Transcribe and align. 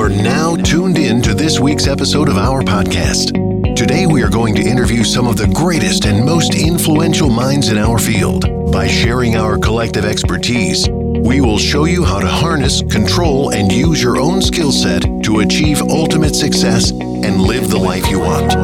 are 0.00 0.08
now 0.08 0.56
tuned 0.56 0.96
in 0.96 1.20
to 1.20 1.34
this 1.34 1.60
week's 1.60 1.86
episode 1.86 2.30
of 2.30 2.38
our 2.38 2.62
podcast. 2.62 3.34
Today, 3.76 4.06
we 4.06 4.22
are 4.22 4.30
going 4.30 4.54
to 4.54 4.62
interview 4.62 5.04
some 5.04 5.26
of 5.26 5.36
the 5.36 5.46
greatest 5.48 6.06
and 6.06 6.24
most 6.24 6.54
influential 6.54 7.28
minds 7.28 7.68
in 7.68 7.76
our 7.76 7.98
field. 7.98 8.72
By 8.72 8.86
sharing 8.86 9.36
our 9.36 9.58
collective 9.58 10.06
expertise, 10.06 10.88
we 10.88 11.42
will 11.42 11.58
show 11.58 11.84
you 11.84 12.02
how 12.02 12.18
to 12.18 12.26
harness, 12.26 12.80
control, 12.80 13.52
and 13.52 13.70
use 13.70 14.02
your 14.02 14.18
own 14.18 14.40
skill 14.40 14.72
set 14.72 15.02
to 15.24 15.40
achieve 15.40 15.82
ultimate 15.82 16.34
success 16.34 16.92
and 16.92 17.42
live 17.42 17.68
the 17.68 17.78
life 17.78 18.08
you 18.08 18.20
want. 18.20 18.54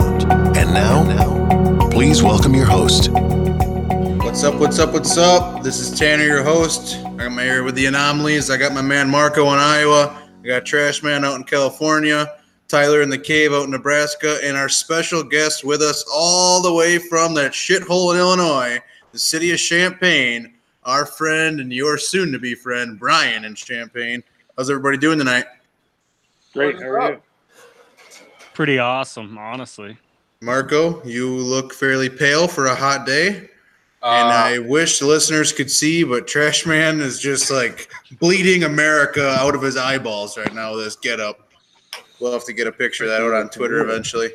And 0.57 0.73
now, 0.73 1.91
please 1.91 2.23
welcome 2.23 2.55
your 2.55 2.65
host. 2.65 3.11
What's 3.11 4.43
up? 4.43 4.55
What's 4.55 4.79
up? 4.79 4.95
What's 4.95 5.19
up? 5.19 5.63
This 5.63 5.81
is 5.81 5.99
Tanner, 5.99 6.25
your 6.25 6.43
host. 6.43 6.97
I'm 7.19 7.37
here 7.37 7.63
with 7.63 7.75
the 7.75 7.85
anomalies. 7.85 8.49
I 8.49 8.57
got 8.57 8.73
my 8.73 8.81
man 8.81 9.11
Marco 9.11 9.53
in 9.53 9.59
Iowa. 9.59 10.26
I 10.47 10.49
got 10.49 10.65
Trash 10.65 11.03
Man 11.03 11.25
out 11.25 11.35
in 11.35 11.43
California. 11.43 12.37
Tyler 12.69 13.03
in 13.03 13.11
the 13.11 13.19
cave 13.19 13.53
out 13.53 13.65
in 13.65 13.73
Nebraska, 13.73 14.39
and 14.45 14.57
our 14.57 14.69
special 14.69 15.25
guest 15.25 15.65
with 15.65 15.83
us 15.83 16.05
all 16.13 16.63
the 16.63 16.73
way 16.73 16.99
from 16.99 17.35
that 17.35 17.51
shithole 17.51 18.15
in 18.15 18.21
Illinois, 18.21 18.79
the 19.11 19.19
city 19.19 19.51
of 19.51 19.59
Champaign, 19.59 20.55
our 20.85 21.05
friend 21.05 21.59
and 21.59 21.73
your 21.73 21.99
soon 21.99 22.31
to 22.31 22.39
be 22.39 22.55
friend, 22.55 22.97
Brian 22.97 23.45
in 23.45 23.57
Champaign. 23.57 24.23
How's 24.57 24.71
everybody 24.71 24.99
doing 24.99 25.19
tonight? 25.19 25.47
Great. 26.53 26.81
How 26.81 26.91
are 26.91 27.13
you? 27.15 27.23
Pretty 28.55 28.79
awesome, 28.79 29.37
honestly. 29.39 29.99
Marco, 30.43 31.05
you 31.05 31.29
look 31.29 31.75
fairly 31.75 32.09
pale 32.09 32.47
for 32.47 32.67
a 32.67 32.75
hot 32.75 33.05
day. 33.05 33.51
And 34.07 34.29
Uh, 34.29 34.33
I 34.33 34.59
wish 34.59 34.99
the 34.99 35.07
listeners 35.07 35.53
could 35.53 35.71
see, 35.71 36.05
but 36.05 36.27
Trash 36.27 36.65
Man 36.67 37.01
is 37.01 37.19
just 37.21 37.51
like 37.51 37.89
bleeding 38.21 38.65
America 38.65 39.31
out 39.39 39.55
of 39.55 39.63
his 39.63 39.77
eyeballs 39.77 40.37
right 40.39 40.53
now 40.55 40.75
with 40.75 40.85
this 40.85 40.97
get 40.97 41.21
up. 41.21 41.51
We'll 42.21 42.33
have 42.33 42.45
to 42.47 42.53
get 42.53 42.67
a 42.67 42.73
picture 42.73 43.05
of 43.05 43.11
that 43.11 43.21
out 43.23 43.35
on 43.35 43.49
Twitter 43.51 43.81
eventually. 43.81 44.31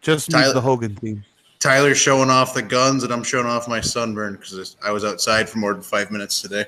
Just 0.00 0.30
Tyler- 0.30 0.52
the 0.54 0.60
Hogan 0.60 0.94
theme. 0.96 1.24
Tyler's 1.60 1.98
showing 1.98 2.30
off 2.30 2.54
the 2.54 2.62
guns, 2.62 3.02
and 3.02 3.12
I'm 3.12 3.24
showing 3.24 3.46
off 3.46 3.66
my 3.68 3.80
sunburn 3.80 4.34
because 4.34 4.76
I 4.84 4.92
was 4.92 5.04
outside 5.04 5.48
for 5.48 5.58
more 5.58 5.72
than 5.72 5.82
five 5.82 6.10
minutes 6.12 6.40
today. 6.40 6.66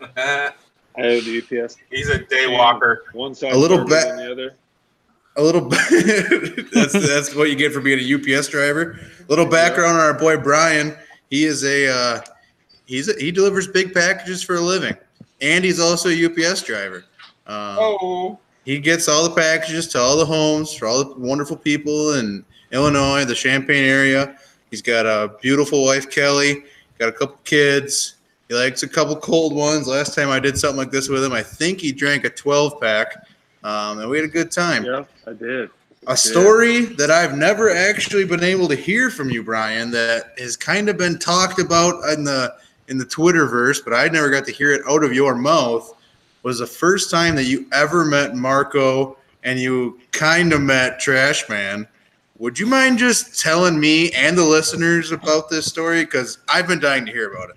I 0.16 0.52
have 0.96 1.24
the 1.26 1.42
UPS. 1.62 1.76
he's 1.90 2.08
a 2.08 2.18
day 2.24 2.46
walker. 2.46 3.04
One 3.12 3.34
side 3.34 3.52
A 3.52 3.56
little 3.58 3.76
darker 3.78 3.90
bit- 3.90 4.08
than 4.08 4.16
the 4.16 4.32
other. 4.32 4.54
A 5.38 5.42
little 5.42 5.60
bit. 5.68 6.70
that's 6.72 6.92
that's 6.94 7.34
what 7.34 7.50
you 7.50 7.56
get 7.56 7.70
for 7.70 7.82
being 7.82 7.98
a 8.00 8.36
UPS 8.38 8.48
driver. 8.48 8.98
A 9.20 9.24
little 9.28 9.44
background 9.44 9.92
on 9.98 10.00
our 10.00 10.14
boy 10.14 10.38
Brian. 10.38 10.96
He 11.30 11.44
is 11.44 11.64
a 11.64 11.88
uh, 11.88 12.20
he's 12.86 13.08
a, 13.08 13.18
he 13.18 13.30
delivers 13.30 13.66
big 13.66 13.92
packages 13.92 14.42
for 14.42 14.56
a 14.56 14.60
living, 14.60 14.96
and 15.40 15.64
he's 15.64 15.80
also 15.80 16.08
a 16.08 16.26
UPS 16.26 16.62
driver. 16.62 17.04
Um, 17.46 17.76
Oh, 17.78 18.38
he 18.64 18.78
gets 18.78 19.08
all 19.08 19.22
the 19.28 19.34
packages 19.34 19.86
to 19.88 19.98
all 19.98 20.16
the 20.16 20.26
homes 20.26 20.74
for 20.74 20.86
all 20.86 21.04
the 21.04 21.14
wonderful 21.14 21.56
people 21.56 22.14
in 22.14 22.44
Illinois, 22.72 23.24
the 23.24 23.34
Champaign 23.34 23.84
area. 23.84 24.36
He's 24.70 24.82
got 24.82 25.06
a 25.06 25.36
beautiful 25.40 25.84
wife, 25.84 26.10
Kelly. 26.10 26.64
Got 26.98 27.08
a 27.10 27.12
couple 27.12 27.38
kids. 27.44 28.16
He 28.48 28.54
likes 28.54 28.82
a 28.82 28.88
couple 28.88 29.16
cold 29.16 29.54
ones. 29.54 29.86
Last 29.86 30.14
time 30.14 30.30
I 30.30 30.40
did 30.40 30.58
something 30.58 30.78
like 30.78 30.90
this 30.90 31.08
with 31.08 31.24
him, 31.24 31.32
I 31.32 31.42
think 31.42 31.80
he 31.80 31.92
drank 31.92 32.24
a 32.24 32.30
12 32.30 32.80
pack, 32.80 33.26
um, 33.64 33.98
and 33.98 34.10
we 34.10 34.18
had 34.18 34.24
a 34.24 34.32
good 34.32 34.50
time. 34.50 34.84
Yeah, 34.84 35.04
I 35.26 35.32
did. 35.32 35.70
A 36.08 36.16
story 36.16 36.84
that 36.84 37.10
I've 37.10 37.36
never 37.36 37.68
actually 37.68 38.24
been 38.24 38.44
able 38.44 38.68
to 38.68 38.76
hear 38.76 39.10
from 39.10 39.28
you, 39.28 39.42
Brian, 39.42 39.90
that 39.90 40.38
has 40.38 40.56
kind 40.56 40.88
of 40.88 40.96
been 40.96 41.18
talked 41.18 41.58
about 41.58 42.08
in 42.10 42.22
the 42.22 42.54
in 42.88 42.98
the 42.98 43.04
Twitterverse, 43.04 43.82
but 43.84 43.92
I 43.92 44.06
never 44.06 44.30
got 44.30 44.44
to 44.44 44.52
hear 44.52 44.72
it 44.72 44.82
out 44.88 45.02
of 45.02 45.12
your 45.12 45.34
mouth. 45.34 45.92
Was 46.44 46.60
the 46.60 46.66
first 46.66 47.10
time 47.10 47.34
that 47.34 47.44
you 47.44 47.66
ever 47.72 48.04
met 48.04 48.36
Marco 48.36 49.16
and 49.42 49.58
you 49.58 49.98
kind 50.12 50.52
of 50.52 50.60
met 50.60 51.00
Trash 51.00 51.48
Man. 51.48 51.88
Would 52.38 52.58
you 52.58 52.66
mind 52.66 52.98
just 52.98 53.40
telling 53.40 53.80
me 53.80 54.10
and 54.12 54.36
the 54.36 54.44
listeners 54.44 55.12
about 55.12 55.48
this 55.48 55.66
story? 55.66 56.04
Because 56.04 56.38
I've 56.48 56.68
been 56.68 56.80
dying 56.80 57.06
to 57.06 57.12
hear 57.12 57.32
about 57.32 57.50
it. 57.50 57.56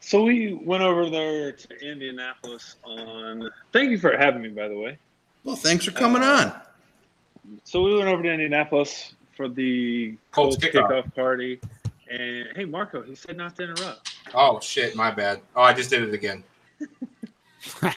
So 0.00 0.22
we 0.22 0.54
went 0.54 0.82
over 0.82 1.10
there 1.10 1.52
to 1.52 1.90
Indianapolis 1.90 2.76
on. 2.84 3.50
Thank 3.72 3.90
you 3.90 3.98
for 3.98 4.16
having 4.16 4.42
me, 4.42 4.50
by 4.50 4.68
the 4.68 4.78
way. 4.78 4.98
Well, 5.48 5.56
thanks 5.56 5.86
for 5.86 5.92
coming 5.92 6.22
on. 6.22 6.52
So 7.64 7.82
we 7.82 7.94
went 7.96 8.06
over 8.06 8.22
to 8.22 8.30
Indianapolis 8.30 9.14
for 9.34 9.48
the 9.48 10.14
Colts 10.30 10.56
Colts 10.58 10.76
kickoff. 10.76 10.90
kickoff 10.90 11.14
party. 11.14 11.58
And 12.10 12.48
hey, 12.54 12.66
Marco, 12.66 13.00
he 13.00 13.14
said 13.14 13.38
not 13.38 13.56
to 13.56 13.62
interrupt. 13.62 14.14
oh 14.34 14.60
shit, 14.60 14.94
my 14.94 15.10
bad. 15.10 15.40
Oh, 15.56 15.62
I 15.62 15.72
just 15.72 15.88
did 15.88 16.02
it 16.02 16.12
again. 16.12 16.44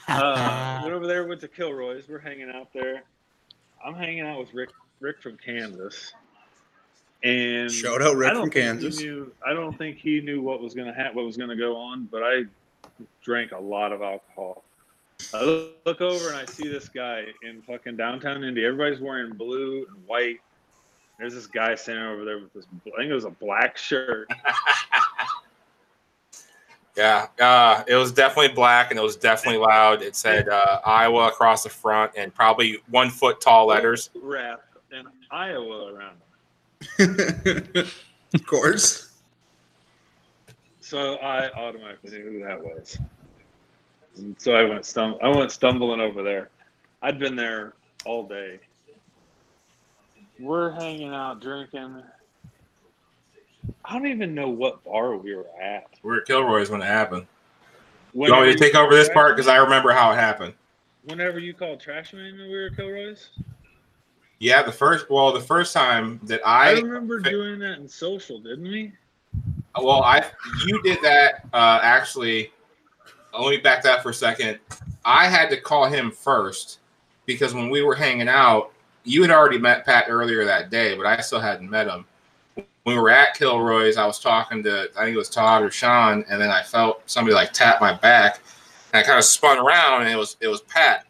Uh, 0.08 0.80
went 0.82 0.94
over 0.94 1.06
there, 1.08 1.26
went 1.28 1.40
to 1.42 1.48
Kilroy's. 1.48 2.08
We're 2.10 2.20
hanging 2.20 2.50
out 2.50 2.70
there. 2.74 3.04
I'm 3.86 3.94
hanging 3.94 4.22
out 4.22 4.40
with 4.40 4.54
Rick, 4.54 4.72
Rick 5.00 5.22
from 5.22 5.38
Kansas. 5.38 6.14
And 7.24 7.72
Shout 7.72 8.02
out 8.02 8.16
Rick 8.16 8.34
from 8.34 8.50
Kansas. 8.50 9.00
knew- 9.00 9.32
I 9.46 9.54
don't 9.54 9.78
think 9.78 9.98
he 9.98 10.20
knew 10.22 10.42
what 10.42 10.62
was 10.62 10.74
gonna 10.74 10.94
happen, 10.94 11.16
what 11.16 11.26
was 11.26 11.38
gonna 11.38 11.56
go 11.56 11.78
on. 11.78 12.06
But 12.06 12.24
I 12.24 12.44
drank 13.24 13.52
a 13.52 13.60
lot 13.60 13.92
of 13.92 14.02
alcohol. 14.02 14.64
I 15.34 15.44
look- 15.44 15.72
look 15.86 16.02
over 16.02 16.30
and 16.30 16.38
I 16.38 16.46
see 16.46 16.68
this 16.68 16.90
guy 16.90 17.26
in 17.44 17.62
fucking 17.64 17.98
downtown 17.98 18.44
Indy. 18.44 18.66
Everybody's 18.66 19.00
wearing 19.00 19.32
blue 19.34 19.86
and 19.88 20.08
white. 20.08 20.40
There's 21.20 21.34
this 21.34 21.48
guy 21.48 21.76
standing 21.76 22.06
over 22.06 22.26
there 22.26 22.40
with 22.40 22.54
this. 22.54 22.66
I 22.88 22.98
think 22.98 23.12
it 23.12 23.14
was 23.14 23.26
a 23.26 23.30
black 23.32 23.78
shirt. 23.78 24.28
Yeah, 26.98 27.28
uh, 27.40 27.84
it 27.88 27.96
was 27.96 28.12
definitely 28.12 28.54
black 28.54 28.92
and 28.92 29.00
it 29.00 29.04
was 29.04 29.16
definitely 29.16 29.60
loud. 29.60 30.02
It 30.02 30.16
said 30.16 30.50
uh, 30.50 30.82
Iowa 30.86 31.30
across 31.30 31.64
the 31.64 31.70
front 31.70 32.12
and 32.18 32.34
probably 32.36 32.80
one 32.90 33.10
foot 33.10 33.40
tall 33.40 33.68
letters. 33.68 34.10
wrap 34.22 34.62
and 34.92 35.08
Iowa 35.32 35.94
around 35.94 36.18
him. 36.98 37.86
of 38.34 38.46
course. 38.46 39.14
So 40.82 41.16
I 41.16 41.50
automatically 41.54 42.12
knew 42.12 42.32
who 42.32 42.44
that 42.44 42.62
was. 42.62 42.98
And 44.18 44.36
so 44.40 44.54
I 44.54 44.64
went 44.64 44.82
stum- 44.82 45.22
I 45.22 45.30
went 45.30 45.52
stumbling 45.52 46.02
over 46.02 46.24
there. 46.24 46.50
I'd 47.02 47.20
been 47.20 47.36
there 47.36 47.74
all 48.06 48.28
day. 48.28 48.60
We're 50.40 50.72
hanging 50.72 51.14
out 51.14 51.40
drinking. 51.40 52.04
I 53.86 53.94
don't 53.94 54.08
even 54.08 54.34
know 54.34 54.50
what 54.50 54.84
bar 54.84 55.16
we 55.16 55.36
were 55.36 55.48
at. 55.62 55.88
We 56.04 56.10
were 56.10 56.18
at 56.22 56.26
Kilroy's 56.26 56.70
when 56.70 56.82
it 56.82 56.86
happened. 56.86 57.28
You 58.14 58.22
Whenever 58.22 58.38
want 58.40 58.50
me 58.50 58.54
to 58.54 58.60
take 58.60 58.76
over 58.76 58.94
this 58.94 59.08
Trash 59.08 59.16
part 59.16 59.36
because 59.36 59.48
I 59.48 59.58
remember 59.58 59.92
how 59.92 60.12
it 60.12 60.16
happened. 60.16 60.54
Whenever 61.04 61.40
you 61.40 61.54
called 61.54 61.80
Trash 61.80 62.14
Man 62.14 62.38
we 62.38 62.50
were 62.50 62.68
at 62.68 62.76
Kilroy's, 62.76 63.30
Yeah, 64.40 64.64
the 64.64 64.72
first 64.72 65.10
well, 65.10 65.32
the 65.32 65.40
first 65.40 65.74
time 65.74 66.20
that 66.24 66.42
I, 66.46 66.70
I 66.70 66.80
remember 66.80 67.20
doing 67.20 67.60
that 67.60 67.80
in 67.80 67.88
social, 67.88 68.40
didn't 68.40 68.64
we? 68.64 68.92
Well, 69.80 70.04
I 70.04 70.26
you 70.66 70.82
did 70.82 71.02
that 71.02 71.46
uh, 71.54 71.80
actually. 71.82 72.52
Let 73.34 73.50
me 73.50 73.58
back 73.58 73.82
that 73.84 74.04
for 74.04 74.10
a 74.10 74.14
second. 74.14 74.60
I 75.06 75.28
had 75.28 75.50
to 75.50 75.60
call 75.60 75.86
him 75.86 76.12
first 76.12 76.80
because 77.26 77.54
when 77.54 77.70
we 77.70 77.82
were 77.82 77.96
hanging 77.96 78.28
out, 78.28 78.74
you 79.04 79.22
had 79.22 79.32
already 79.32 79.58
met 79.58 79.86
Pat 79.86 80.06
earlier 80.10 80.46
that 80.46 80.70
day, 80.70 80.96
but 80.96 81.06
I 81.06 81.20
still 81.22 81.40
hadn't 81.40 81.70
met 81.70 81.88
him. 81.88 82.06
When 82.84 82.96
we 82.96 83.02
were 83.02 83.10
at 83.10 83.36
Kilroy's, 83.36 83.98
I 83.98 84.06
was 84.06 84.20
talking 84.20 84.64
to 84.64 84.90
I 84.98 85.06
think 85.06 85.16
it 85.16 85.18
was 85.18 85.30
Todd 85.30 85.64
or 85.64 85.72
Sean, 85.72 86.26
and 86.30 86.42
then 86.42 86.50
I 86.50 86.62
felt 86.62 87.02
somebody 87.10 87.34
like 87.34 87.54
tap 87.54 87.80
my 87.80 87.94
back, 87.94 88.40
and 88.94 89.04
I 89.04 89.06
kind 89.06 89.18
of 89.18 89.26
spun 89.26 89.58
around, 89.58 90.02
and 90.02 90.12
it 90.12 90.16
was 90.16 90.38
it 90.40 90.48
was 90.48 90.62
Pat. 90.62 91.06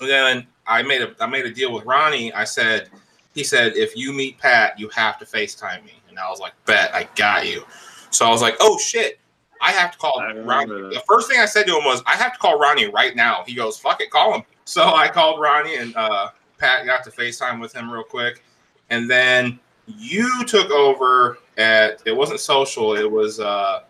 And 0.00 0.08
then 0.08 0.46
I 0.66 0.82
made 0.82 1.02
a 1.02 1.14
I 1.20 1.26
made 1.26 1.46
a 1.46 1.52
deal 1.52 1.72
with 1.72 1.84
Ronnie. 1.84 2.32
I 2.32 2.44
said, 2.44 2.88
he 3.34 3.44
said, 3.44 3.76
if 3.76 3.96
you 3.96 4.12
meet 4.12 4.38
Pat, 4.38 4.78
you 4.78 4.88
have 4.90 5.18
to 5.18 5.24
FaceTime 5.24 5.84
me. 5.84 5.92
And 6.08 6.18
I 6.18 6.28
was 6.28 6.40
like, 6.40 6.52
bet, 6.66 6.94
I 6.94 7.08
got 7.14 7.46
you. 7.46 7.64
So 8.10 8.26
I 8.26 8.30
was 8.30 8.42
like, 8.42 8.56
oh 8.60 8.78
shit, 8.78 9.17
I 9.60 9.72
have 9.72 9.92
to 9.92 9.98
call 9.98 10.20
Ronnie. 10.44 10.70
that. 10.70 10.90
The 10.94 11.02
first 11.08 11.28
thing 11.28 11.40
I 11.40 11.46
said 11.46 11.66
to 11.66 11.76
him 11.76 11.84
was, 11.84 12.02
I 12.06 12.14
have 12.16 12.32
to 12.32 12.38
call 12.38 12.58
Ronnie 12.58 12.86
right 12.88 13.14
now. 13.16 13.42
He 13.46 13.54
goes, 13.54 13.78
fuck 13.78 14.00
it, 14.00 14.10
call 14.10 14.34
him. 14.34 14.42
So 14.64 14.82
I 14.94 15.08
called 15.08 15.40
Ronnie 15.40 15.76
and 15.76 15.96
uh, 15.96 16.28
Pat 16.58 16.84
got 16.84 17.02
to 17.04 17.10
FaceTime 17.10 17.58
with 17.58 17.72
him 17.74 17.90
real 17.90 18.02
quick. 18.04 18.44
And 18.90 19.08
then 19.10 19.58
you 19.86 20.44
took 20.44 20.70
over 20.70 21.38
at, 21.56 22.02
it 22.04 22.14
wasn't 22.14 22.40
social, 22.40 22.94
it 22.94 23.10
was 23.10 23.40
uh, 23.40 23.80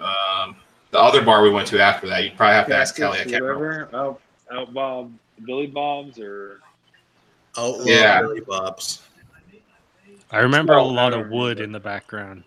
um, 0.00 0.56
the 0.90 0.98
other 0.98 1.20
bar 1.22 1.42
we 1.42 1.50
went 1.50 1.68
to 1.68 1.80
after 1.82 2.08
that. 2.08 2.24
You'd 2.24 2.34
probably 2.34 2.54
have 2.54 2.66
to 2.68 2.74
ask 2.74 2.96
Kelly. 2.96 3.20
I 3.20 3.24
can't 3.24 3.42
remember. 3.42 3.88
Whatever. 3.92 3.96
Out, 3.96 4.20
out 4.52 4.72
Bob, 4.72 5.12
Billy 5.44 5.66
Bob's, 5.66 6.18
or 6.18 6.60
Outlaw 7.58 7.84
Yeah. 7.84 8.22
Billy 8.22 8.40
Bob's. 8.40 9.02
I 10.30 10.38
remember 10.38 10.72
a 10.72 10.82
Oh, 10.82 10.86
lot 10.88 11.12
of 11.12 11.28
wood 11.28 11.60
in 11.60 11.72
the 11.72 11.80
background. 11.80 12.42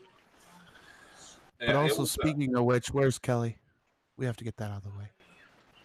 But 1.59 1.69
Yeah, 1.69 1.75
also, 1.75 2.01
was, 2.01 2.17
uh, 2.17 2.21
speaking 2.21 2.55
of 2.55 2.65
which, 2.65 2.87
where's 2.93 3.17
Kelly? 3.19 3.57
We 4.17 4.25
have 4.25 4.37
to 4.37 4.43
get 4.43 4.57
that 4.57 4.71
out 4.71 4.77
of 4.77 4.83
the 4.83 4.89
way. 4.97 5.05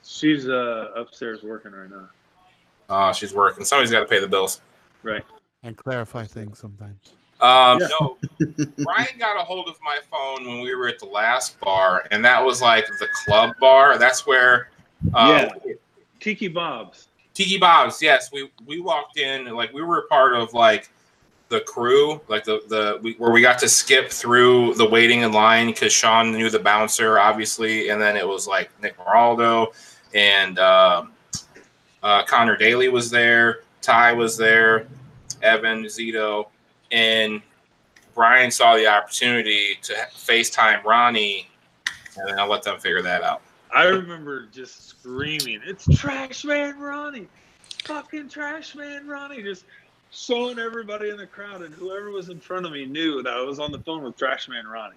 she's 0.05 0.49
uh, 0.49 0.89
upstairs 0.97 1.43
working 1.43 1.73
right 1.73 1.91
now. 1.91 2.09
Oh, 2.89 3.13
she's 3.13 3.33
working. 3.33 3.65
Somebody's 3.65 3.91
got 3.91 4.01
to 4.01 4.07
pay 4.07 4.21
the 4.21 4.27
bills. 4.29 4.61
Right. 5.03 5.25
And 5.63 5.77
clarify 5.77 6.25
things 6.25 6.59
sometimes. 6.59 7.13
Um, 7.41 7.81
Yeah. 7.81 7.89
No, 8.01 8.17
Brian 8.79 9.19
got 9.19 9.37
a 9.41 9.45
hold 9.45 9.69
of 9.69 9.77
my 9.83 9.99
phone 10.11 10.47
when 10.47 10.61
we 10.61 10.75
were 10.75 10.89
at 10.89 10.99
the 10.99 11.07
last 11.07 11.59
bar, 11.61 12.07
and 12.11 12.25
that 12.25 12.45
was 12.45 12.61
like 12.63 12.87
the 12.99 13.09
club 13.25 13.55
bar. 13.61 13.99
That's 13.99 14.27
where 14.27 14.71
Uh, 15.15 15.49
Tiki 16.21 16.49
Bob's. 16.49 17.09
Tiki 17.35 17.59
Bob's, 17.59 18.01
yes. 18.03 18.31
We 18.33 18.51
we 18.67 18.81
walked 18.81 19.19
in 19.19 19.47
and 19.47 19.57
like 19.57 19.73
we 19.73 19.83
were 19.83 20.03
part 20.09 20.35
of 20.35 20.53
like 20.53 20.91
the 21.53 21.61
crew, 21.61 22.21
like 22.29 22.45
the 22.45 22.63
the 22.69 22.99
we, 23.03 23.13
where 23.15 23.31
we 23.31 23.43
got 23.43 23.59
to 23.59 23.69
skip 23.69 24.11
through 24.11 24.75
the 24.75 24.89
waiting 24.89 25.21
in 25.21 25.33
line 25.33 25.67
because 25.67 25.93
Sean 25.93 26.33
knew 26.33 26.49
the 26.49 26.59
bouncer, 26.59 27.19
obviously, 27.19 27.91
and 27.91 28.01
then 28.01 28.17
it 28.17 28.27
was 28.27 28.49
like 28.49 28.71
Nick 28.83 28.97
Moraldo 28.97 29.69
and 30.15 30.59
um 30.59 31.13
uh, 32.03 32.25
Connor 32.25 32.57
Daly 32.57 32.89
was 32.89 33.11
there, 33.11 33.61
Ty 33.81 34.15
was 34.15 34.37
there, 34.37 34.89
Evan 35.41 35.85
Zito, 35.85 36.49
and 36.91 37.41
Brian 38.13 38.51
saw 38.51 38.75
the 38.77 38.89
opportunity 38.89 39.79
to 39.83 39.93
FaceTime 40.13 40.83
Ronnie, 40.83 41.49
and 42.17 42.29
then 42.29 42.41
I'll 42.41 42.49
let 42.49 42.65
them 42.65 42.81
figure 42.81 43.03
that 43.03 43.23
out. 43.23 43.43
I 43.73 43.85
remember 43.85 44.47
just 44.47 44.89
screaming, 44.89 45.61
"It's 45.65 45.87
Trash 45.97 46.45
Man 46.45 46.79
Ronnie! 46.81 47.29
Fucking 47.85 48.31
Trash 48.31 48.75
Man 48.75 49.07
Ronnie!" 49.07 49.43
Just 49.43 49.65
showing 50.13 50.59
everybody 50.59 51.11
in 51.11 51.17
the 51.17 51.27
crowd, 51.27 51.63
and 51.63 51.75
whoever 51.75 52.11
was 52.11 52.29
in 52.29 52.39
front 52.39 52.67
of 52.67 52.73
me 52.73 52.87
knew 52.87 53.23
that 53.23 53.33
I 53.33 53.41
was 53.43 53.59
on 53.59 53.73
the 53.73 53.81
phone 53.81 54.03
with 54.05 54.17
Trash 54.17 54.49
Man 54.49 54.67
Ronnie. 54.67 54.97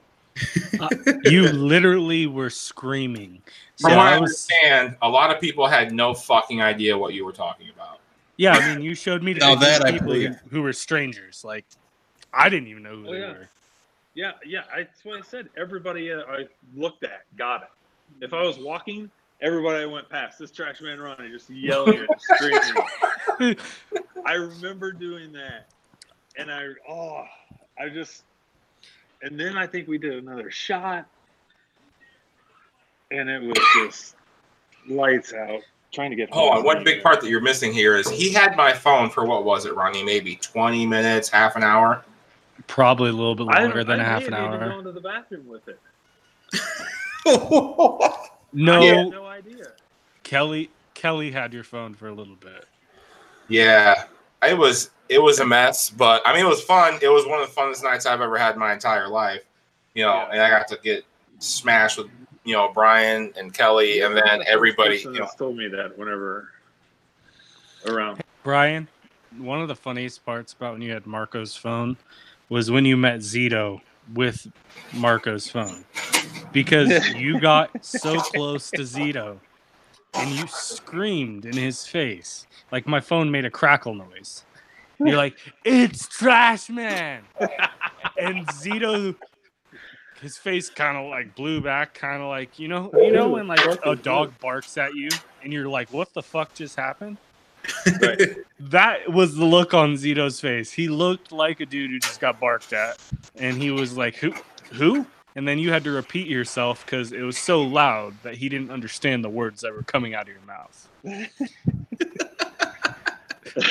You 1.23 1.47
literally 1.47 2.27
were 2.27 2.49
screaming. 2.49 3.41
So 3.77 3.89
From 3.89 3.97
what 3.97 4.07
I 4.07 4.15
I 4.15 4.19
was, 4.19 4.47
understand, 4.51 4.97
a 5.01 5.09
lot 5.09 5.33
of 5.33 5.41
people 5.41 5.65
had 5.67 5.91
no 5.91 6.13
fucking 6.13 6.61
idea 6.61 6.97
what 6.97 7.13
you 7.13 7.25
were 7.25 7.31
talking 7.31 7.69
about. 7.73 7.99
yeah, 8.37 8.53
I 8.53 8.75
mean, 8.75 8.83
you 8.83 8.93
showed 8.93 9.23
me 9.23 9.33
the 9.33 9.39
Now 9.39 9.55
that 9.55 9.85
people 9.85 10.13
who, 10.13 10.27
who 10.51 10.61
were 10.61 10.73
strangers. 10.73 11.43
Like, 11.43 11.65
I 12.33 12.49
didn't 12.49 12.67
even 12.67 12.83
know 12.83 12.97
who 12.97 13.07
Oh, 13.07 13.13
they 13.13 13.19
yeah. 13.19 13.31
were. 13.31 13.49
Yeah, 14.13 14.31
yeah, 14.45 14.61
I, 14.73 14.83
that's 14.83 15.03
what 15.03 15.17
I 15.19 15.21
said. 15.21 15.49
Everybody 15.57 16.11
uh, 16.11 16.21
I 16.29 16.45
looked 16.75 17.03
at 17.03 17.23
got 17.37 17.63
it. 17.63 17.69
If 18.21 18.33
I 18.33 18.43
was 18.43 18.57
walking, 18.57 19.09
everybody 19.41 19.83
I 19.83 19.85
went 19.85 20.09
past, 20.09 20.39
this 20.39 20.51
Trash 20.51 20.81
Man 20.81 20.99
Ronnie 20.99 21.29
just 21.29 21.49
yelling 21.49 21.99
and 21.99 22.09
screaming. 22.19 23.57
I 24.25 24.33
remember 24.33 24.91
doing 24.91 25.31
that, 25.33 25.67
and 26.37 26.51
I 26.51 26.67
oh, 26.89 27.23
I 27.79 27.89
just, 27.89 28.23
and 29.21 29.39
then 29.39 29.57
I 29.57 29.67
think 29.67 29.87
we 29.87 29.97
did 29.97 30.13
another 30.15 30.49
shot, 30.51 31.05
and 33.11 33.29
it 33.29 33.41
was 33.41 33.57
just 33.75 34.15
lights 34.87 35.33
out. 35.33 35.61
Trying 35.93 36.09
to 36.09 36.15
get 36.17 36.29
Oh, 36.33 36.47
home. 36.49 36.55
and 36.57 36.65
one 36.65 36.83
big 36.83 37.01
part 37.03 37.21
that 37.21 37.29
you're 37.29 37.39
missing 37.39 37.71
here 37.71 37.95
is 37.95 38.09
he 38.09 38.33
had 38.33 38.57
my 38.57 38.73
phone 38.73 39.09
for 39.09 39.23
what 39.25 39.45
was 39.45 39.65
it, 39.65 39.73
Ronnie? 39.75 40.03
Maybe 40.03 40.35
20 40.35 40.85
minutes, 40.85 41.29
half 41.29 41.55
an 41.55 41.63
hour. 41.63 42.03
Probably 42.67 43.09
a 43.11 43.13
little 43.13 43.35
bit 43.35 43.43
longer 43.43 43.75
don't- 43.77 43.87
than 43.87 43.99
I 44.01 44.03
a 44.03 44.05
half 44.05 44.21
may 44.21 44.27
an 44.27 44.33
have 44.33 44.53
even 44.55 44.61
hour. 44.63 44.69
gone 44.69 44.83
to 44.83 44.91
the 44.91 44.99
bathroom 45.01 45.47
with 45.47 45.67
it. 45.69 45.79
No, 48.57 48.79
I 48.81 48.85
had 48.85 49.09
no 49.09 49.25
idea. 49.25 49.65
Kelly. 50.23 50.69
Kelly 50.93 51.31
had 51.31 51.53
your 51.53 51.63
phone 51.65 51.93
for 51.93 52.07
a 52.07 52.13
little 52.13 52.35
bit. 52.37 52.65
Yeah, 53.49 54.05
it 54.47 54.57
was 54.57 54.91
it 55.09 55.19
was 55.21 55.39
a 55.39 55.45
mess, 55.45 55.89
but 55.89 56.21
I 56.25 56.33
mean 56.35 56.45
it 56.45 56.49
was 56.49 56.61
fun. 56.63 56.97
It 57.01 57.09
was 57.09 57.25
one 57.27 57.41
of 57.41 57.47
the 57.53 57.61
funnest 57.61 57.83
nights 57.83 58.05
I've 58.05 58.21
ever 58.21 58.37
had 58.37 58.53
in 58.55 58.59
my 58.59 58.73
entire 58.73 59.07
life. 59.07 59.41
You 59.93 60.03
know, 60.03 60.13
Yeah. 60.13 60.29
and 60.31 60.41
I 60.41 60.49
got 60.49 60.67
to 60.69 60.79
get 60.83 61.05
smashed 61.39 61.97
with 61.97 62.07
you 62.43 62.53
know 62.55 62.71
Brian 62.73 63.33
and 63.37 63.53
Kelly, 63.53 64.01
and 64.01 64.15
then 64.15 64.43
everybody. 64.47 64.97
person 64.97 65.13
You 65.13 65.21
know, 65.21 65.29
told 65.37 65.57
me 65.57 65.67
that 65.69 65.97
whenever 65.97 66.49
around. 67.87 68.21
Brian, 68.43 68.87
one 69.37 69.61
of 69.61 69.67
the 69.67 69.75
funniest 69.75 70.25
parts 70.25 70.53
about 70.53 70.73
when 70.73 70.81
you 70.81 70.91
had 70.91 71.05
Marco's 71.05 71.55
phone 71.55 71.97
was 72.49 72.69
when 72.69 72.85
you 72.85 72.95
met 72.97 73.19
Zito 73.19 73.81
with 74.13 74.47
Marco's 74.93 75.49
phone. 75.49 75.83
Because 76.51 77.07
you 77.15 77.39
got 77.39 77.83
so 77.83 78.19
close 78.19 78.69
to 78.71 78.81
Zito 78.83 79.37
and 80.17 80.31
you 80.31 80.47
screamed 80.47 81.45
in 81.45 81.55
his 81.55 81.85
face. 81.85 82.47
Like 82.71 82.87
my 82.87 82.99
phone 82.99 83.31
made 83.31 83.45
a 83.45 83.49
crackle 83.49 83.93
noise. 83.93 84.43
And 84.99 85.07
you're 85.07 85.17
like, 85.17 85.37
it's 85.63 86.07
trash 86.07 86.69
man. 86.69 87.23
And 88.17 88.47
Zito 88.47 89.15
his 90.21 90.37
face 90.37 90.69
kind 90.69 90.97
of 90.97 91.09
like 91.09 91.35
blew 91.35 91.61
back, 91.61 91.93
kind 91.93 92.21
of 92.21 92.29
like, 92.29 92.57
you 92.57 92.67
know, 92.67 92.89
you 92.93 93.11
know 93.11 93.29
when 93.29 93.47
like 93.47 93.59
a 93.85 93.95
dog 93.95 94.33
barks 94.39 94.77
at 94.77 94.95
you 94.95 95.09
and 95.43 95.53
you're 95.53 95.67
like, 95.67 95.91
what 95.93 96.13
the 96.13 96.21
fuck 96.21 96.53
just 96.53 96.75
happened? 96.75 97.17
Right. 98.01 98.37
That 98.59 99.11
was 99.11 99.35
the 99.35 99.45
look 99.45 99.73
on 99.73 99.93
Zito's 99.93 100.39
face. 100.39 100.71
He 100.71 100.87
looked 100.87 101.31
like 101.31 101.59
a 101.59 101.65
dude 101.65 101.91
who 101.91 101.99
just 101.99 102.19
got 102.19 102.39
barked 102.39 102.73
at, 102.73 102.99
and 103.35 103.57
he 103.59 103.71
was 103.71 103.97
like, 103.97 104.15
"Who? 104.17 104.33
Who?" 104.73 105.05
And 105.35 105.47
then 105.47 105.59
you 105.59 105.71
had 105.71 105.83
to 105.83 105.91
repeat 105.91 106.27
yourself 106.27 106.85
because 106.85 107.11
it 107.11 107.21
was 107.21 107.37
so 107.37 107.61
loud 107.61 108.15
that 108.23 108.35
he 108.35 108.47
didn't 108.47 108.71
understand 108.71 109.23
the 109.23 109.29
words 109.29 109.61
that 109.61 109.73
were 109.73 109.83
coming 109.83 110.15
out 110.15 110.29
of 110.29 110.29
your 110.29 110.41
mouth. 110.47 110.89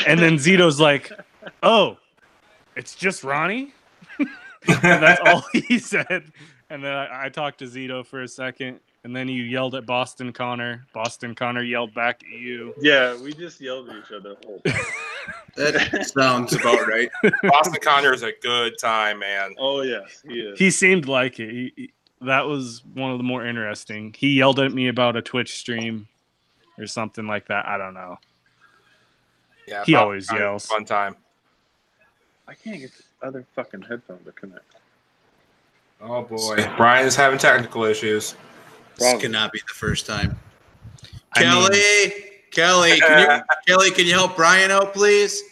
and 0.06 0.20
then 0.20 0.36
Zito's 0.36 0.78
like, 0.78 1.10
"Oh, 1.62 1.96
it's 2.76 2.94
just 2.94 3.24
Ronnie." 3.24 3.72
and 4.18 4.28
that's 5.02 5.20
all 5.24 5.44
he 5.52 5.78
said. 5.78 6.30
And 6.70 6.84
then 6.84 6.92
I, 6.92 7.26
I 7.26 7.28
talked 7.30 7.58
to 7.60 7.66
Zito 7.66 8.04
for 8.04 8.22
a 8.22 8.28
second, 8.28 8.80
and 9.04 9.14
then 9.14 9.28
you 9.28 9.42
yelled 9.44 9.74
at 9.74 9.86
Boston 9.86 10.32
Connor. 10.32 10.86
Boston 10.94 11.34
Connor 11.34 11.62
yelled 11.62 11.94
back 11.94 12.22
at 12.24 12.38
you. 12.38 12.74
Yeah, 12.80 13.16
we 13.20 13.32
just 13.34 13.60
yelled 13.60 13.90
at 13.90 13.96
each 13.96 14.10
other. 14.12 14.34
the 14.40 14.46
whole 14.46 14.60
time. 14.60 14.74
That 15.56 16.10
sounds 16.18 16.52
about 16.52 16.86
right. 16.88 17.08
Boston 17.44 17.80
Connor 17.80 18.12
is 18.12 18.24
a 18.24 18.32
good 18.42 18.76
time, 18.76 19.20
man. 19.20 19.54
Oh 19.56 19.82
yes, 19.82 20.20
he 20.28 20.40
is. 20.40 20.58
He 20.58 20.70
seemed 20.72 21.06
like 21.06 21.38
it. 21.38 21.48
He, 21.50 21.72
he- 21.76 21.90
that 22.22 22.46
was 22.46 22.82
one 22.94 23.12
of 23.12 23.18
the 23.18 23.24
more 23.24 23.46
interesting. 23.46 24.14
He 24.18 24.34
yelled 24.34 24.58
at 24.58 24.72
me 24.72 24.88
about 24.88 25.14
a 25.14 25.22
Twitch 25.22 25.56
stream 25.58 26.08
or 26.78 26.86
something 26.88 27.26
like 27.26 27.46
that. 27.48 27.66
I 27.66 27.78
don't 27.78 27.94
know. 27.94 28.18
Yeah, 29.68 29.84
He 29.84 29.94
always 29.94 30.26
Connor's 30.26 30.40
yells. 30.42 30.66
Fun 30.66 30.84
time. 30.84 31.16
I 32.48 32.54
can't 32.54 32.80
get 32.80 32.90
this 32.92 33.02
other 33.22 33.44
fucking 33.54 33.82
headphone 33.82 34.24
to 34.24 34.32
connect. 34.32 34.64
Oh 36.00 36.22
boy, 36.22 36.56
Brian 36.76 37.06
is 37.06 37.14
having 37.14 37.38
technical 37.38 37.84
issues. 37.84 38.34
This 38.96 39.20
cannot 39.20 39.52
be 39.52 39.58
the 39.60 39.74
first 39.74 40.06
time. 40.06 40.38
I 41.34 41.40
mean- 41.42 41.50
Kelly, 41.52 42.10
Kelly, 42.50 43.00
can 43.00 43.20
you, 43.20 43.42
Kelly, 43.74 43.90
can 43.90 44.06
you 44.06 44.12
help 44.12 44.36
Brian 44.36 44.70
out, 44.70 44.94
please? 44.94 45.42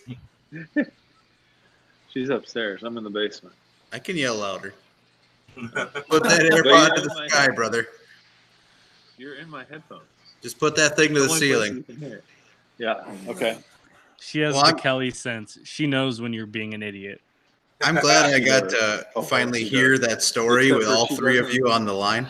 She's 2.12 2.28
upstairs. 2.28 2.82
I'm 2.82 2.96
in 2.98 3.04
the 3.04 3.10
basement. 3.10 3.54
I 3.92 3.98
can 3.98 4.16
yell 4.16 4.36
louder. 4.36 4.74
Put 5.56 5.72
that 5.74 5.92
But 6.08 6.22
AirPod 6.22 6.88
you 6.90 6.94
to 6.96 7.00
the 7.02 7.08
know 7.08 7.14
my- 7.14 7.26
sky, 7.28 7.48
brother. 7.48 7.86
You're 9.18 9.34
in 9.36 9.48
my 9.50 9.64
headphones. 9.70 10.02
Just 10.42 10.58
put 10.58 10.74
that 10.76 10.96
thing 10.96 11.14
to 11.14 11.20
the 11.20 11.28
Only 11.28 11.38
ceiling. 11.38 11.82
person 11.84 11.84
you 11.88 11.94
can 12.00 12.08
hear. 12.10 12.22
Yeah. 12.78 13.04
Okay. 13.28 13.58
She 14.20 14.40
has 14.40 14.54
Well, 14.54 14.62
the 14.62 14.68
I'm- 14.70 14.78
Kelly 14.78 15.10
sense. 15.10 15.58
She 15.64 15.86
knows 15.86 16.20
when 16.20 16.32
you're 16.32 16.46
being 16.46 16.74
an 16.74 16.82
idiot. 16.82 17.20
I'm 17.84 17.96
glad 17.96 18.32
I 18.34 18.38
got 18.40 18.68
to 18.70 19.06
Oh, 19.16 19.22
finally 19.22 19.62
hear 19.64 19.96
does. 19.96 20.00
that 20.08 20.22
story 20.22 20.66
Except 20.68 20.78
with 20.78 20.88
all 20.88 21.06
three 21.08 21.38
of 21.38 21.52
you 21.52 21.70
on 21.70 21.84
the 21.84 21.92
line. 21.92 22.26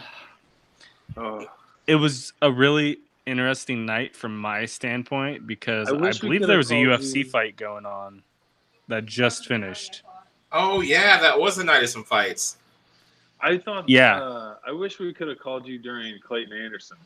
Oh, 1.17 1.47
It 1.87 1.97
was 1.97 2.33
a 2.43 2.51
really 2.51 2.99
interesting 3.27 3.87
night 3.87 4.17
from 4.17 4.37
my 4.37 4.65
standpoint 4.65 5.47
because 5.47 5.89
I 5.89 5.95
I, 5.95 6.13
believe 6.13 6.47
there 6.47 6.59
was 6.59 6.71
a 6.71 6.75
UFC 6.75 7.17
you- 7.19 7.25
fight 7.31 7.57
going 7.57 7.87
on 7.87 8.23
that 8.89 9.07
just 9.07 9.47
finished. 9.47 10.03
Oh 10.53 10.81
yeah, 10.81 11.19
that 11.21 11.39
was 11.39 11.57
the 11.57 11.65
night 11.65 11.83
of 11.83 11.89
some 11.89 12.05
fights. 12.05 12.57
I 13.41 13.59
thought. 13.59 13.89
Yeah. 13.89 14.23
Uh, 14.23 14.57
I 14.67 14.73
wish 14.73 14.99
we 14.99 15.13
could 15.13 15.29
have 15.29 15.39
called 15.39 15.67
you 15.67 15.79
during 15.79 16.19
Clayton 16.21 16.53
Anderson. 16.57 16.99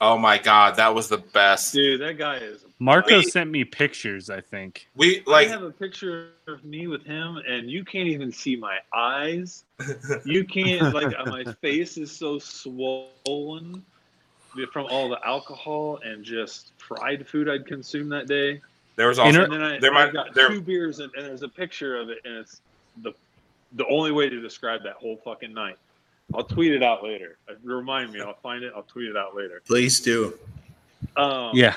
Oh 0.00 0.18
my 0.18 0.36
god, 0.38 0.76
that 0.76 0.94
was 0.94 1.08
the 1.08 1.18
best. 1.18 1.72
Dude, 1.72 2.00
that 2.02 2.18
guy 2.18 2.36
is. 2.36 2.62
Marco 2.78 3.18
We- 3.18 3.24
sent 3.24 3.50
me 3.50 3.64
pictures, 3.64 4.28
I 4.28 4.40
think. 4.42 4.88
We 4.94 5.22
like 5.26 5.48
I 5.48 5.50
have 5.50 5.62
a 5.62 5.70
picture 5.70 6.28
of 6.46 6.62
me 6.64 6.86
with 6.86 7.02
him, 7.04 7.38
and 7.48 7.70
you 7.70 7.84
can't 7.84 8.08
even 8.08 8.30
see 8.30 8.56
my 8.56 8.78
eyes. 8.94 9.64
You 10.26 10.44
can't 10.44 10.92
like 10.94 11.14
my 11.26 11.44
face 11.62 11.96
is 11.96 12.12
so 12.12 12.38
swollen 12.38 13.82
from 14.72 14.86
all 14.90 15.08
the 15.08 15.18
alcohol 15.26 16.00
and 16.04 16.24
just 16.24 16.72
fried 16.78 17.26
food 17.26 17.48
I'd 17.48 17.66
consumed 17.66 18.10
that 18.12 18.26
day. 18.26 18.60
there 18.96 19.08
was 19.08 19.18
also 19.18 19.44
And 19.44 19.52
then 19.52 19.62
I, 19.62 19.78
There 19.78 19.92
I 19.94 20.04
might- 20.06 20.12
got 20.12 20.34
there- 20.34 20.48
two 20.48 20.60
beers, 20.60 21.00
and, 21.00 21.10
and 21.14 21.26
there's 21.26 21.42
a 21.42 21.48
picture 21.48 21.96
of 21.98 22.10
it, 22.10 22.18
and 22.24 22.36
it's 22.36 22.60
the 23.02 23.12
the 23.72 23.86
only 23.88 24.12
way 24.12 24.28
to 24.28 24.40
describe 24.40 24.82
that 24.84 24.94
whole 24.94 25.16
fucking 25.24 25.52
night. 25.52 25.76
I'll 26.34 26.44
tweet 26.44 26.72
it 26.72 26.82
out 26.82 27.02
later. 27.04 27.38
Uh, 27.48 27.54
Remind 27.62 28.12
me. 28.12 28.20
I'll 28.20 28.34
find 28.42 28.62
it. 28.64 28.72
I'll 28.74 28.82
tweet 28.82 29.08
it 29.08 29.16
out 29.16 29.34
later. 29.36 29.62
Please 29.66 30.00
do. 30.00 30.38
Um, 31.16 31.50
Yeah. 31.54 31.74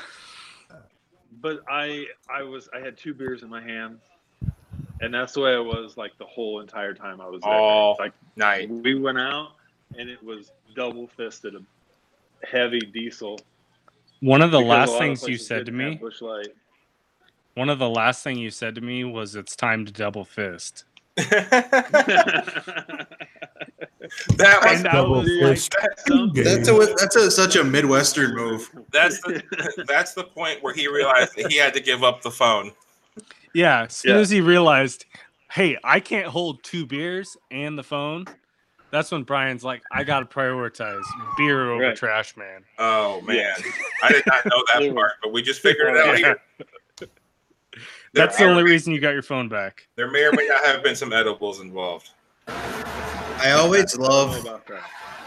but 1.42 1.62
I 1.70 2.06
I 2.30 2.44
was 2.44 2.68
I 2.74 2.80
had 2.80 2.98
two 2.98 3.14
beers 3.14 3.44
in 3.44 3.50
my 3.50 3.62
hand, 3.62 4.00
and 5.02 5.14
that's 5.14 5.34
the 5.34 5.42
way 5.42 5.54
I 5.54 5.60
was 5.60 5.96
like 5.98 6.18
the 6.18 6.26
whole 6.26 6.60
entire 6.62 6.94
time 6.94 7.22
I 7.22 7.28
was 7.28 7.42
there. 7.42 7.52
Oh. 7.54 7.96
Like 8.00 8.14
night. 8.36 8.70
we 8.70 8.96
went 8.96 9.20
out, 9.20 9.52
and 9.98 10.10
it 10.10 10.22
was 10.24 10.52
double 10.76 11.08
fisted, 11.08 11.56
heavy 12.50 12.80
diesel. 12.80 13.40
One 14.22 14.42
of 14.42 14.52
the 14.52 14.60
last 14.60 14.98
things 14.98 15.26
you 15.28 15.38
said 15.38 15.66
to 15.68 15.72
me, 15.72 15.96
Busch 15.96 16.22
Light. 16.22 16.54
one 17.54 17.70
of 17.70 17.80
the 17.80 17.90
last 17.90 18.24
thing 18.24 18.38
you 18.38 18.50
said 18.52 18.76
to 18.76 18.82
me 18.82 19.06
was 19.06 19.36
it's 19.36 19.56
time 19.56 19.86
to 19.86 19.92
double 19.94 20.26
fist. 20.26 20.84
that 24.36 24.64
was 24.64 24.76
And 24.76 24.84
Double 24.86 25.22
was 25.22 25.30
fist 25.40 25.76
That's 25.80 26.68
a 26.70 26.96
that's 26.98 27.16
a, 27.16 27.32
such 27.32 27.56
a 27.56 27.64
Midwestern 27.64 28.36
move. 28.36 28.70
that's 28.92 29.20
the 29.22 29.86
that's 29.88 30.14
the 30.14 30.24
point 30.24 30.62
where 30.64 30.74
he 30.74 30.88
realized 30.88 31.36
that 31.38 31.52
he 31.52 31.58
had 31.58 31.74
to 31.74 31.80
give 31.80 32.04
up 32.04 32.22
the 32.22 32.32
phone. 32.32 32.72
Yeah, 33.54 33.84
as 33.84 33.96
soon 33.96 34.16
Yeah. 34.16 34.22
as 34.22 34.30
he 34.30 34.42
realized, 34.42 35.06
hey, 35.52 35.78
I 35.84 36.00
can't 36.00 36.28
hold 36.28 36.64
two 36.64 36.86
beers 36.86 37.36
and 37.52 37.78
the 37.78 37.84
phone, 37.84 38.26
that's 38.92 39.12
when 39.12 39.24
Brian's 39.24 39.64
like, 39.64 39.82
I 39.92 40.04
gotta 40.04 40.26
prioritize 40.26 41.04
beer 41.38 41.72
over 41.72 41.84
Right. 41.88 41.96
trash 41.96 42.36
man. 42.38 42.64
Oh 42.78 43.22
man, 43.22 43.56
I 44.04 44.12
did 44.12 44.24
not 44.28 44.46
know 44.46 44.64
that 44.74 44.96
part, 44.96 45.14
but 45.24 45.32
we 45.34 45.42
just 45.42 45.62
figured 45.62 45.96
it 45.96 45.98
out 45.98 46.20
Yeah. 46.20 46.26
here. 46.28 46.40
There 48.14 48.26
That's 48.26 48.38
the 48.38 48.46
only 48.46 48.64
reason 48.64 48.92
you 48.92 49.00
got 49.00 49.14
your 49.14 49.22
phone 49.22 49.48
back. 49.50 49.88
There 49.96 50.10
may 50.10 50.24
or 50.24 50.32
may 50.32 50.48
not 50.48 50.66
have 50.66 50.82
been 50.82 50.96
some 50.96 51.14
edibles 51.14 51.60
involved. 51.60 52.10
I 53.40 53.52
always 53.52 53.96
I 53.96 53.98
don't 53.98 54.10
know 54.10 54.52
love. 54.54 54.72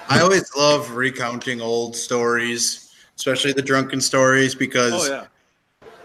I 0.08 0.20
always 0.20 0.54
love 0.56 0.90
recounting 0.92 1.60
old 1.60 1.96
stories, 1.96 2.92
especially 3.16 3.52
the 3.52 3.62
drunken 3.62 4.00
stories, 4.00 4.54
because 4.54 5.08
Oh 5.10 5.12
yeah. 5.12 5.26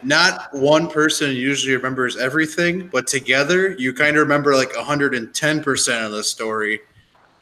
not 0.03 0.49
one 0.53 0.89
person 0.89 1.31
usually 1.31 1.75
remembers 1.75 2.15
everything, 2.15 2.87
but 2.87 3.07
together 3.07 3.71
you 3.77 3.93
kind 3.93 4.15
of 4.15 4.21
remember 4.21 4.55
like 4.55 4.71
110% 4.73 6.05
of 6.05 6.11
the 6.11 6.23
story. 6.23 6.79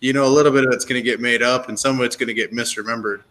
You 0.02 0.14
know, 0.14 0.26
a 0.26 0.30
little 0.30 0.52
bit 0.52 0.66
of 0.66 0.72
it's 0.72 0.86
going 0.86 1.02
to 1.02 1.06
get 1.06 1.20
made 1.20 1.42
up 1.42 1.70
and 1.70 1.78
some 1.80 2.00
of 2.00 2.06
it's 2.06 2.16
going 2.16 2.28
to 2.28 2.34
get 2.34 2.52
misremembered. 2.52 3.22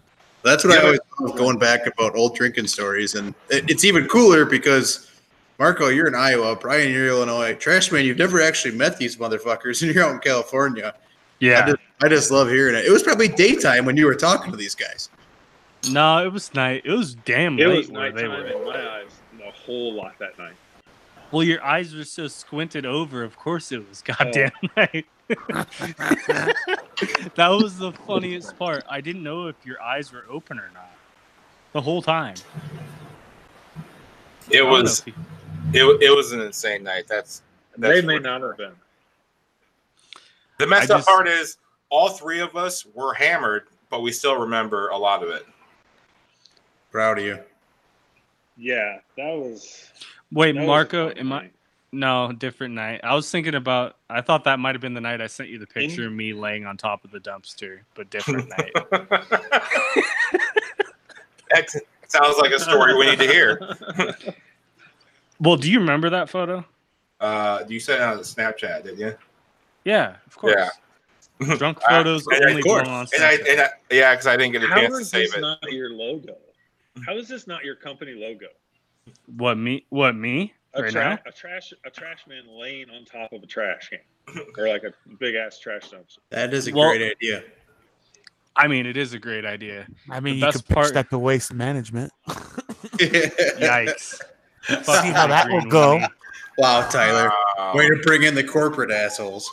That's 0.43 0.65
what 0.65 0.75
Yeah. 0.75 0.81
I 0.81 0.85
always 0.85 1.01
love 1.21 1.37
going 1.37 1.59
back 1.59 1.87
about 1.87 2.15
old 2.17 2.37
drinking 2.37 2.67
stories. 2.67 3.15
And 3.15 3.35
it, 3.49 3.71
it's 3.71 3.85
even 3.85 4.07
cooler 4.09 4.45
because, 4.45 5.11
Marco, 5.59 5.89
you're 5.89 6.07
in 6.09 6.15
Iowa, 6.15 6.57
Brian, 6.57 6.93
you're 6.93 7.05
in 7.05 7.11
Illinois. 7.11 7.55
Trashman, 7.55 8.05
you've 8.05 8.19
never 8.19 8.41
actually 8.43 8.77
met 8.77 8.99
these 8.99 9.17
motherfuckers 9.17 9.83
and 9.83 9.95
you're 9.95 10.05
out 10.05 10.13
in 10.13 10.19
California. 10.21 10.95
I 11.45 11.51
Yeah. 11.51 11.67
just, 11.67 11.79
I 12.03 12.09
just 12.09 12.31
love 12.31 12.49
hearing 12.49 12.75
it. 12.75 12.85
It 12.85 12.91
was 12.91 13.03
probably 13.03 13.29
daytime 13.29 13.85
when 13.85 13.97
you 13.97 14.07
were 14.07 14.15
talking 14.15 14.51
to 14.51 14.57
these 14.57 14.75
guys. 14.75 15.11
No, 15.91 16.25
it 16.25 16.33
was 16.33 16.53
night. 16.55 16.83
It 16.85 16.93
was 16.93 17.15
damn 17.15 17.59
It 17.59 17.67
late 17.69 17.77
was 17.79 17.91
where 17.91 18.11
they 18.13 18.23
nighttime 18.23 18.55
were. 18.55 18.61
in 18.63 18.67
my 18.67 18.91
eyes 19.01 19.11
a 19.47 19.51
whole 19.51 19.93
lot 19.95 20.19
that 20.19 20.39
night. 20.39 20.55
Well, 21.31 21.43
your 21.43 21.63
eyes 21.63 21.95
were 21.95 22.05
so 22.05 22.29
squinted 22.29 22.87
over. 22.87 23.23
Of 23.25 23.37
course, 23.37 23.71
it 23.73 23.87
was 23.89 24.03
oh. 24.09 24.15
goddamn 24.15 24.51
night. 24.77 25.07
that 27.35 27.49
was 27.51 27.77
the 27.79 27.93
funniest 28.07 28.57
part. 28.59 28.85
I 28.89 29.01
didn't 29.01 29.23
know 29.23 29.49
if 29.49 29.57
your 29.65 29.81
eyes 29.83 30.13
were 30.13 30.25
open 30.31 30.59
or 30.59 30.71
not 30.75 30.91
the 31.73 31.81
whole 31.81 32.03
time. 32.03 32.35
It 34.51 34.57
I 34.57 34.59
don't 34.59 34.67
know 34.67 34.83
was 34.83 35.03
you- 35.07 35.13
it, 35.73 36.03
it 36.03 36.15
was 36.15 36.33
an 36.33 36.41
insane 36.41 36.83
night. 36.85 37.07
That's, 37.09 37.43
that's 37.77 37.95
they 38.01 38.07
may 38.07 38.17
for 38.19 38.23
not 38.23 38.43
have 38.43 38.57
been. 38.57 38.73
The 40.59 40.67
messed 40.67 40.91
I 40.91 40.95
up 40.95 40.99
just- 41.01 41.09
part 41.09 41.29
is 41.29 41.57
all 41.91 42.09
three 42.11 42.41
of 42.41 42.57
us 42.57 42.87
were 42.87 43.15
hammered, 43.15 43.69
but 43.91 44.03
we 44.03 44.13
still 44.13 44.37
remember 44.37 44.89
a 44.89 44.97
lot 44.97 45.23
of 45.23 45.29
it. 45.31 45.47
Proud 46.91 47.19
of 47.19 47.25
you. 47.25 47.39
Yeah, 48.57 48.99
that 49.17 49.37
was. 49.37 49.91
Wait, 50.31 50.55
that 50.55 50.67
Marco, 50.67 51.09
fun 51.09 51.19
am 51.19 51.33
I? 51.33 51.51
No, 51.91 52.33
different 52.33 52.75
night. 52.75 53.01
I 53.05 53.15
was 53.15 53.31
thinking 53.31 53.55
about. 53.55 53.97
I 54.11 54.21
thought 54.21 54.45
that 54.45 54.59
might 54.59 54.75
have 54.75 54.83
been 54.83 54.95
the 54.95 55.01
night 55.01 55.21
I 55.21 55.27
sent 55.27 55.49
you 55.49 55.59
the 55.59 55.67
picture 55.67 56.07
of 56.07 56.13
me 56.13 56.33
laying 56.33 56.67
on 56.67 56.77
top 56.77 57.05
of 57.05 57.11
the 57.11 57.21
dumpster, 57.21 57.81
but 57.95 58.11
different 58.11 58.49
night. 58.49 58.73
that 61.51 61.71
sounds 62.09 62.39
like 62.39 62.53
a 62.53 62.59
story 62.59 62.97
we 62.97 63.07
need 63.07 63.19
to 63.19 63.27
hear. 63.27 63.61
Well, 65.41 65.57
do 65.57 65.71
you 65.71 65.81
remember 65.81 66.11
that 66.11 66.29
photo? 66.29 66.65
Uh, 67.21 67.65
you 67.69 67.81
said 67.81 68.01
it 68.01 68.03
on 68.03 68.19
Snapchat, 68.19 68.85
didn't 68.85 68.99
you? 68.99 69.15
Yeah, 69.85 70.17
of 70.27 70.37
course. 70.37 70.55
Yeah. 71.41 71.57
Drunk 71.57 71.79
Uh, 71.83 71.89
photos 71.89 72.25
and 72.29 72.45
only 72.45 72.63
go 72.63 72.71
course. 72.77 72.89
on 72.89 73.07
And 73.15 73.25
I, 73.25 73.33
and 73.51 73.61
I, 73.63 73.69
yeah, 73.91 74.13
because 74.13 74.29
I 74.29 74.37
didn't 74.37 74.53
get 74.53 74.63
a 74.63 74.69
How 74.69 74.77
chance 74.77 74.95
to 74.95 75.01
is 75.01 75.09
save 75.11 75.27
this 75.31 75.37
it. 75.37 75.41
not 75.41 75.61
your 75.73 75.91
logo? 75.91 76.37
How 77.05 77.17
is 77.17 77.27
this 77.29 77.49
not 77.49 77.65
your 77.65 77.75
company 77.75 78.13
logo? 78.15 78.47
What 79.37 79.59
me? 79.59 79.85
What 79.91 80.15
me? 80.15 80.55
A, 80.75 80.83
right 80.83 80.93
tra- 80.93 81.05
now? 81.11 81.19
a 81.27 81.33
trash 81.33 81.73
a 81.85 81.91
trash 81.91 82.21
man 82.29 82.45
laying 82.49 82.89
on 82.89 83.05
top 83.05 83.33
of 83.33 83.43
a 83.43 83.47
trash 83.47 83.91
can, 83.91 84.43
or 84.57 84.69
like 84.69 84.85
a 84.85 84.93
big 85.19 85.35
ass 85.35 85.59
trash 85.59 85.91
dumpster. 85.91 86.19
That 86.31 86.55
is 86.55 86.69
a 86.69 86.73
Well- 86.73 86.91
great 86.91 87.11
idea. 87.17 87.43
I 88.57 88.69
mean, 88.69 88.87
it 88.87 88.97
is 88.97 89.13
a 89.13 89.19
great 89.19 89.45
idea. 89.45 89.89
I 90.09 90.21
mean, 90.21 90.35
The 90.35 90.39
you 90.39 90.45
best 90.47 90.57
could 90.59 90.67
pitch 90.69 90.75
part- 90.77 90.95
that 90.95 91.11
to 91.11 91.19
waste 91.19 91.53
management. 91.53 92.13
Yikes! 92.99 94.21
See 94.69 95.11
how 95.11 95.27
that 95.27 95.49
will 95.51 95.63
go. 95.69 96.01
Wow, 96.59 96.89
Tyler. 96.89 97.33
Wow. 97.59 97.73
Way 97.75 97.89
to 97.89 97.97
bring 98.03 98.23
in 98.23 98.35
the 98.35 98.45
corporate 98.45 98.91
assholes. 98.91 99.51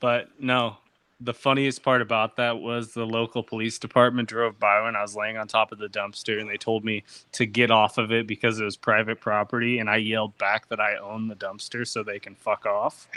But 0.00 0.28
no, 0.38 0.76
the 1.20 1.32
funniest 1.32 1.82
part 1.82 2.02
about 2.02 2.36
that 2.36 2.58
was 2.58 2.92
the 2.92 3.06
local 3.06 3.42
police 3.42 3.78
department 3.78 4.28
drove 4.28 4.58
by 4.58 4.82
when 4.82 4.94
I 4.94 5.00
was 5.02 5.16
laying 5.16 5.38
on 5.38 5.48
top 5.48 5.72
of 5.72 5.78
the 5.78 5.88
dumpster 5.88 6.40
and 6.40 6.48
they 6.48 6.58
told 6.58 6.84
me 6.84 7.04
to 7.32 7.46
get 7.46 7.70
off 7.70 7.96
of 7.96 8.12
it 8.12 8.26
because 8.26 8.60
it 8.60 8.64
was 8.64 8.76
private 8.76 9.20
property. 9.20 9.78
And 9.78 9.88
I 9.88 9.96
yelled 9.96 10.36
back 10.36 10.68
that 10.68 10.80
I 10.80 10.96
own 10.96 11.28
the 11.28 11.36
dumpster 11.36 11.86
so 11.86 12.02
they 12.02 12.18
can 12.18 12.34
fuck 12.34 12.66
off. 12.66 13.08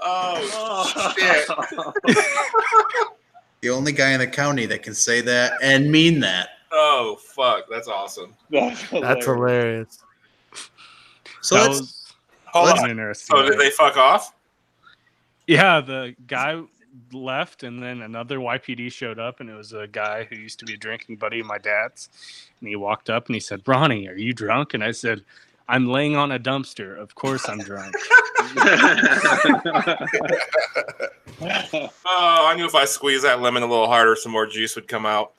oh 0.00 1.14
shit! 1.16 1.48
The 3.62 3.70
only 3.70 3.92
guy 3.92 4.10
in 4.10 4.20
the 4.20 4.26
county 4.26 4.66
that 4.66 4.82
can 4.82 4.94
say 4.94 5.20
that 5.22 5.54
and 5.62 5.90
mean 5.90 6.20
that. 6.20 6.50
Oh 6.72 7.16
fuck! 7.22 7.64
That's 7.70 7.88
awesome. 7.88 8.34
That's 8.50 8.82
That's 8.90 9.24
hilarious. 9.24 9.98
So 11.42 11.54
that 11.56 11.68
let's 11.68 11.80
was 11.80 12.12
Hold 12.46 12.66
Let's- 12.66 12.80
on. 12.80 12.84
an 12.86 12.90
interesting. 12.92 13.36
So 13.36 13.42
did 13.48 13.58
they 13.58 13.70
fuck 13.70 13.96
off? 13.96 14.34
Yeah, 15.46 15.80
the 15.80 16.14
guy 16.26 16.60
left, 17.12 17.62
and 17.62 17.82
then 17.82 18.02
another 18.02 18.38
YPD 18.38 18.92
showed 18.92 19.18
up, 19.18 19.40
and 19.40 19.48
it 19.48 19.54
was 19.54 19.72
a 19.72 19.86
guy 19.86 20.24
who 20.24 20.36
used 20.36 20.58
to 20.58 20.66
be 20.66 20.74
a 20.74 20.76
drinking 20.76 21.16
buddy 21.16 21.40
of 21.40 21.46
my 21.46 21.58
dad's. 21.58 22.08
And 22.60 22.68
he 22.68 22.76
walked 22.76 23.08
up 23.10 23.26
and 23.26 23.34
he 23.34 23.40
said, 23.40 23.62
"Ronnie, 23.66 24.06
are 24.08 24.16
you 24.16 24.32
drunk?" 24.34 24.74
And 24.74 24.84
I 24.84 24.90
said, 24.90 25.22
"I'm 25.68 25.86
laying 25.86 26.16
on 26.16 26.32
a 26.32 26.38
dumpster. 26.38 26.98
Of 26.98 27.14
course, 27.14 27.48
I'm 27.48 27.58
drunk." 27.58 27.94
Oh, 32.04 32.46
I 32.48 32.54
knew 32.54 32.66
if 32.66 32.74
I 32.74 32.84
squeezed 32.84 33.24
that 33.24 33.40
lemon 33.40 33.62
a 33.62 33.66
little 33.66 33.86
harder, 33.86 34.16
some 34.16 34.32
more 34.32 34.46
juice 34.46 34.76
would 34.76 34.86
come 34.88 35.06
out. 35.06 35.32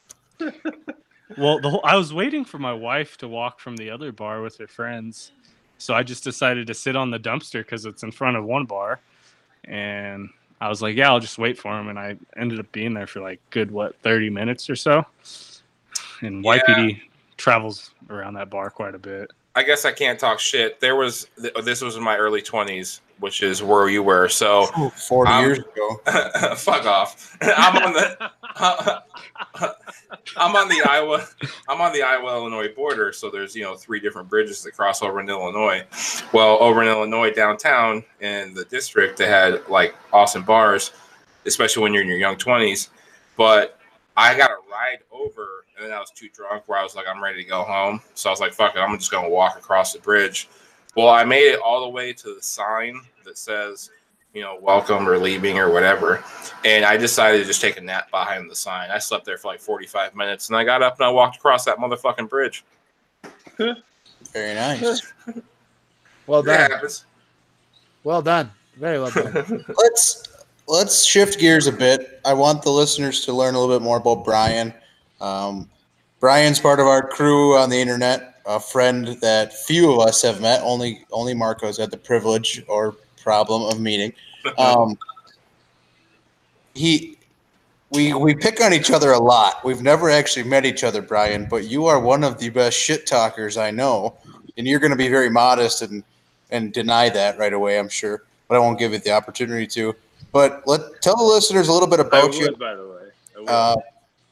well, 0.40 1.60
the 1.60 1.68
whole, 1.70 1.80
I 1.84 1.96
was 1.96 2.12
waiting 2.14 2.44
for 2.44 2.58
my 2.58 2.72
wife 2.72 3.16
to 3.18 3.28
walk 3.28 3.60
from 3.60 3.76
the 3.76 3.90
other 3.90 4.12
bar 4.12 4.42
with 4.42 4.56
her 4.58 4.66
friends, 4.66 5.32
so 5.78 5.94
I 5.94 6.02
just 6.02 6.24
decided 6.24 6.66
to 6.68 6.74
sit 6.74 6.96
on 6.96 7.10
the 7.10 7.18
dumpster 7.18 7.60
because 7.60 7.84
it's 7.84 8.02
in 8.02 8.10
front 8.12 8.36
of 8.36 8.44
one 8.44 8.64
bar, 8.64 9.00
and 9.64 10.30
I 10.60 10.68
was 10.68 10.80
like, 10.82 10.96
"Yeah, 10.96 11.10
I'll 11.10 11.20
just 11.20 11.38
wait 11.38 11.58
for 11.58 11.78
him." 11.78 11.88
And 11.88 11.98
I 11.98 12.16
ended 12.36 12.60
up 12.60 12.70
being 12.72 12.94
there 12.94 13.06
for 13.06 13.20
like 13.20 13.40
good 13.50 13.70
what 13.70 13.96
thirty 14.02 14.30
minutes 14.30 14.70
or 14.70 14.76
so. 14.76 15.04
And 16.22 16.44
Yeah. 16.44 16.58
YPD 16.66 17.00
travels 17.36 17.90
around 18.08 18.34
that 18.34 18.50
bar 18.50 18.70
quite 18.70 18.94
a 18.94 18.98
bit. 18.98 19.30
I 19.56 19.62
guess 19.62 19.84
I 19.84 19.92
can't 19.92 20.18
talk 20.18 20.38
shit. 20.38 20.78
There 20.80 20.96
was 20.96 21.26
th- 21.40 21.54
this 21.64 21.80
was 21.80 21.96
in 21.96 22.02
my 22.02 22.16
early 22.16 22.42
twenties, 22.42 23.00
which 23.20 23.42
is 23.42 23.62
where 23.62 23.88
you 23.88 24.02
were. 24.02 24.28
So 24.28 24.66
40 25.08 25.30
Um, 25.30 25.44
years 25.44 25.58
ago. 25.58 26.00
fuck 26.56 26.84
off. 26.86 27.36
I'm 27.42 27.76
on 27.82 27.92
the 27.92 28.30
I'm 30.36 30.56
on 30.56 30.68
the 30.68 30.82
Iowa 30.88 31.26
I'm 31.68 31.80
on 31.80 31.92
the 31.92 32.02
Iowa 32.02 32.34
Illinois 32.36 32.68
border. 32.74 33.12
So 33.12 33.30
there's 33.30 33.54
you 33.54 33.62
know 33.62 33.76
three 33.76 34.00
different 34.00 34.28
bridges 34.28 34.62
that 34.64 34.72
cross 34.72 35.02
over 35.02 35.20
in 35.20 35.28
Illinois. 35.28 35.84
Well, 36.32 36.58
over 36.60 36.82
in 36.82 36.88
Illinois 36.88 37.30
downtown 37.32 38.04
in 38.20 38.54
the 38.54 38.64
district, 38.66 39.18
they 39.18 39.28
had 39.28 39.66
like 39.68 39.94
awesome 40.12 40.42
bars, 40.42 40.92
especially 41.46 41.82
when 41.82 41.92
you're 41.94 42.02
in 42.02 42.08
your 42.08 42.18
young 42.18 42.36
twenties. 42.36 42.90
But 43.36 43.78
I 44.16 44.36
got 44.36 44.50
a 44.50 44.56
ride 44.70 44.98
over, 45.12 45.64
and 45.76 45.86
then 45.86 45.92
I 45.92 45.98
was 46.00 46.10
too 46.10 46.28
drunk 46.34 46.64
where 46.66 46.78
I 46.78 46.82
was 46.82 46.94
like, 46.94 47.06
I'm 47.08 47.22
ready 47.22 47.42
to 47.42 47.48
go 47.48 47.62
home. 47.62 48.00
So 48.14 48.28
I 48.28 48.32
was 48.32 48.40
like, 48.40 48.52
fuck 48.52 48.74
it, 48.76 48.80
I'm 48.80 48.96
just 48.98 49.10
gonna 49.10 49.28
walk 49.30 49.56
across 49.56 49.92
the 49.92 50.00
bridge. 50.00 50.48
Well, 50.96 51.08
I 51.08 51.24
made 51.24 51.48
it 51.52 51.60
all 51.60 51.82
the 51.82 51.88
way 51.88 52.12
to 52.12 52.34
the 52.34 52.42
sign 52.42 53.00
that 53.24 53.38
says, 53.38 53.90
you 54.34 54.42
know, 54.42 54.58
welcome 54.60 55.08
or 55.08 55.18
leaving 55.18 55.58
or 55.58 55.70
whatever. 55.72 56.22
And 56.64 56.84
I 56.84 56.96
decided 56.96 57.38
to 57.38 57.44
just 57.44 57.60
take 57.60 57.76
a 57.78 57.80
nap 57.80 58.10
behind 58.10 58.50
the 58.50 58.56
sign. 58.56 58.90
I 58.90 58.98
slept 58.98 59.24
there 59.24 59.38
for 59.38 59.48
like 59.48 59.60
45 59.60 60.14
minutes 60.14 60.48
and 60.48 60.56
I 60.56 60.64
got 60.64 60.82
up 60.82 60.98
and 60.98 61.06
I 61.06 61.10
walked 61.10 61.36
across 61.36 61.64
that 61.64 61.78
motherfucking 61.78 62.28
bridge. 62.28 62.64
Very 63.56 63.74
nice. 64.54 65.12
Well 66.26 66.42
That 66.44 66.58
done. 66.58 66.70
happens. 66.70 67.06
Well 68.04 68.22
done. 68.22 68.52
Very 68.76 69.00
well 69.00 69.10
done. 69.10 69.64
let's 69.78 70.28
let's 70.68 71.04
shift 71.04 71.40
gears 71.40 71.66
a 71.66 71.72
bit. 71.72 72.20
I 72.24 72.34
want 72.34 72.62
the 72.62 72.70
listeners 72.70 73.24
to 73.24 73.32
learn 73.32 73.56
a 73.56 73.58
little 73.60 73.74
bit 73.76 73.82
more 73.82 73.96
about 73.96 74.24
Brian. 74.24 74.72
Um, 75.20 75.68
Brian's 76.20 76.60
part 76.60 76.78
of 76.78 76.86
our 76.86 77.04
crew 77.04 77.56
on 77.56 77.68
the 77.68 77.76
internet, 77.80 78.29
a 78.46 78.60
friend 78.60 79.18
that 79.20 79.52
few 79.52 79.92
of 79.92 80.06
us 80.06 80.22
have 80.22 80.40
met. 80.40 80.62
Only 80.62 81.04
only 81.12 81.34
Marco's 81.34 81.78
had 81.78 81.90
the 81.90 81.96
privilege 81.96 82.62
or 82.68 82.96
problem 83.22 83.62
of 83.62 83.80
meeting. 83.80 84.12
Um, 84.56 84.96
he 86.74 87.18
we 87.90 88.14
we 88.14 88.34
pick 88.34 88.62
on 88.62 88.72
each 88.72 88.90
other 88.90 89.12
a 89.12 89.18
lot. 89.18 89.62
We've 89.64 89.82
never 89.82 90.08
actually 90.08 90.44
met 90.44 90.64
each 90.64 90.84
other, 90.84 91.02
Brian, 91.02 91.44
but 91.44 91.64
you 91.64 91.86
are 91.86 92.00
one 92.00 92.24
of 92.24 92.38
the 92.38 92.48
best 92.48 92.78
shit 92.78 93.06
talkers 93.06 93.58
I 93.58 93.70
know, 93.70 94.16
and 94.56 94.66
you're 94.66 94.80
going 94.80 94.92
to 94.92 94.96
be 94.96 95.08
very 95.08 95.28
modest 95.28 95.82
and 95.82 96.02
and 96.50 96.72
deny 96.72 97.10
that 97.10 97.38
right 97.38 97.52
away. 97.52 97.78
I'm 97.78 97.88
sure, 97.88 98.22
but 98.48 98.56
I 98.56 98.60
won't 98.60 98.78
give 98.78 98.94
it 98.94 99.04
the 99.04 99.10
opportunity 99.10 99.66
to. 99.68 99.94
But 100.32 100.62
let 100.66 101.02
tell 101.02 101.16
the 101.16 101.24
listeners 101.24 101.68
a 101.68 101.72
little 101.72 101.88
bit 101.88 102.00
about 102.00 102.34
you. 102.34 102.50
by 102.56 102.74
the 102.74 102.86
way. 102.86 103.00
Would. 103.36 103.48
Uh, 103.48 103.76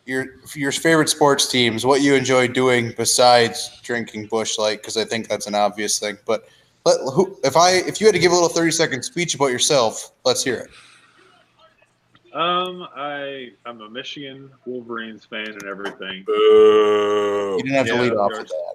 your 0.09 0.27
your 0.55 0.73
favorite 0.73 1.11
sports 1.11 1.47
teams, 1.49 1.85
what 1.85 2.00
you 2.00 2.15
enjoy 2.15 2.49
doing 2.49 2.95
besides 2.97 3.79
drinking 3.83 4.27
Busch 4.27 4.59
Light, 4.59 4.79
because 4.79 4.97
I 4.97 5.05
think 5.05 5.29
that's 5.29 5.47
an 5.47 5.55
obvious 5.55 5.99
thing. 5.99 6.17
But 6.25 6.49
let, 6.87 6.99
who, 7.12 7.38
if 7.45 7.57
I 7.57 7.73
if 7.73 8.00
you 8.00 8.07
had 8.07 8.15
to 8.15 8.19
give 8.19 8.33
a 8.33 8.35
little 8.35 8.49
thirty 8.49 8.71
second 8.71 9.03
speech 9.03 9.35
about 9.35 9.49
yourself, 9.49 10.12
let's 10.25 10.43
hear 10.43 10.67
it. 10.67 12.35
um, 12.35 12.88
I 12.97 13.53
I'm 13.67 13.83
a 13.83 13.91
Michigan 13.91 14.50
Wolverines 14.65 15.27
fan 15.27 15.49
and 15.49 15.65
everything. 15.65 16.25
Boo. 16.25 17.57
You 17.59 17.62
didn't 17.65 17.77
have 17.77 17.87
to 17.88 18.03
lead 18.03 18.12
off 18.15 18.33
with 18.33 18.49
that. 18.49 18.75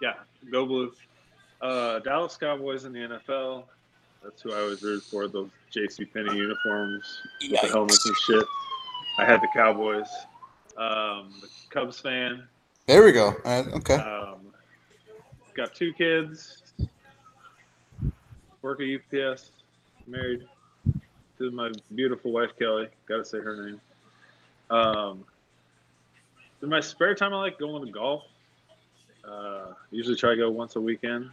Yeah, 0.00 0.14
go 0.52 0.66
blue. 0.66 0.92
Uh, 1.60 1.98
Dallas 1.98 2.36
Cowboys 2.36 2.84
in 2.84 2.92
the 2.92 3.00
NFL. 3.00 3.64
That's 4.22 4.40
who 4.40 4.52
I 4.52 4.62
was 4.62 4.82
rooted 4.82 5.02
for. 5.02 5.26
Those 5.26 5.50
J.C. 5.70 6.04
Penney 6.04 6.36
uniforms, 6.36 7.22
with 7.42 7.60
the 7.60 7.68
helmets 7.68 8.06
and 8.06 8.16
shit. 8.16 8.44
I 9.18 9.24
had 9.24 9.40
the 9.40 9.48
Cowboys. 9.52 10.08
Um, 10.76 11.34
the 11.40 11.48
Cubs 11.70 12.00
fan. 12.00 12.44
There 12.86 13.04
we 13.04 13.12
go. 13.12 13.36
Uh, 13.44 13.64
okay. 13.74 13.94
Um, 13.94 14.52
got 15.54 15.74
two 15.74 15.92
kids. 15.92 16.62
Work 18.62 18.80
at 18.80 18.86
UPS. 18.86 19.50
Married 20.06 20.46
to 21.38 21.50
my 21.50 21.70
beautiful 21.94 22.32
wife 22.32 22.50
Kelly. 22.58 22.88
Got 23.08 23.18
to 23.18 23.24
say 23.24 23.38
her 23.38 23.66
name. 23.66 23.80
Um, 24.70 25.24
in 26.62 26.68
my 26.68 26.80
spare 26.80 27.14
time, 27.14 27.32
I 27.32 27.38
like 27.38 27.58
going 27.58 27.84
to 27.84 27.90
golf. 27.90 28.24
Uh, 29.24 29.72
usually 29.90 30.16
try 30.16 30.30
to 30.30 30.36
go 30.36 30.50
once 30.50 30.76
a 30.76 30.80
weekend. 30.80 31.30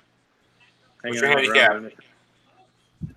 What's 1.01 1.22
your 1.22 1.29
handicap? 1.29 1.72
around. 1.72 1.91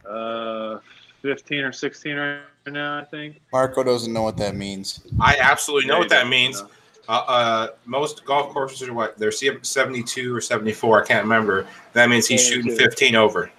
Uh, 0.08 0.80
fifteen 1.22 1.64
or 1.64 1.72
sixteen 1.72 2.16
right 2.16 2.40
now, 2.66 2.98
I 2.98 3.04
think. 3.04 3.40
Marco 3.52 3.82
doesn't 3.82 4.12
know 4.12 4.22
what 4.22 4.36
that 4.36 4.54
means. 4.54 5.00
I 5.20 5.36
absolutely 5.40 5.88
know 5.88 5.94
Yeah, 5.94 6.00
what 6.00 6.08
that 6.10 6.28
means. 6.28 6.62
Uh, 7.08 7.24
uh, 7.26 7.68
most 7.86 8.24
golf 8.24 8.52
courses 8.52 8.88
are 8.88 8.92
what? 8.92 9.18
They're 9.18 9.32
72 9.32 10.34
or 10.34 10.40
74. 10.40 11.02
I 11.02 11.06
can't 11.06 11.24
remember. 11.24 11.66
That 11.92 12.08
means 12.08 12.26
he's 12.26 12.46
shooting 12.46 12.76
15 12.76 13.16
over. 13.16 13.50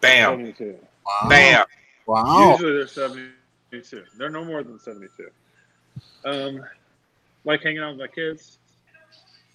Bam. 0.00 0.38
72. 0.38 0.78
Wow. 1.04 1.28
Bam. 1.28 1.64
Wow. 2.06 2.50
Usually 2.52 2.72
they're 2.72 2.86
72. 2.86 4.04
They're 4.16 4.30
no 4.30 4.44
more 4.44 4.62
than 4.62 4.78
72. 4.78 5.28
Um, 6.24 6.64
like 7.44 7.62
hanging 7.62 7.80
out 7.80 7.96
with 7.96 8.00
my 8.00 8.06
kids. 8.06 8.58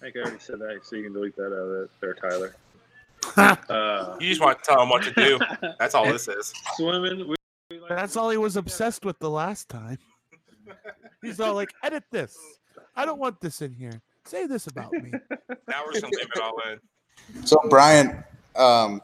I 0.00 0.04
think 0.04 0.16
I 0.16 0.20
already 0.20 0.38
said 0.38 0.58
that, 0.60 0.80
so 0.82 0.96
you 0.96 1.04
can 1.04 1.12
delete 1.12 1.34
that 1.36 1.46
out 1.46 1.52
of 1.52 1.82
it 1.84 1.90
there, 2.00 2.14
Tyler. 2.14 2.54
Uh, 3.68 4.16
You 4.20 4.28
just 4.28 4.40
want 4.40 4.58
to 4.58 4.64
tell 4.64 4.78
them 4.78 4.88
what 4.88 5.02
to 5.02 5.12
do. 5.12 5.38
That's 5.78 5.94
all 5.94 6.06
this 6.06 6.28
is. 6.28 6.52
swimming. 6.76 7.34
We, 7.70 7.76
we 7.76 7.82
like 7.82 7.90
That's 7.90 8.16
all 8.16 8.30
he 8.30 8.38
was 8.38 8.56
obsessed 8.56 9.04
with 9.04 9.18
the 9.18 9.28
last 9.28 9.68
time. 9.68 9.98
He's 11.22 11.38
all 11.38 11.54
like, 11.54 11.70
edit 11.82 12.04
this. 12.10 12.38
I 12.96 13.04
don't 13.04 13.18
want 13.18 13.40
this 13.40 13.60
in 13.60 13.72
here. 13.72 14.00
Say 14.24 14.46
this 14.46 14.66
about 14.66 14.92
me. 14.92 15.12
Now 15.68 15.82
we're 15.84 15.92
just 15.92 16.02
going 16.02 16.12
to 16.14 16.18
leave 16.18 16.28
it 16.34 16.40
all 16.40 16.62
in. 16.72 17.46
So 17.46 17.60
Brian, 17.68 18.24
um, 18.56 19.02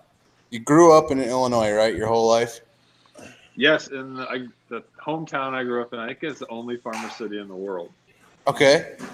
you 0.49 0.61
grew 0.61 0.97
up 0.97 1.11
in 1.11 1.21
Illinois, 1.21 1.73
right? 1.73 1.95
Your 1.95 2.07
whole 2.07 2.27
life. 2.27 2.61
Yes, 3.55 3.89
and 3.89 4.17
the, 4.17 4.23
I, 4.31 4.47
the 4.71 4.83
hometown 4.99 5.53
I 5.53 5.63
grew 5.63 5.83
up 5.83 5.93
in, 5.93 5.99
I 5.99 6.09
think 6.09 6.25
is 6.25 6.39
the 6.39 6.49
only 6.49 6.79
farmer 6.79 7.11
city 7.11 7.39
in 7.39 7.49
the 7.49 7.55
world. 7.55 7.93
Okay. 8.47 8.97
And 8.99 9.09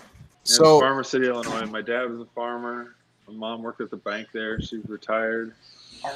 So 0.44 0.78
Farmer 0.78 1.02
City, 1.02 1.26
Illinois. 1.26 1.66
My 1.66 1.82
dad 1.82 2.08
was 2.08 2.20
a 2.20 2.30
farmer. 2.36 2.94
My 3.26 3.34
mom 3.34 3.62
worked 3.64 3.80
at 3.80 3.90
the 3.90 3.96
bank 3.96 4.28
there. 4.32 4.60
She's 4.60 4.88
retired. 4.88 5.54
I 6.04 6.08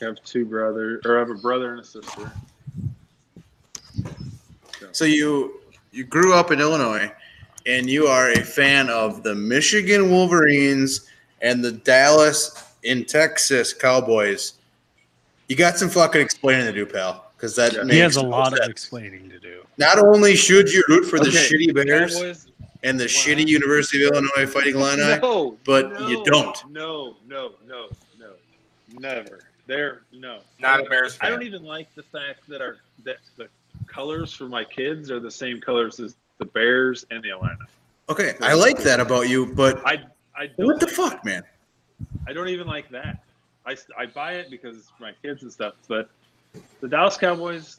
have 0.00 0.22
two 0.24 0.46
brothers, 0.46 1.02
or 1.04 1.16
I 1.16 1.20
have 1.20 1.30
a 1.30 1.34
brother 1.34 1.72
and 1.72 1.80
a 1.80 1.84
sister. 1.84 2.32
So 4.92 5.04
you 5.04 5.60
you 5.92 6.04
grew 6.04 6.34
up 6.34 6.50
in 6.50 6.60
Illinois, 6.60 7.10
and 7.66 7.88
you 7.90 8.06
are 8.06 8.30
a 8.32 8.42
fan 8.42 8.88
of 8.90 9.22
the 9.22 9.34
Michigan 9.34 10.10
Wolverines 10.10 11.08
and 11.42 11.64
the 11.64 11.72
Dallas 11.72 12.52
in 12.82 13.04
Texas 13.04 13.72
Cowboys. 13.72 14.54
You 15.48 15.56
got 15.56 15.76
some 15.76 15.88
fucking 15.88 16.20
explaining 16.20 16.66
to 16.66 16.72
do, 16.72 16.86
pal, 16.86 17.32
because 17.36 17.56
that 17.56 17.72
Yeah. 17.72 17.82
makes 17.82 17.94
He 17.94 17.98
has 18.00 18.16
a 18.16 18.22
no 18.22 18.28
lot 18.28 18.52
of 18.58 18.70
explaining 18.70 19.28
to 19.30 19.38
do. 19.40 19.62
Not 19.78 19.98
only 19.98 20.36
should 20.36 20.70
you 20.70 20.84
root 20.88 21.04
for 21.06 21.18
the 21.18 21.28
Okay, 21.28 21.38
shitty 21.38 21.74
Bears 21.74 22.14
Cowboys, 22.14 22.46
and 22.84 22.98
the 23.00 23.04
Wow. 23.04 23.08
shitty 23.08 23.48
University 23.48 24.04
of 24.04 24.12
Illinois 24.12 24.46
Fighting 24.50 24.76
Illini, 24.76 25.18
no, 25.20 25.58
but 25.64 25.90
no, 25.90 26.08
you 26.08 26.24
don't. 26.24 26.56
No, 26.70 27.16
no, 27.26 27.54
no, 27.66 27.88
no, 28.18 28.34
never. 28.92 29.40
There, 29.66 30.02
no. 30.12 30.40
Not 30.58 30.80
a 30.80 30.84
Bears 30.84 31.18
I 31.20 31.30
don't 31.30 31.42
even 31.42 31.62
like 31.62 31.92
the 31.94 32.02
fact 32.04 32.40
that 32.48 32.60
our 32.60 32.78
that 33.04 33.18
the 33.36 33.48
colors 33.90 34.32
for 34.32 34.48
my 34.48 34.64
kids 34.64 35.10
are 35.10 35.20
the 35.20 35.30
same 35.30 35.60
colors 35.60 36.00
as 36.00 36.16
the 36.38 36.44
Bears 36.46 37.04
and 37.10 37.22
the 37.22 37.30
Atlanta. 37.30 37.66
okay, 38.08 38.34
I 38.40 38.54
like 38.54 38.78
that 38.78 39.00
about 39.00 39.28
you, 39.28 39.46
but 39.54 39.80
I 39.86 40.04
I 40.34 40.46
don't 40.46 40.66
what 40.66 40.80
the 40.80 40.86
like 40.86 40.94
fuck, 40.94 41.12
that. 41.22 41.24
man? 41.24 41.42
I 42.26 42.32
don't 42.32 42.48
even 42.48 42.66
like 42.66 42.88
that. 42.90 43.22
I, 43.66 43.76
I 43.98 44.06
buy 44.06 44.32
it 44.34 44.50
because 44.50 44.76
it's 44.76 44.88
for 44.88 45.02
my 45.02 45.12
kids 45.22 45.42
and 45.42 45.52
stuff. 45.52 45.74
But 45.86 46.08
the 46.80 46.88
Dallas 46.88 47.16
Cowboys, 47.18 47.76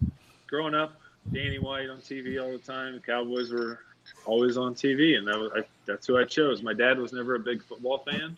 growing 0.47 0.75
up, 0.75 0.93
Danny 1.33 1.57
White 1.59 1.89
on 1.89 1.97
TV 1.99 2.41
all 2.41 2.51
the 2.51 2.59
time. 2.59 2.93
The 2.93 2.99
Cowboys 2.99 3.51
were 3.51 3.79
always 4.25 4.57
on 4.57 4.75
TV, 4.75 5.17
and 5.17 5.27
that 5.27 5.37
was 5.37 5.51
I, 5.55 5.63
that's 5.85 6.05
who 6.07 6.17
I 6.17 6.23
chose. 6.23 6.61
My 6.61 6.73
dad 6.73 6.99
was 6.99 7.13
never 7.13 7.35
a 7.35 7.39
big 7.39 7.63
football 7.63 7.99
fan, 7.99 8.37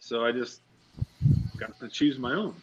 so 0.00 0.24
I 0.24 0.30
just 0.32 0.60
got 1.56 1.78
to 1.80 1.88
choose 1.88 2.18
my 2.18 2.32
own. 2.34 2.54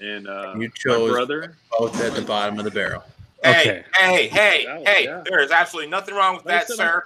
And 0.00 0.26
uh, 0.28 0.54
You 0.56 0.70
my 0.86 1.08
brother. 1.08 1.56
both 1.78 2.00
at 2.00 2.14
the 2.14 2.22
bottom 2.22 2.58
of 2.58 2.64
the 2.64 2.70
barrel. 2.70 3.04
Hey, 3.42 3.50
Okay. 3.50 3.84
hey, 3.94 4.28
hey, 4.28 4.64
That 4.66 4.78
was- 4.80 4.88
hey. 4.88 5.04
yeah. 5.04 5.22
There 5.28 5.40
is 5.40 5.50
absolutely 5.50 5.90
nothing 5.90 6.14
wrong 6.14 6.36
with 6.36 6.44
Like 6.46 6.66
that, 6.66 6.74
sir. 6.76 7.04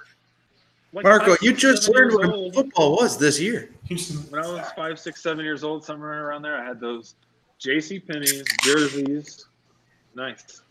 like 0.93 1.03
Marco, 1.03 1.31
five, 1.31 1.37
you 1.41 1.49
six, 1.51 1.61
just 1.61 1.89
learned 1.89 2.13
what 2.13 2.29
old. 2.29 2.53
football 2.53 2.95
was 2.97 3.17
this 3.17 3.39
year. 3.39 3.69
when 4.29 4.43
I 4.43 4.47
was 4.47 4.65
five, 4.75 4.99
six, 4.99 5.21
seven 5.21 5.45
years 5.45 5.63
old, 5.63 5.83
somewhere 5.85 6.27
around 6.27 6.41
there, 6.41 6.57
I 6.59 6.65
had 6.65 6.79
those 6.79 7.15
J.C. 7.59 7.99
Penney's 7.99 8.43
jerseys. 8.63 9.45
Nice. 10.15 10.61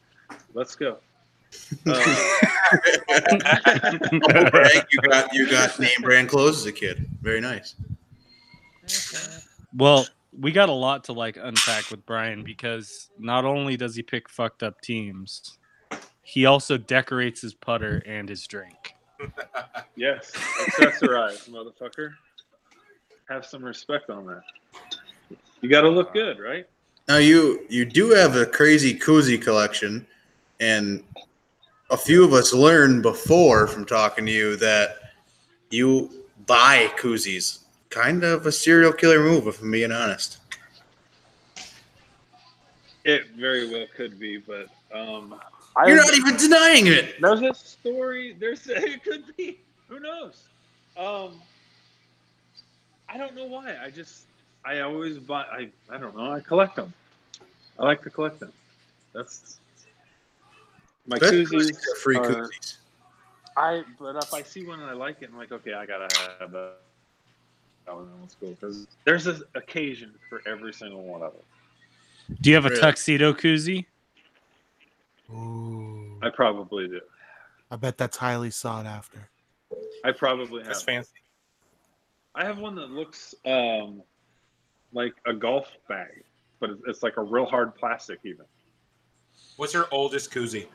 Let's 0.53 0.75
go. 0.77 0.99
Uh, 1.87 2.03
Oh, 3.09 4.51
Greg, 4.51 4.85
you 4.91 5.01
got 5.09 5.33
you 5.33 5.49
got 5.51 5.79
name 5.79 5.91
brand 6.03 6.29
clothes 6.29 6.59
as 6.59 6.67
a 6.67 6.73
kid. 6.73 7.07
Very 7.23 7.41
nice. 7.41 7.75
Well, 9.77 10.07
we 10.39 10.53
got 10.53 10.69
a 10.69 10.73
lot 10.73 11.05
to 11.05 11.13
like 11.13 11.37
unpack 11.41 11.91
with 11.91 12.05
Brian 12.07 12.43
because 12.43 13.11
not 13.19 13.45
only 13.45 13.77
does 13.77 13.95
he 13.95 14.03
pick 14.03 14.29
fucked 14.29 14.63
up 14.63 14.81
teams, 14.81 15.59
he 16.23 16.47
also 16.47 16.77
decorates 16.77 17.41
his 17.41 17.55
putter 17.55 18.03
and 18.07 18.29
his 18.29 18.47
drink. 18.47 18.95
yes, 19.97 20.33
accessorize, 20.33 21.49
motherfucker. 21.49 22.13
Have 23.29 23.47
some 23.47 23.65
respect 23.65 24.11
on 24.11 24.27
that. 24.27 24.43
You 25.61 25.69
got 25.69 25.83
to 25.83 25.89
look 25.89 26.13
good, 26.13 26.39
right? 26.39 26.67
Now 27.09 27.19
you 27.19 27.65
you 27.69 27.85
do 27.85 28.11
have 28.11 28.37
a 28.37 28.47
crazy 28.47 28.99
koozie 28.99 29.41
collection, 29.41 30.07
and 30.61 31.03
a 31.91 31.97
few 31.97 32.25
of 32.25 32.33
us 32.33 32.53
learned 32.53 33.03
before 33.03 33.67
from 33.67 33.85
talking 33.85 34.27
to 34.27 34.33
you 34.33 34.57
that 34.57 34.97
you 35.71 36.11
buy 36.47 36.91
koozies. 36.99 37.64
Kind 37.95 38.25
of 38.25 38.45
a 38.45 38.51
serial 38.51 38.93
killer 38.93 39.21
move, 39.21 39.47
if 39.47 39.63
I'm 39.63 39.71
being 39.71 39.93
honest. 39.93 40.39
It 43.05 43.29
very 43.39 43.71
well 43.71 43.87
could 43.97 44.19
be, 44.19 44.39
but 44.39 44.67
um, 44.93 45.41
You're 45.87 45.99
not 45.99 46.13
even 46.13 46.37
denying 46.37 46.89
it. 46.89 47.21
There's 47.21 47.43
a 47.43 47.55
story. 47.55 48.35
There's 48.37 48.67
it 48.69 49.05
could 49.05 49.25
be. 49.37 49.61
Who 49.87 50.01
knows? 50.01 50.43
Um, 50.97 51.41
I 53.09 53.17
don't 53.17 53.37
know 53.37 53.45
why. 53.45 53.77
I 53.81 53.91
just 53.91 54.25
I 54.65 54.81
always 54.81 55.19
buy. 55.19 55.43
I 55.43 55.69
I 55.89 55.97
don't 55.97 56.17
know. 56.17 56.33
I 56.33 56.41
collect 56.41 56.75
them. 56.75 56.93
I 57.79 57.85
like 57.85 58.03
to 58.03 58.11
collect 58.11 58.41
them. 58.41 58.53
That's 59.13 59.61
my 61.07 61.21
Best 61.21 61.33
koozies. 61.33 61.77
free 62.03 62.17
are- 62.17 62.25
koozies. 62.25 62.77
I 63.57 63.85
but 64.01 64.17
if 64.17 64.35
I 64.35 64.43
see 64.43 64.67
one 64.67 64.81
and 64.81 64.91
I 64.91 64.95
like 64.95 65.23
it, 65.23 65.31
I'm 65.31 65.39
like, 65.39 65.53
okay, 65.53 65.75
I 65.75 65.87
gotta 65.87 66.09
have 66.41 66.51
that. 66.51 66.79
That 67.87 67.95
one 67.95 68.09
let's 68.21 68.35
because 68.35 68.87
there's 69.05 69.27
an 69.27 69.43
occasion 69.55 70.13
for 70.29 70.41
every 70.47 70.73
single 70.73 71.03
one 71.03 71.23
of 71.23 71.33
them. 71.33 71.43
Do 72.41 72.51
you 72.51 72.57
have 72.57 72.65
a 72.65 72.71
Really? 72.71 72.81
tuxedo 72.81 73.33
koozie? 73.35 73.85
Ooh. 75.31 76.19
I 76.23 76.31
probably 76.31 76.89
do. 76.89 77.01
I 77.71 77.77
bet 77.77 77.99
that's 77.99 78.17
highly 78.17 78.51
sought 78.51 78.87
after. 78.87 79.29
I 80.05 80.13
probably 80.13 80.59
have. 80.61 80.69
That's 80.69 80.83
fancy. 80.83 81.11
I 82.35 82.45
have 82.45 82.59
one 82.59 82.75
that 82.77 82.91
looks 82.91 83.35
um, 83.45 84.03
like 84.93 85.15
a 85.27 85.33
golf 85.33 85.69
bag, 85.89 86.25
but 86.61 86.71
it's- 86.71 86.83
it's 86.87 87.03
like 87.03 87.17
a 87.17 87.23
real 87.23 87.47
hard 87.47 87.75
plastic 87.75 88.21
even. 88.25 88.45
What's 89.57 89.73
your 89.75 89.89
oldest 89.91 90.31
koozie? 90.33 90.67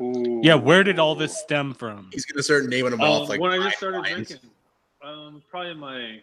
Ooh. 0.00 0.40
Yeah, 0.44 0.54
where 0.54 0.84
did 0.84 0.98
all 0.98 1.14
this 1.14 1.36
stem 1.40 1.74
from? 1.74 2.10
He's 2.12 2.24
gonna 2.26 2.42
start 2.42 2.66
naming 2.66 2.90
them 2.92 3.00
Um, 3.00 3.08
off 3.08 3.28
like 3.28 3.40
when 3.40 3.52
I 3.52 3.58
just 3.64 3.78
started 3.78 3.98
wines. 3.98 4.28
drinking, 4.28 4.50
um, 5.02 5.42
probably 5.50 5.70
in 5.70 5.78
my 5.78 6.20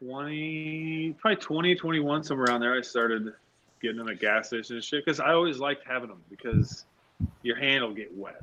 20, 0.00 1.16
probably 1.18 1.36
20, 1.36 1.74
21, 1.74 2.24
somewhere 2.24 2.46
around 2.46 2.60
there, 2.60 2.74
I 2.74 2.80
started 2.80 3.32
getting 3.80 3.98
them 3.98 4.08
at 4.08 4.20
gas 4.20 4.48
stations 4.48 4.70
and 4.70 4.84
shit 4.84 5.04
because 5.04 5.20
I 5.20 5.32
always 5.32 5.58
liked 5.58 5.86
having 5.86 6.08
them 6.08 6.22
because 6.30 6.84
your 7.42 7.56
hand 7.56 7.84
will 7.84 7.94
get 7.94 8.16
wet. 8.16 8.42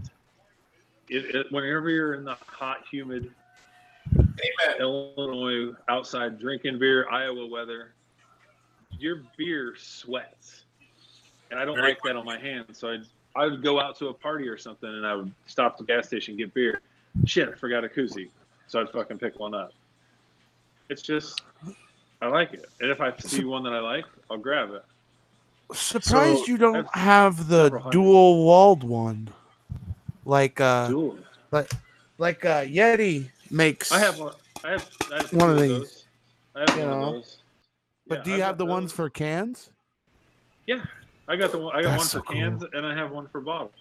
It, 1.07 1.35
it, 1.35 1.51
whenever 1.51 1.89
you're 1.89 2.15
in 2.15 2.25
the 2.25 2.35
hot, 2.47 2.83
humid 2.89 3.31
Amen. 4.17 4.79
Illinois 4.79 5.73
outside 5.87 6.39
drinking 6.39 6.79
beer, 6.79 7.07
Iowa 7.09 7.47
weather, 7.47 7.93
your 8.97 9.23
beer 9.37 9.75
sweats, 9.77 10.65
and 11.51 11.59
I 11.59 11.65
don't 11.65 11.75
Very 11.75 11.89
like 11.89 11.99
that 12.03 12.15
on 12.15 12.25
my 12.25 12.39
hands. 12.39 12.77
So 12.77 12.89
I'd 12.89 13.05
I 13.35 13.45
would 13.45 13.61
go 13.61 13.79
out 13.79 13.97
to 13.99 14.07
a 14.07 14.13
party 14.13 14.47
or 14.47 14.57
something, 14.57 14.89
and 14.89 15.05
I 15.05 15.15
would 15.15 15.31
stop 15.45 15.73
at 15.73 15.77
the 15.79 15.83
gas 15.83 16.07
station 16.07 16.37
get 16.37 16.53
beer. 16.53 16.81
Shit, 17.25 17.49
I 17.49 17.53
forgot 17.53 17.83
a 17.83 17.89
koozie, 17.89 18.29
so 18.67 18.81
I'd 18.81 18.89
fucking 18.89 19.17
pick 19.19 19.39
one 19.39 19.53
up. 19.53 19.71
It's 20.89 21.01
just 21.01 21.41
I 22.21 22.27
like 22.27 22.53
it, 22.53 22.69
and 22.79 22.91
if 22.91 23.01
I 23.01 23.13
see 23.17 23.43
one 23.43 23.63
that 23.63 23.73
I 23.73 23.79
like, 23.79 24.05
I'll 24.29 24.37
grab 24.37 24.71
it. 24.71 24.83
Surprised 25.73 26.45
So, 26.45 26.51
you 26.51 26.57
don't 26.57 26.87
have 26.95 27.47
the 27.47 27.69
dual 27.91 28.45
walled 28.45 28.83
one, 28.83 29.29
like 30.25 30.61
uh, 30.61 30.87
Dual. 30.87 31.17
like 32.19 32.45
uh, 32.45 32.61
Yeti 32.61 33.29
makes. 33.49 33.91
I 33.91 33.99
have 33.99 34.19
one. 34.19 34.33
I 34.63 34.71
have, 34.71 34.89
I 35.11 35.15
have 35.17 35.33
One 35.33 35.51
of 35.51 35.57
two 35.57 35.63
these. 35.63 35.79
those. 35.79 36.05
I 36.55 36.59
have 36.61 36.77
You 36.77 36.81
one 36.85 36.89
know. 36.89 37.03
of 37.07 37.13
those. 37.13 37.37
But 38.07 38.17
Yeah, 38.19 38.23
do 38.23 38.29
you 38.29 38.35
I've 38.37 38.41
have 38.43 38.57
the 38.57 38.65
those. 38.65 38.71
ones 38.71 38.91
for 38.91 39.09
cans? 39.09 39.69
Yeah, 40.67 40.83
I 41.27 41.35
got 41.35 41.51
the 41.51 41.57
one. 41.57 41.75
I 41.75 41.81
got 41.81 41.89
That's 41.89 41.97
one 41.99 42.07
so 42.07 42.19
for 42.21 42.33
cans, 42.33 42.63
and 42.73 42.85
I 42.85 42.95
have 42.95 43.11
one 43.11 43.27
for 43.27 43.41
bottles. 43.41 43.73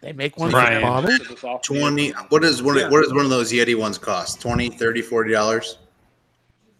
They 0.00 0.12
make 0.12 0.36
one 0.36 0.50
Brian. 0.50 0.80
for 0.82 0.86
bottles. 0.86 1.16
So 1.18 1.34
this 1.34 1.44
off- 1.44 1.62
20 1.62 2.10
what 2.30 2.44
is 2.44 2.62
one 2.62 2.76
Yeah. 2.78 2.88
what 2.88 3.02
does 3.02 3.12
one 3.12 3.24
of 3.24 3.30
those 3.30 3.52
Yeti 3.52 3.74
ones 3.76 3.98
cost? 3.98 4.40
20, 4.40 4.68
30, 4.70 5.02
40 5.02 5.32
dollars? 5.32 5.78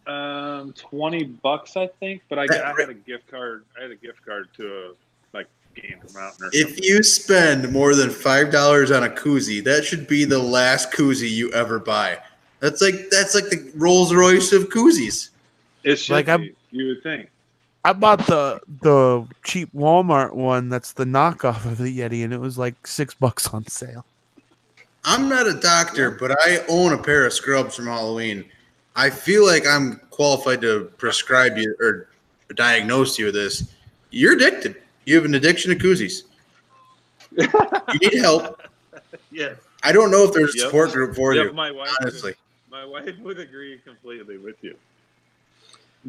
Um, 0.07 0.73
twenty 0.75 1.25
bucks, 1.25 1.77
I 1.77 1.89
think. 1.99 2.23
But 2.29 2.39
I, 2.39 2.47
That 2.47 2.65
I 2.65 2.73
had 2.81 2.91
a 2.91 2.95
gift 2.95 3.29
card. 3.29 3.65
I 3.79 3.83
had 3.83 3.91
a 3.91 3.97
gift 3.97 4.25
card 4.25 4.49
to 4.57 4.67
a 4.67 4.93
like 5.37 5.47
Gander 5.75 6.07
Mountain 6.15 6.47
or 6.47 6.51
If 6.53 6.69
something. 6.69 6.85
you 6.85 7.03
spend 7.03 7.73
more 7.73 7.95
than 7.97 8.11
five 8.11 8.53
dollars 8.53 8.91
on 8.93 9.03
a 9.03 9.09
koozie, 9.09 9.63
that 9.65 9.85
should 9.85 10.07
be 10.07 10.25
the 10.25 10.39
last 10.39 10.93
koozie 10.93 11.29
you 11.31 11.53
ever 11.53 11.79
buy. 11.81 12.19
That's 12.61 12.81
like 12.81 13.11
that's 13.11 13.35
like 13.35 13.51
the 13.51 13.69
Rolls 13.75 14.15
Royce 14.15 14.53
of 14.53 14.69
koozies. 14.69 15.31
It 15.83 15.97
should 15.97 16.13
like, 16.15 16.29
I'm- 16.29 16.55
You 16.71 16.87
would 16.89 17.03
think. 17.03 17.29
I 17.87 17.93
bought 17.93 18.27
the 18.27 18.61
the 18.83 19.25
cheap 19.45 19.73
Walmart 19.73 20.33
one. 20.35 20.69
That's 20.69 20.93
the 20.93 21.05
knockoff 21.05 21.65
of 21.67 21.79
the 21.79 21.99
Yeti, 22.01 22.25
and 22.25 22.33
it 22.33 22.41
was 22.41 22.59
like 22.59 22.85
six 22.85 23.15
bucks 23.15 23.47
on 23.55 23.65
sale. 23.69 24.05
I'm 25.05 25.29
not 25.29 25.47
a 25.47 25.55
doctor, 25.55 26.11
but 26.11 26.33
I 26.33 26.65
own 26.69 26.95
a 26.95 26.99
pair 26.99 27.25
of 27.27 27.33
scrubs 27.33 27.77
from 27.77 27.87
Halloween. 27.87 28.45
I 28.97 29.09
feel 29.09 29.47
like 29.47 29.69
I'm 29.69 30.01
qualified 30.11 30.61
to 30.63 30.91
prescribe 30.99 31.57
you 31.59 31.77
or 31.79 32.09
diagnose 32.57 33.21
you 33.21 33.27
with 33.27 33.35
this. 33.35 33.73
You're 34.11 34.33
addicted. 34.35 34.83
You 35.05 35.15
have 35.15 35.25
an 35.25 35.37
addiction 35.37 35.71
to 35.71 35.77
koozies. 35.79 36.23
you 37.37 37.99
need 38.01 38.21
help. 38.21 38.61
Yeah. 39.31 39.55
I 39.83 39.93
don't 39.93 40.11
know 40.11 40.25
if 40.25 40.33
there's 40.33 40.55
a 40.55 40.59
Yep. 40.59 40.67
support 40.67 40.93
group 40.93 41.15
for 41.15 41.35
Yep, 41.35 41.47
you. 41.47 41.53
my 41.53 41.71
wife. 41.71 41.91
Honestly, 42.01 42.35
my 42.71 42.85
wife 42.85 43.17
would 43.21 43.39
agree 43.39 43.79
completely 43.85 44.39
with 44.39 44.57
you. 44.63 44.77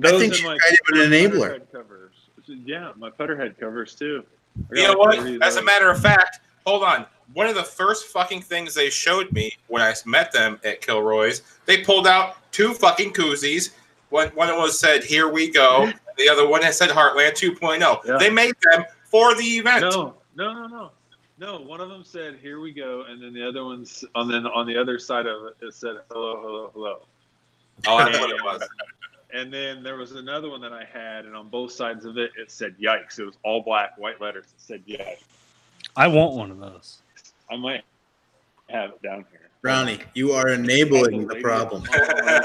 I 0.03 0.11
Those 0.11 0.21
think 0.21 0.33
are 0.33 0.35
she's 0.35 0.45
my 0.45 0.57
kind 0.57 1.03
of 1.03 1.11
an 1.11 1.11
enabler. 1.11 1.71
Covers. 1.71 2.13
Yeah, 2.47 2.91
my 2.95 3.09
putterhead 3.09 3.59
covers 3.59 3.95
too. 3.95 4.23
You 4.71 4.83
got 4.83 4.93
know 4.93 4.97
what? 4.99 5.19
three 5.19 5.35
of 5.35 5.41
As 5.41 5.57
a 5.57 5.63
matter 5.63 5.89
of 5.89 5.99
fact, 6.01 6.39
hold 6.65 6.83
on. 6.83 7.05
One 7.33 7.47
of 7.47 7.55
the 7.55 7.63
first 7.63 8.05
fucking 8.07 8.41
things 8.41 8.73
they 8.73 8.89
showed 8.89 9.31
me 9.31 9.51
when 9.67 9.81
I 9.81 9.93
met 10.05 10.31
them 10.31 10.59
at 10.63 10.81
Kilroy's, 10.81 11.41
they 11.65 11.83
pulled 11.83 12.07
out 12.07 12.37
two 12.51 12.73
fucking 12.73 13.13
koozies. 13.13 13.71
One 14.09 14.29
one 14.29 14.49
of 14.49 14.55
them 14.55 14.63
was 14.63 14.79
said 14.79 15.03
"Here 15.03 15.29
we 15.29 15.51
go." 15.51 15.91
The 16.17 16.27
other 16.29 16.47
one 16.47 16.63
has 16.63 16.75
said 16.75 16.89
"Heartland 16.89 17.33
2.0." 17.33 17.79
Yeah. 17.79 18.17
They 18.17 18.31
made 18.31 18.55
them 18.71 18.85
for 19.03 19.35
the 19.35 19.43
event. 19.43 19.81
No, 19.81 20.15
no, 20.35 20.51
no, 20.51 20.65
no. 20.65 20.91
No, 21.39 21.61
one 21.61 21.79
of 21.79 21.89
them 21.89 22.03
said, 22.03 22.39
"Here 22.41 22.59
we 22.59 22.73
go," 22.73 23.03
and 23.07 23.21
then 23.21 23.35
the 23.35 23.47
other 23.47 23.63
one's 23.63 24.03
on 24.15 24.27
then 24.27 24.47
on 24.47 24.65
the 24.65 24.75
other 24.75 24.97
side 24.97 25.27
of 25.27 25.43
it, 25.45 25.57
it 25.61 25.75
said, 25.75 25.97
"Hello, 26.09 26.41
hello, 26.41 26.71
hello." 26.73 27.01
Oh, 27.85 27.99
that's 27.99 28.19
what 28.19 28.31
it 28.31 28.43
was. 28.43 28.67
And 29.33 29.53
then 29.53 29.83
there 29.83 29.97
was 29.97 30.13
another 30.13 30.49
one 30.49 30.61
that 30.61 30.71
I 30.73 30.85
had, 30.85 31.25
and 31.25 31.35
on 31.35 31.49
both 31.49 31.71
sides 31.71 32.05
of 32.05 32.17
it, 32.17 32.31
it 32.37 32.49
said 32.49 32.75
"Yikes!" 32.79 33.19
It 33.19 33.25
was 33.25 33.37
all 33.43 33.61
black, 33.61 33.97
white 33.97 34.21
letters. 34.21 34.45
It 34.45 34.61
said 34.61 34.85
"Yikes." 34.87 35.23
I 35.95 36.07
want 36.07 36.35
one 36.35 36.51
of 36.51 36.59
those. 36.59 37.01
I 37.51 37.57
might 37.57 37.83
have 38.69 38.91
it 38.91 39.01
down 39.01 39.25
here. 39.31 39.49
Ronnie, 39.61 39.99
you 40.13 40.31
are 40.31 40.49
enabling 40.49 41.27
the 41.27 41.35
problem. 41.37 41.83
Oh, 41.93 42.39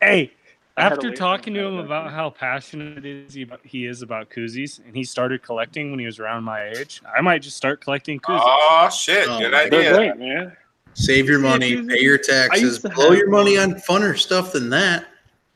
hey, 0.00 0.32
I 0.76 0.82
had 0.82 0.92
a 0.92 0.94
after 0.96 1.12
talking 1.12 1.54
to 1.54 1.60
him 1.60 1.78
about 1.78 2.10
how 2.10 2.30
passionate 2.30 3.04
is 3.04 3.34
he, 3.34 3.42
about, 3.42 3.60
he 3.62 3.86
is 3.86 4.02
about 4.02 4.30
koozies, 4.30 4.84
and 4.84 4.96
he 4.96 5.04
started 5.04 5.42
collecting 5.42 5.90
when 5.90 6.00
he 6.00 6.06
was 6.06 6.18
around 6.18 6.42
my 6.42 6.68
age, 6.70 7.00
I 7.16 7.20
might 7.20 7.38
just 7.38 7.56
start 7.56 7.80
collecting 7.80 8.18
koozies. 8.18 8.40
oh 8.42 8.90
shit! 8.90 9.28
Oh, 9.28 9.38
Good 9.38 9.54
idea. 9.54 9.94
great, 9.94 10.16
man. 10.16 10.56
Save 10.94 11.28
your 11.28 11.38
money, 11.38 11.84
pay 11.86 12.00
your 12.00 12.18
taxes, 12.18 12.62
used 12.62 12.94
blow 12.94 13.12
your 13.12 13.28
money 13.28 13.58
on 13.58 13.74
funner 13.74 14.18
stuff 14.18 14.52
than 14.52 14.70
that. 14.70 15.06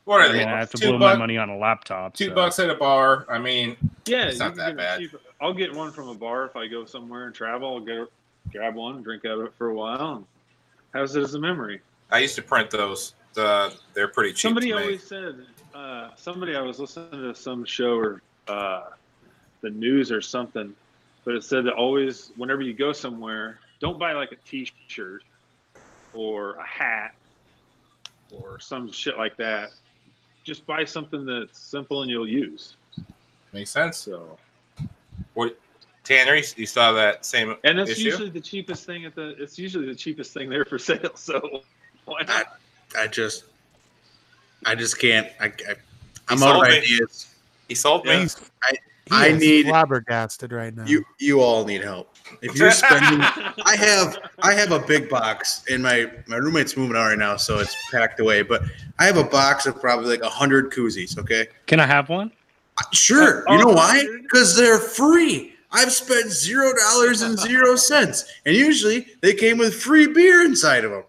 What 0.09 0.23
I 0.23 0.25
are 0.25 0.33
they? 0.33 0.39
mean, 0.39 0.49
I 0.49 0.61
have 0.61 0.71
to 0.71 0.79
two 0.79 0.89
blow 0.89 0.99
my 0.99 1.17
money 1.17 1.37
on 1.37 1.51
a 1.51 1.59
laptop. 1.59 2.15
Two 2.15 2.29
so. 2.29 2.35
bucks 2.35 2.59
at 2.59 2.71
a 2.71 2.75
bar. 2.75 3.27
I 3.29 3.39
mean, 3.39 3.77
Yeah, 4.07 4.29
It's 4.29 4.39
not 4.39 4.55
that 4.55 4.75
bad. 4.75 5.01
cheap. 5.01 5.15
I'll 5.39 5.53
get 5.53 5.71
one 5.75 5.93
from 5.93 6.09
a 6.09 6.15
bar 6.15 6.47
if 6.47 6.57
I 6.57 6.67
go 6.67 6.87
somewhere 6.87 7.27
and 7.27 7.35
travel. 7.35 7.75
I'll 7.75 7.81
get 7.81 8.09
grab 8.51 8.75
one, 8.75 9.03
drink 9.03 9.27
out 9.27 9.39
of 9.39 9.45
it 9.45 9.53
for 9.59 9.69
a 9.69 9.75
while, 9.75 10.17
and 10.17 10.27
have 10.95 11.15
it 11.15 11.23
as 11.23 11.35
a 11.35 11.39
memory. 11.39 11.83
I 12.11 12.21
used 12.21 12.37
to 12.37 12.43
print 12.43 12.71
those. 12.71 13.13
The, 13.35 13.75
they're 13.93 14.09
pretty 14.09 14.31
cheap. 14.31 14.39
Somebody 14.39 14.69
to 14.71 14.77
make. 14.77 14.85
always 14.85 15.07
said, 15.07 15.45
uh, 15.75 16.09
somebody 16.17 16.57
I 16.57 16.63
was 16.63 16.79
listening 16.79 17.11
to 17.11 17.35
some 17.35 17.67
show 17.67 17.99
or 17.99 18.23
uh, 18.49 18.85
the 19.61 19.69
news 19.69 20.11
or 20.11 20.23
something, 20.23 20.75
but 21.27 21.35
it 21.35 21.45
said 21.45 21.67
that 21.67 21.75
always, 21.75 22.33
whenever 22.37 22.63
you 22.63 22.73
go 22.73 22.95
somewhere, 22.95 23.59
don't 23.79 23.99
buy 23.99 24.15
like 24.15 24.33
a 24.33 24.37
T-shirt 24.37 25.23
or 26.15 26.55
a 26.55 26.67
hat 26.67 27.15
or 28.33 28.59
some 28.59 28.91
shit 28.91 29.19
like 29.19 29.37
that. 29.37 29.69
Just 30.49 30.65
buy 30.65 30.83
something 30.83 31.27
that's 31.27 31.59
simple 31.59 32.01
and 32.01 32.11
you'll 32.11 32.27
use. 32.27 32.77
makes 33.53 33.69
sense. 33.71 33.99
So, 33.99 34.39
What, 35.35 35.59
Tanner? 36.05 36.37
You, 36.37 36.45
you 36.57 36.65
saw 36.65 36.91
that 36.93 37.27
same 37.27 37.55
and 37.65 37.79
it's 37.79 37.91
issue? 37.91 38.05
usually 38.05 38.31
the 38.31 38.41
cheapest 38.41 38.87
thing 38.87 39.05
at 39.05 39.15
the. 39.15 39.37
It's 39.39 39.59
usually 39.59 39.85
the 39.85 39.95
cheapest 39.95 40.33
thing 40.33 40.49
there 40.49 40.65
for 40.65 40.79
sale. 40.91 41.15
So, 41.17 41.61
why 42.07 42.23
not? 42.27 42.59
I 42.99 43.09
just, 43.09 43.45
I 44.65 44.75
just 44.75 44.99
can't. 44.99 45.29
I, 45.39 45.49
I, 45.49 45.75
I'm 46.31 46.39
He 46.39 46.45
out 46.45 46.57
of 46.57 46.63
ideas. 46.63 47.35
he 47.69 47.75
sold 47.75 48.07
me. 48.07 48.21
He's, 48.21 48.37
I- 48.63 48.79
he 49.09 49.17
I 49.17 49.27
is 49.29 49.41
need- 49.41 49.67
flabbergasted 49.67 50.53
right 50.53 50.75
now. 50.75 50.85
You, 50.85 51.05
you 51.19 51.41
all 51.41 51.65
need 51.65 51.83
help. 51.83 52.15
If 52.43 52.57
you're 52.57 52.71
spending, 52.71 53.21
I 53.65 53.77
have, 53.77 54.19
I 54.41 54.53
have 54.55 54.73
a 54.73 54.79
big 54.79 55.09
box, 55.09 55.65
and 55.71 55.83
my 55.83 56.11
my 56.27 56.37
roommate's 56.37 56.77
moving 56.77 56.97
out 56.97 57.07
right 57.07 57.19
now, 57.19 57.37
so 57.37 57.59
it's 57.59 57.75
packed 57.91 58.21
away. 58.21 58.43
But 58.43 58.63
I 58.99 59.05
have 59.05 59.17
a 59.17 59.25
box 59.25 59.67
of 59.67 59.81
probably 59.81 60.11
like 60.11 60.23
a 60.23 60.29
hundred 60.29 60.71
koozies. 60.71 61.19
Okay, 61.19 61.49
Can 61.67 61.81
I 61.81 61.87
have 61.87 62.09
one? 62.09 62.31
Uh, 62.77 62.83
sure. 62.93 63.49
Uh, 63.49 63.55
you 63.55 63.65
know 63.65 63.71
oh, 63.71 63.75
why? 63.75 64.05
Because 64.23 64.57
they're 64.57 64.79
free. 64.79 65.55
I've 65.71 65.93
spent 65.93 66.31
zero 66.31 66.73
dollars 66.75 67.23
and 67.23 67.39
zero 67.39 67.77
cents, 67.77 68.25
and 68.47 68.55
usually 68.55 69.07
they 69.21 69.35
came 69.35 69.59
with 69.59 69.75
free 69.75 70.07
beer 70.07 70.45
inside 70.45 70.85
of 70.85 70.91
them. 70.91 71.05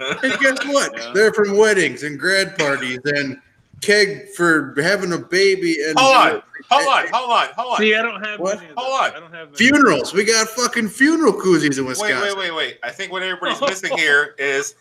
And 0.00 0.40
guess 0.40 0.64
what? 0.66 0.92
Yeah. 0.98 1.12
They're 1.14 1.32
from 1.32 1.56
weddings 1.56 2.02
and 2.02 2.18
grad 2.18 2.56
parties 2.58 3.00
and 3.04 3.40
keg 3.80 4.28
for 4.30 4.74
having 4.80 5.12
a 5.12 5.18
baby 5.18 5.76
and 5.86 5.98
Hold 5.98 6.16
on, 6.16 6.42
hold 6.70 6.88
on, 6.88 7.06
hold 7.12 7.30
on, 7.30 7.46
hold 7.56 7.72
on. 7.74 7.78
See, 7.78 7.94
I 7.94 8.02
don't 8.02 8.24
have 8.24 8.40
What? 8.40 8.58
Hold 8.76 9.00
on. 9.02 9.10
I 9.16 9.20
don't 9.20 9.32
have 9.34 9.56
funerals. 9.56 10.12
We 10.12 10.24
got 10.24 10.48
fucking 10.48 10.88
funeral 10.88 11.32
koozies 11.32 11.78
in 11.78 11.84
Wait, 11.84 11.90
Wisconsin. 11.90 12.20
wait, 12.22 12.36
wait, 12.36 12.50
wait. 12.50 12.56
wait. 12.56 12.78
I 12.82 12.90
think 12.90 13.12
what 13.12 13.22
everybody's 13.22 13.60
missing 13.60 13.96
here 13.96 14.34
is 14.38 14.74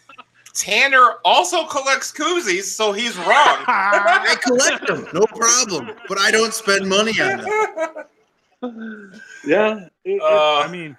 Tanner 0.54 1.16
also 1.24 1.66
collects 1.68 2.12
koozies, 2.12 2.64
so 2.64 2.92
he's 2.92 3.16
wrong. 3.18 3.28
I 3.68 4.36
collect 4.44 4.88
them, 4.88 5.08
no 5.14 5.22
problem. 5.28 5.92
But 6.10 6.18
I 6.20 6.32
don't 6.32 6.54
spend 6.54 6.88
money 6.90 7.14
on 7.22 7.38
them. 7.38 9.16
Yeah. 9.46 9.86
it- 9.86 9.92
it- 10.06 10.22
Uh, 10.22 10.60
I 10.60 10.68
mean, 10.68 10.98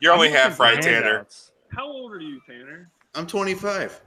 You're 0.00 0.12
only 0.14 0.28
I'm 0.28 0.34
half 0.34 0.58
right, 0.60 0.80
Tanner. 0.82 1.04
handouts. 1.06 1.52
how 1.70 1.86
old 1.86 2.12
are 2.12 2.20
you, 2.20 2.40
Tanner? 2.46 2.90
I'm 3.14 3.26
25. 3.26 4.00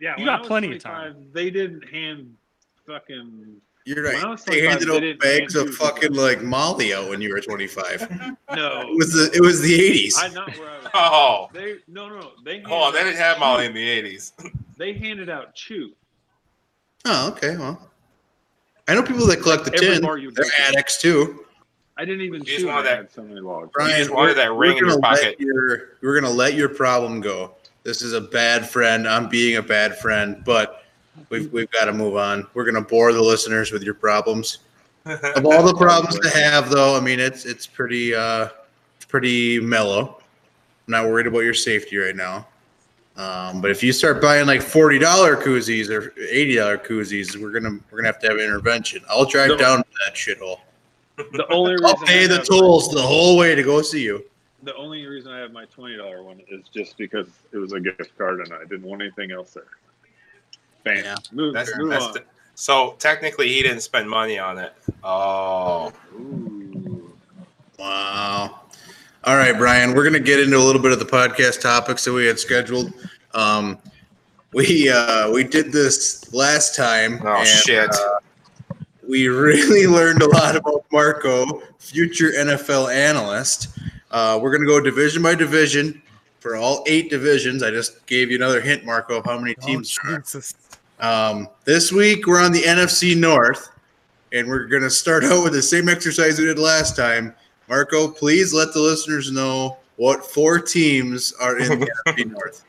Yeah, 0.00 0.14
You 0.18 0.24
got 0.24 0.44
plenty 0.44 0.74
of 0.76 0.82
25, 0.82 1.32
They 1.32 1.50
didn't 1.50 1.88
hand 1.88 2.34
fucking 2.86 3.60
You're 3.86 4.04
right. 4.04 4.38
They 4.46 4.62
handed 4.66 4.90
out 4.90 5.00
didn't 5.00 5.20
bags 5.20 5.54
of 5.54 5.74
fucking 5.74 6.12
out. 6.12 6.16
like 6.18 6.42
Molly 6.42 6.92
out 6.94 7.08
when 7.08 7.20
you 7.20 7.32
were 7.32 7.40
25. 7.40 8.10
no, 8.10 8.16
It 8.50 8.56
no. 8.56 8.86
was 8.94 9.12
the 9.12 9.30
it 9.34 9.40
was 9.40 9.60
the 9.60 9.78
80s. 9.78 10.14
I 10.18 10.28
not 10.28 10.48
where 10.58 10.68
I 10.70 10.78
was. 10.78 10.90
Oh, 10.94 11.48
They 11.52 11.76
no 11.88 12.08
no 12.08 12.32
they 12.44 12.54
handed 12.54 12.68
hold 12.68 12.82
on. 12.88 12.92
They 12.94 13.04
didn't 13.04 13.16
have 13.18 13.38
Molly 13.38 13.66
in 13.66 13.74
the 13.74 14.02
80s. 14.02 14.32
They 14.76 14.92
handed 14.94 15.30
out 15.30 15.54
chew. 15.54 15.92
Oh, 17.04 17.28
okay. 17.28 17.56
Well, 17.56 17.90
I 18.88 18.94
know 18.94 19.04
people 19.04 19.24
that 19.28 19.40
collect 19.40 19.64
the 19.64 19.72
Every 19.72 20.00
tin. 20.00 20.32
They're 20.34 20.46
addicts 20.68 21.00
too. 21.00 21.44
I 21.96 22.04
didn't 22.04 22.22
even 22.22 22.40
You 22.42 22.54
just 22.58 22.66
I 22.66 22.82
that- 22.82 22.96
had 22.96 23.12
so 23.12 23.22
many 23.22 23.40
logs. 23.40 23.70
Brian, 23.72 23.96
just 23.96 24.10
wanted 24.10 24.36
that 24.36 24.52
ring 24.52 24.76
in 24.76 24.86
your 24.86 24.98
pocket. 24.98 25.36
Your, 25.38 25.90
we're 26.02 26.20
gonna 26.20 26.32
let 26.32 26.54
your 26.54 26.68
problem 26.68 27.20
go. 27.20 27.54
This 27.84 28.02
is 28.02 28.12
a 28.14 28.20
bad 28.20 28.68
friend. 28.68 29.06
I'm 29.06 29.28
being 29.28 29.56
a 29.56 29.62
bad 29.62 29.98
friend, 29.98 30.42
but 30.44 30.84
we've 31.28 31.52
we've 31.52 31.70
got 31.70 31.84
to 31.84 31.92
move 31.92 32.16
on. 32.16 32.46
We're 32.54 32.64
gonna 32.64 32.80
bore 32.80 33.12
the 33.12 33.20
listeners 33.22 33.70
with 33.72 33.82
your 33.82 33.94
problems. 33.94 34.58
Of 35.36 35.44
all 35.44 35.62
the 35.62 35.74
problems 35.74 36.18
to 36.18 36.30
have, 36.30 36.70
though, 36.70 36.96
I 36.96 37.00
mean 37.00 37.20
it's 37.20 37.44
it's 37.44 37.66
pretty 37.66 38.14
uh 38.14 38.48
pretty 39.08 39.60
mellow. 39.60 40.16
I'm 40.86 40.90
not 40.92 41.04
worried 41.06 41.26
about 41.26 41.40
your 41.40 41.52
safety 41.52 41.98
right 41.98 42.16
now. 42.16 42.46
Um, 43.18 43.60
but 43.60 43.70
if 43.70 43.82
you 43.82 43.92
start 43.92 44.22
buying 44.22 44.46
like 44.46 44.62
forty 44.62 44.98
dollar 44.98 45.36
koozies 45.36 45.90
or 45.90 46.14
eighty 46.18 46.56
dollar 46.56 46.78
koozies, 46.78 47.36
we're 47.36 47.50
gonna 47.50 47.78
we're 47.90 47.98
gonna 47.98 48.08
have 48.08 48.18
to 48.20 48.28
have 48.28 48.38
an 48.38 48.44
intervention. 48.44 49.02
I'll 49.10 49.26
drive 49.26 49.50
No. 49.50 49.56
down 49.58 49.78
to 49.78 49.88
that 50.06 50.14
shithole. 50.14 50.60
The 51.32 51.46
only 51.52 51.76
I'll 51.84 51.96
pay 51.98 52.26
the 52.26 52.38
tolls 52.38 52.88
the 52.90 53.02
whole 53.02 53.36
way 53.36 53.54
to 53.54 53.62
go 53.62 53.82
see 53.82 54.02
you. 54.02 54.24
The 54.64 54.74
only 54.76 55.06
reason 55.06 55.30
I 55.32 55.38
have 55.38 55.52
my 55.52 55.66
twenty 55.66 55.96
dollar 55.96 56.22
one 56.22 56.40
is 56.48 56.68
just 56.68 56.96
because 56.96 57.28
it 57.52 57.58
was 57.58 57.72
a 57.72 57.80
gift 57.80 58.16
card 58.16 58.40
and 58.40 58.52
I 58.52 58.60
didn't 58.64 58.82
want 58.84 59.02
anything 59.02 59.30
else 59.30 59.52
there. 59.52 59.64
Bam. 60.84 61.04
Yeah. 61.04 61.16
Move, 61.32 61.54
That's, 61.54 61.76
move 61.76 61.90
that's 61.90 62.04
on. 62.04 62.12
the- 62.14 62.24
so 62.54 62.94
technically 62.98 63.48
he 63.48 63.62
didn't 63.62 63.80
spend 63.80 64.08
money 64.08 64.38
on 64.38 64.58
it. 64.58 64.72
Oh, 65.02 65.92
Ooh. 66.14 67.12
Wow. 67.78 68.60
All 69.24 69.36
right, 69.36 69.56
Brian, 69.56 69.94
we're 69.94 70.02
going 70.02 70.12
to 70.12 70.20
get 70.20 70.38
into 70.38 70.56
a 70.56 70.60
little 70.62 70.80
bit 70.80 70.92
of 70.92 70.98
the 70.98 71.04
podcast 71.04 71.60
topics 71.60 72.04
that 72.04 72.12
we 72.12 72.26
had 72.26 72.38
scheduled. 72.38 72.92
Um, 73.32 73.78
we 74.52 74.88
uh, 74.88 75.30
we 75.32 75.42
did 75.44 75.72
this 75.72 76.32
last 76.32 76.76
time. 76.76 77.20
oh 77.24 77.38
and, 77.38 77.48
shit! 77.48 77.90
uh, 77.90 78.18
we 79.08 79.26
really 79.28 79.86
learned 79.86 80.22
a 80.22 80.28
lot 80.28 80.56
about 80.56 80.84
Marco, 80.92 81.60
future 81.78 82.30
NFL 82.30 82.94
analyst. 82.94 83.76
Uh, 84.14 84.38
we're 84.40 84.50
going 84.50 84.60
to 84.62 84.66
go 84.68 84.80
division 84.80 85.20
by 85.24 85.34
division 85.34 86.00
for 86.38 86.54
all 86.54 86.84
eight 86.86 87.10
divisions. 87.10 87.64
I 87.64 87.70
just 87.72 88.06
gave 88.06 88.30
you 88.30 88.36
another 88.36 88.60
hint, 88.60 88.84
Marco, 88.84 89.18
of 89.18 89.24
how 89.24 89.36
many 89.36 89.56
Oh, 89.60 89.66
teams 89.66 89.98
there 90.04 90.22
are. 91.00 91.28
Um, 91.30 91.48
this 91.64 91.90
week 91.90 92.28
we're 92.28 92.40
on 92.40 92.52
the 92.52 92.62
NFC 92.62 93.16
North, 93.16 93.70
and 94.32 94.46
we're 94.46 94.66
going 94.66 94.84
to 94.84 94.90
start 94.90 95.24
out 95.24 95.42
with 95.42 95.52
the 95.52 95.60
same 95.60 95.88
exercise 95.88 96.38
we 96.38 96.44
did 96.44 96.60
last 96.60 96.94
time. 96.94 97.34
Marco, 97.68 98.06
please 98.06 98.54
let 98.54 98.72
the 98.72 98.78
listeners 98.78 99.32
know 99.32 99.78
what 99.96 100.24
four 100.24 100.60
teams 100.60 101.32
are 101.40 101.58
in 101.58 101.80
the 101.80 101.90
NFC 102.06 102.26
North. 102.30 102.64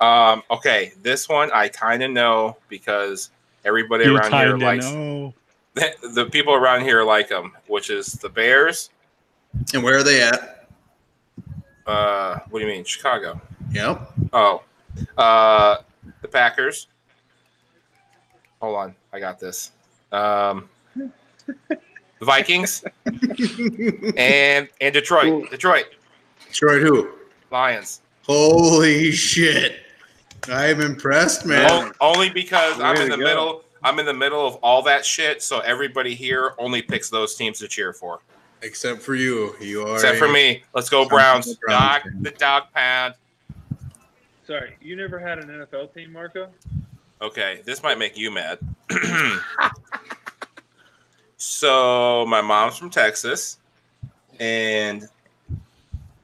Um, 0.00 0.42
okay, 0.50 0.92
this 1.02 1.28
one 1.28 1.50
I 1.52 1.68
kind 1.68 2.02
of 2.02 2.10
know 2.10 2.56
because 2.70 3.28
everybody 3.66 4.04
You 4.04 4.16
around 4.16 4.32
here 4.32 4.56
likes 4.56 4.86
know. 4.86 5.34
the, 5.74 5.92
the 6.14 6.24
people 6.24 6.54
around 6.54 6.84
here 6.84 7.04
like 7.04 7.28
them, 7.28 7.52
which 7.66 7.90
is 7.90 8.14
the 8.14 8.30
Bears. 8.30 8.88
And 9.74 9.82
where 9.82 9.98
are 9.98 10.02
they 10.02 10.22
at? 10.22 10.68
Uh, 11.86 12.38
what 12.50 12.60
do 12.60 12.66
you 12.66 12.72
mean, 12.72 12.84
Chicago? 12.84 13.40
Yep. 13.72 14.12
Oh, 14.32 14.62
uh, 15.16 15.78
the 16.22 16.28
Packers. 16.28 16.88
Hold 18.60 18.76
on, 18.76 18.94
I 19.12 19.20
got 19.20 19.38
this. 19.38 19.70
Um, 20.12 20.68
the 21.46 22.24
Vikings 22.24 22.84
and 24.16 24.68
and 24.80 24.94
Detroit. 24.94 25.50
Detroit 25.50 25.86
Detroit 26.46 26.82
who? 26.82 27.10
Lions. 27.50 28.00
Holy 28.22 29.10
shit. 29.12 29.80
I 30.48 30.66
am 30.66 30.80
impressed, 30.80 31.46
man. 31.46 31.92
Only 32.00 32.30
because 32.30 32.80
I'm 32.80 32.96
in 32.96 33.08
the 33.08 33.16
go. 33.16 33.24
middle. 33.24 33.64
I'm 33.82 33.98
in 33.98 34.06
the 34.06 34.14
middle 34.14 34.44
of 34.44 34.56
all 34.56 34.82
that 34.82 35.06
shit, 35.06 35.42
so 35.42 35.60
everybody 35.60 36.14
here 36.14 36.54
only 36.58 36.82
picks 36.82 37.10
those 37.10 37.36
teams 37.36 37.60
to 37.60 37.68
cheer 37.68 37.92
for, 37.92 38.20
Except 38.62 39.00
for 39.00 39.14
you. 39.14 39.54
You 39.60 39.82
are 39.86 39.94
except 39.94 40.18
for 40.18 40.28
me. 40.28 40.62
Let's 40.74 40.88
go 40.88 41.02
I'm 41.02 41.08
Browns. 41.08 41.52
a 41.52 41.56
Browns 41.58 41.80
Dog, 41.80 42.02
fan. 42.02 42.22
the 42.22 42.30
dog 42.32 42.62
pound. 42.74 43.14
Sorry, 44.46 44.76
you 44.80 44.96
never 44.96 45.18
had 45.18 45.38
an 45.38 45.48
NFL 45.48 45.92
team, 45.94 46.12
Marco? 46.12 46.48
Okay, 47.20 47.60
this 47.64 47.82
might 47.82 47.98
make 47.98 48.16
you 48.16 48.30
mad. 48.30 48.58
so 51.36 52.24
my 52.28 52.40
mom's 52.40 52.76
from 52.76 52.90
Texas, 52.90 53.58
and 54.40 55.08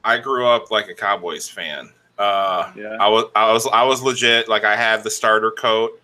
I 0.03 0.17
grew 0.17 0.47
up 0.47 0.71
like 0.71 0.89
a 0.89 0.93
Cowboys 0.93 1.47
fan. 1.47 1.89
Uh, 2.17 2.71
Yeah. 2.75 2.97
I 2.99 3.07
was 3.09 3.25
I 3.35 3.51
was 3.51 3.67
I 3.67 3.83
was 3.83 4.01
legit. 4.01 4.47
Like 4.49 4.63
I 4.63 4.75
had 4.75 5.03
the 5.03 5.11
starter 5.11 5.51
coat, 5.51 5.99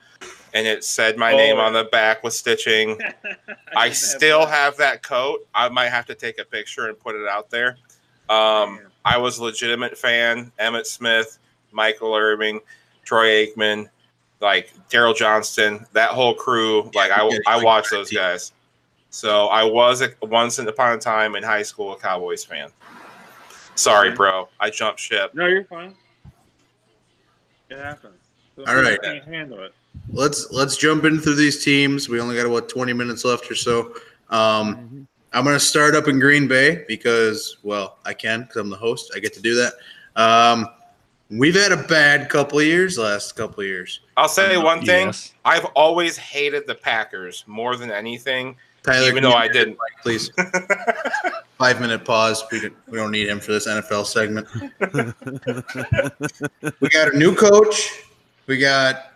and 0.54 0.68
it 0.68 0.84
said 0.84 1.18
my 1.18 1.32
name 1.32 1.58
Oh. 1.58 1.62
on 1.62 1.74
the 1.74 1.86
back 1.86 2.24
with 2.24 2.34
stitching. 2.34 3.00
I 3.76 3.86
didn't 3.88 3.98
still 3.98 4.42
that. 4.42 4.50
have 4.50 4.78
that 4.78 5.04
coat. 5.04 5.48
I 5.54 5.70
might 5.70 5.90
have 5.90 6.06
to 6.08 6.16
take 6.16 6.40
a 6.40 6.46
picture 6.46 6.88
and 6.90 7.00
put 7.00 7.16
it 7.16 7.28
out 7.28 7.50
there. 7.50 7.78
Um, 8.30 8.80
I 9.06 9.18
was 9.18 9.40
a 9.40 9.44
legitimate 9.44 9.98
fan. 9.98 10.52
Emmitt 10.60 10.86
Smith, 10.86 11.40
Michael 11.72 12.16
Irvin, 12.16 12.60
Troy 13.04 13.46
Aikman, 13.48 13.90
like 14.40 14.72
Daryl 14.90 15.16
Johnston, 15.16 15.86
that 15.94 16.12
whole 16.12 16.34
crew. 16.34 16.90
Like 16.94 17.12
I, 17.12 17.30
I 17.48 17.64
watched 17.64 17.92
those 17.92 18.12
guys. 18.12 18.54
So 19.10 19.48
I 19.48 19.64
was 19.64 20.02
a, 20.02 20.10
once 20.22 20.58
upon 20.60 20.98
a 20.98 20.98
time 20.98 21.36
in 21.36 21.44
high 21.44 21.64
school 21.64 21.92
a 21.94 21.98
Cowboys 21.98 22.44
fan. 22.46 22.70
Sorry, 23.76 24.12
bro. 24.12 24.48
I 24.60 24.70
jumped 24.70 25.00
ship. 25.00 25.34
No, 25.34 25.48
you're 25.48 25.66
fine. 25.66 25.96
It 27.70 27.78
happens. 27.78 28.16
Some 28.56 28.66
All 28.68 28.76
people 28.76 28.90
right. 28.92 29.02
Can't 29.02 29.24
handle 29.26 29.64
it. 29.64 29.74
Let's 30.12 30.52
let's 30.52 30.78
jump 30.78 31.06
into 31.06 31.34
these 31.36 31.64
teams. 31.64 32.10
We 32.10 32.20
only 32.20 32.36
got 32.36 32.46
about 32.46 32.70
20 32.70 32.94
minutes 32.94 33.24
left 33.26 33.50
or 33.50 33.56
so. 33.56 33.94
Um, 34.30 34.76
Mhm. 34.76 35.08
I'm 35.34 35.46
going 35.46 35.56
to 35.56 35.60
start 35.62 35.96
up 35.96 36.10
in 36.10 36.20
Green 36.20 36.46
Bay 36.46 36.84
because, 36.90 37.56
well, 37.64 38.00
I 38.04 38.14
can 38.14 38.42
because 38.42 38.58
I'm 38.58 38.70
the 38.70 38.76
host. 38.76 39.14
I 39.16 39.20
get 39.20 39.34
to 39.36 39.42
do 39.42 39.56
that. 39.56 39.74
Um, 40.18 40.68
we've 41.30 41.56
had 41.56 41.72
a 41.72 41.78
bad 41.84 42.28
couple 42.30 42.60
of 42.60 42.66
years, 42.66 42.98
last 42.98 43.38
couple 43.38 43.62
of 43.62 43.66
years. 43.66 44.02
I'll 44.18 44.28
say 44.28 44.58
one 44.58 44.86
thing. 44.86 45.08
Yes. 45.08 45.34
I've 45.46 45.64
always 45.74 46.18
hated 46.18 46.68
the 46.68 46.76
Packers 46.76 47.46
more 47.48 47.78
than 47.78 47.92
anything, 47.92 48.58
Tyler, 48.84 49.08
even 49.08 49.24
though 49.24 49.32
I 49.32 49.48
didn't. 49.48 49.78
mic, 49.78 49.80
please. 50.04 50.32
Five 51.58 51.80
minute 51.80 52.04
pause. 52.04 52.44
We 52.52 52.60
don't, 52.60 52.74
we 52.90 52.98
don't 52.98 53.12
need 53.12 53.30
him 53.30 53.40
for 53.40 53.54
this 53.54 53.68
NFL 53.70 54.06
segment. 54.08 54.48
we 56.82 56.90
got 56.90 57.14
a 57.14 57.18
new 57.18 57.34
coach. 57.36 58.02
We 58.48 58.58
got, 58.58 59.11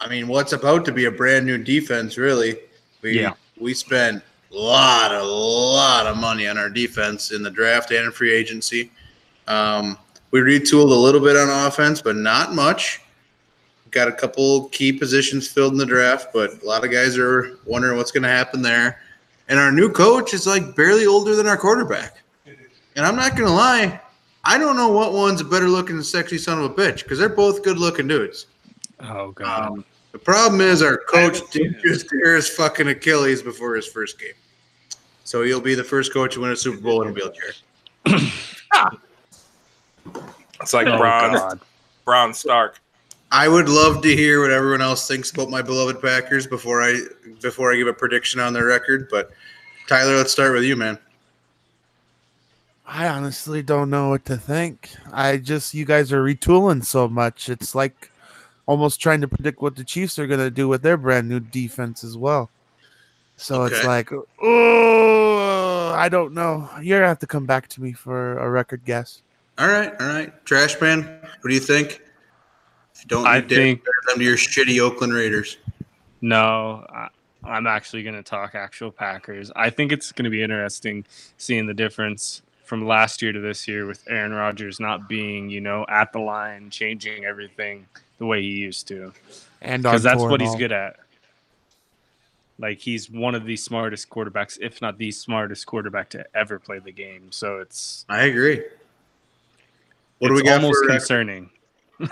I 0.00 0.08
mean, 0.08 0.28
what's 0.28 0.52
about 0.52 0.84
to 0.86 0.92
be 0.92 1.04
a 1.04 1.10
brand 1.10 1.46
new 1.46 1.58
defense, 1.58 2.16
really. 2.16 2.56
We, 3.02 3.20
Yeah. 3.20 3.34
We 3.58 3.74
spent 3.74 4.22
a 4.50 4.56
lot, 4.56 5.12
a 5.12 5.22
lot 5.22 6.06
of 6.06 6.16
money 6.16 6.48
on 6.48 6.56
our 6.56 6.70
defense 6.70 7.30
in 7.30 7.42
the 7.42 7.50
draft 7.50 7.90
and 7.90 8.06
in 8.06 8.12
free 8.12 8.32
agency. 8.32 8.90
Um, 9.46 9.98
we 10.30 10.40
retooled 10.40 10.90
a 10.90 10.94
little 10.94 11.20
bit 11.20 11.36
on 11.36 11.66
offense, 11.66 12.00
but 12.00 12.16
not 12.16 12.54
much. 12.54 13.00
Got 13.90 14.08
a 14.08 14.12
couple 14.12 14.68
key 14.68 14.92
positions 14.92 15.48
filled 15.48 15.72
in 15.72 15.78
the 15.78 15.86
draft, 15.86 16.28
but 16.32 16.62
a 16.62 16.66
lot 16.66 16.84
of 16.84 16.90
guys 16.90 17.18
are 17.18 17.58
wondering 17.66 17.96
what's 17.96 18.12
going 18.12 18.22
to 18.22 18.28
happen 18.28 18.62
there. 18.62 19.00
And 19.48 19.58
our 19.58 19.72
new 19.72 19.90
coach 19.90 20.32
is 20.32 20.46
like 20.46 20.76
barely 20.76 21.06
older 21.06 21.34
than 21.34 21.46
our 21.46 21.56
quarterback. 21.56 22.22
And 22.96 23.04
I'm 23.04 23.16
not 23.16 23.32
going 23.36 23.48
to 23.48 23.54
lie, 23.54 24.00
I 24.44 24.58
don't 24.58 24.76
know 24.76 24.90
what 24.90 25.12
one's 25.12 25.40
a 25.40 25.44
better 25.44 25.68
looking 25.68 26.02
sexy 26.02 26.38
son 26.38 26.58
of 26.58 26.64
a 26.64 26.74
bitch 26.74 27.02
because 27.02 27.18
they're 27.18 27.28
both 27.28 27.62
good 27.62 27.78
looking 27.78 28.08
dudes. 28.08 28.46
Oh 29.02 29.32
god. 29.32 29.70
Um, 29.72 29.84
the 30.12 30.18
problem 30.18 30.60
is 30.60 30.82
our 30.82 30.98
coach 30.98 31.38
haven't 31.38 31.52
did 31.52 31.76
just 31.82 32.08
tear 32.08 32.34
his 32.36 32.48
fucking 32.48 32.88
Achilles 32.88 33.42
before 33.42 33.74
his 33.76 33.86
first 33.86 34.18
game. 34.18 34.32
So 35.24 35.42
he'll 35.42 35.60
be 35.60 35.74
the 35.74 35.84
first 35.84 36.12
coach 36.12 36.34
to 36.34 36.40
win 36.40 36.50
a 36.50 36.56
Super 36.56 36.80
Bowl 36.80 37.02
in 37.02 37.08
a 37.08 37.12
wheelchair. 37.12 37.52
It's 40.60 40.74
like 40.74 40.86
Oh, 40.86 40.98
Bran, 40.98 41.32
God. 41.32 41.60
Bran 42.04 42.34
Stark. 42.34 42.80
I 43.32 43.48
would 43.48 43.68
love 43.68 44.02
to 44.02 44.14
hear 44.14 44.42
what 44.42 44.50
everyone 44.50 44.82
else 44.82 45.06
thinks 45.06 45.30
about 45.30 45.48
my 45.48 45.62
beloved 45.62 46.02
Packers 46.02 46.46
before 46.46 46.82
I 46.82 47.00
before 47.40 47.72
I 47.72 47.76
give 47.76 47.86
a 47.86 47.92
prediction 47.92 48.40
on 48.40 48.52
their 48.52 48.66
record. 48.66 49.08
But 49.10 49.30
Tyler, 49.86 50.16
let's 50.16 50.32
start 50.32 50.52
with 50.52 50.64
you, 50.64 50.76
man. 50.76 50.98
I 52.86 53.06
honestly 53.08 53.62
don't 53.62 53.88
know 53.88 54.08
what 54.08 54.24
to 54.26 54.36
think. 54.36 54.90
I 55.12 55.36
just 55.36 55.74
you 55.74 55.84
guys 55.84 56.12
are 56.12 56.22
retooling 56.22 56.84
so 56.84 57.08
much. 57.08 57.48
It's 57.48 57.74
like 57.74 58.10
almost 58.70 59.00
trying 59.00 59.20
to 59.20 59.26
predict 59.26 59.60
what 59.60 59.74
the 59.74 59.82
Chiefs 59.82 60.16
are 60.16 60.28
going 60.28 60.38
to 60.38 60.48
do 60.48 60.68
with 60.68 60.82
their 60.82 60.96
brand 60.96 61.28
new 61.28 61.40
defense 61.40 62.04
as 62.04 62.16
well. 62.16 62.50
So 63.36 63.64
it's 63.64 63.84
like, 63.84 64.10
oh, 64.12 65.92
I 65.96 66.08
don't 66.08 66.34
know. 66.34 66.68
You're 66.80 67.00
gonna 67.00 67.08
have 67.08 67.18
to 67.20 67.26
come 67.26 67.46
back 67.46 67.66
to 67.68 67.82
me 67.82 67.92
for 67.92 68.38
a 68.38 68.48
record 68.48 68.82
guess. 68.84 69.22
All 69.58 69.66
right, 69.66 69.92
all 69.98 70.06
right. 70.06 70.44
Trash 70.44 70.80
man, 70.80 71.02
what 71.22 71.48
do 71.48 71.54
you 71.54 71.60
think? 71.60 72.02
If 72.94 73.02
you 73.02 73.08
don't, 73.08 73.26
I 73.26 73.38
you 73.38 73.48
think- 73.48 73.82
them 74.06 74.18
to 74.18 74.24
your 74.24 74.36
shitty 74.36 74.78
Oakland 74.78 75.14
Raiders. 75.14 75.56
No, 76.20 76.86
I, 76.90 77.08
I'm 77.42 77.66
actually 77.66 78.02
going 78.02 78.14
to 78.14 78.22
talk 78.22 78.54
actual 78.54 78.92
Packers. 78.92 79.50
I 79.56 79.70
think 79.70 79.90
it's 79.90 80.12
going 80.12 80.24
to 80.24 80.30
be 80.30 80.42
interesting 80.42 81.06
seeing 81.38 81.66
the 81.66 81.72
difference 81.74 82.42
from 82.64 82.86
last 82.86 83.22
year 83.22 83.32
to 83.32 83.40
this 83.40 83.66
year 83.66 83.86
with 83.86 84.04
Aaron 84.06 84.32
Rodgers 84.32 84.78
not 84.78 85.08
being, 85.08 85.48
you 85.48 85.62
know, 85.62 85.86
at 85.88 86.12
the 86.12 86.18
line, 86.20 86.68
changing 86.68 87.24
everything 87.24 87.86
the 88.20 88.26
way 88.26 88.42
he 88.42 88.48
used 88.50 88.86
to. 88.86 89.12
And 89.62 89.82
Because 89.82 90.02
that's 90.04 90.22
what 90.22 90.40
he's 90.40 90.50
all. 90.50 90.58
good 90.58 90.70
at. 90.72 90.96
Like 92.58 92.78
he's 92.78 93.10
one 93.10 93.34
of 93.34 93.46
the 93.46 93.56
smartest 93.56 94.10
quarterbacks, 94.10 94.58
if 94.60 94.82
not 94.82 94.98
the 94.98 95.10
smartest 95.10 95.64
quarterback 95.66 96.10
to 96.10 96.24
ever 96.36 96.58
play 96.58 96.78
the 96.78 96.92
game. 96.92 97.32
So 97.32 97.58
it's 97.58 98.04
I 98.08 98.24
agree. 98.24 98.62
What 100.18 100.28
do 100.28 100.34
we 100.34 100.42
got 100.42 100.62
almost 100.62 100.84
for 100.84 100.90
uh, 100.90 100.94
concerning. 100.94 101.50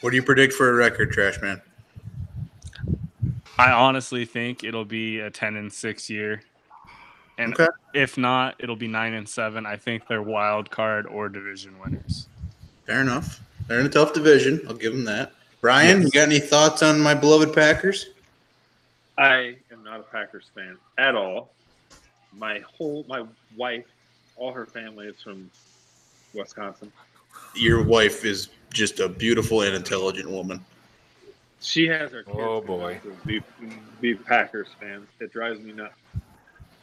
What 0.00 0.10
do 0.10 0.16
you 0.16 0.22
predict 0.22 0.54
for 0.54 0.70
a 0.70 0.72
record, 0.72 1.12
Trash 1.12 1.42
Man? 1.42 1.60
I 3.58 3.70
honestly 3.70 4.24
think 4.24 4.64
it'll 4.64 4.86
be 4.86 5.20
a 5.20 5.28
ten 5.30 5.56
and 5.56 5.70
six 5.70 6.08
year, 6.08 6.42
and 7.36 7.52
Okay. 7.52 7.66
if 7.92 8.16
not, 8.16 8.54
it'll 8.58 8.76
be 8.76 8.88
nine 8.88 9.12
and 9.12 9.28
seven. 9.28 9.66
I 9.66 9.76
think 9.76 10.08
they're 10.08 10.22
wild 10.22 10.70
card 10.70 11.06
or 11.06 11.28
division 11.28 11.78
winners. 11.78 12.28
Fair 12.90 13.02
enough. 13.02 13.38
They're 13.68 13.78
in 13.78 13.86
a 13.86 13.88
tough 13.88 14.14
division. 14.14 14.62
I'll 14.66 14.74
give 14.74 14.92
them 14.92 15.04
that. 15.04 15.30
Brian, 15.60 16.02
you 16.02 16.10
got 16.10 16.26
any 16.26 16.40
thoughts 16.40 16.82
on 16.82 16.98
my 17.00 17.14
beloved 17.14 17.54
Packers? 17.54 18.06
I 19.16 19.54
am 19.70 19.84
not 19.84 20.00
a 20.00 20.02
Packers 20.02 20.46
fan 20.56 20.76
at 20.98 21.14
all. 21.14 21.52
My 22.36 22.58
whole 22.58 23.04
my 23.08 23.24
wife, 23.56 23.84
all 24.34 24.52
her 24.52 24.66
family 24.66 25.06
is 25.06 25.22
from 25.22 25.48
Wisconsin. 26.34 26.90
Your 27.54 27.84
wife 27.84 28.24
is 28.24 28.48
just 28.72 28.98
a 28.98 29.08
beautiful 29.08 29.62
and 29.62 29.76
intelligent 29.76 30.28
woman. 30.28 30.64
She 31.60 31.86
has 31.86 32.10
her 32.10 32.24
kids 32.24 32.36
Oh, 32.40 32.60
boy. 32.60 33.00
be, 33.24 33.40
be 34.00 34.16
Packers 34.16 34.66
fans. 34.80 35.06
It 35.20 35.32
drives 35.32 35.60
me 35.60 35.70
nuts. 35.70 35.94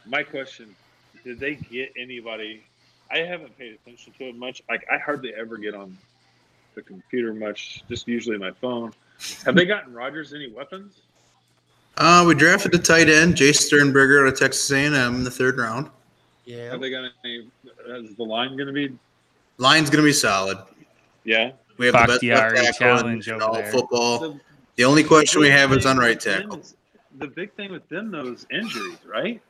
My 0.06 0.22
question: 0.22 0.74
Did 1.22 1.38
they 1.38 1.56
get 1.56 1.92
anybody? 1.98 2.62
I 3.10 3.18
haven't 3.18 3.56
paid 3.58 3.74
attention 3.74 4.12
to 4.18 4.24
it 4.28 4.36
much. 4.36 4.62
Like 4.68 4.86
I 4.92 4.98
hardly 4.98 5.34
ever 5.34 5.56
get 5.56 5.74
on 5.74 5.96
the 6.74 6.82
computer 6.82 7.32
much. 7.34 7.82
Just 7.88 8.06
usually 8.08 8.38
my 8.38 8.50
phone. 8.52 8.92
Have 9.44 9.54
they 9.54 9.64
gotten 9.64 9.92
Rodgers 9.92 10.32
any 10.34 10.48
weapons? 10.50 11.00
Uh, 11.96 12.24
we 12.26 12.34
drafted 12.34 12.72
a 12.74 12.78
tight 12.78 13.08
end, 13.08 13.34
Jace 13.34 13.56
Sternberger 13.56 14.22
out 14.24 14.32
of 14.32 14.38
Texas 14.38 14.70
A&M 14.70 14.94
in 15.16 15.24
the 15.24 15.30
third 15.30 15.58
round. 15.58 15.90
Yeah. 16.44 16.70
Have 16.70 16.80
they 16.80 16.90
got 16.90 17.10
any? 17.24 17.48
Is 17.88 18.14
the 18.14 18.22
line 18.22 18.56
going 18.56 18.68
to 18.68 18.72
be? 18.72 18.96
Line's 19.56 19.90
going 19.90 20.02
to 20.02 20.06
be 20.08 20.12
solid. 20.12 20.58
Yeah. 21.24 21.52
We 21.76 21.86
have 21.86 21.94
the 21.94 21.98
best 21.98 22.08
Bakhtiari 22.20 22.60
left 22.60 22.78
tackle 22.78 23.08
in 23.08 23.20
challenge 23.20 23.28
over 23.30 23.42
all 23.44 23.54
there. 23.54 23.72
football. 23.72 24.18
The, 24.20 24.40
The 24.76 24.84
only 24.84 25.02
question 25.02 25.40
we 25.40 25.50
have 25.50 25.72
is 25.72 25.84
on 25.86 25.96
right 25.98 26.14
with 26.14 26.22
them 26.24 26.42
tackle. 26.42 26.60
is- 26.60 26.76
The 27.18 27.26
big 27.26 27.52
thing 27.54 27.72
with 27.72 27.88
them, 27.88 28.12
though, 28.12 28.28
is 28.28 28.46
injuries, 28.52 28.98
right? 29.04 29.42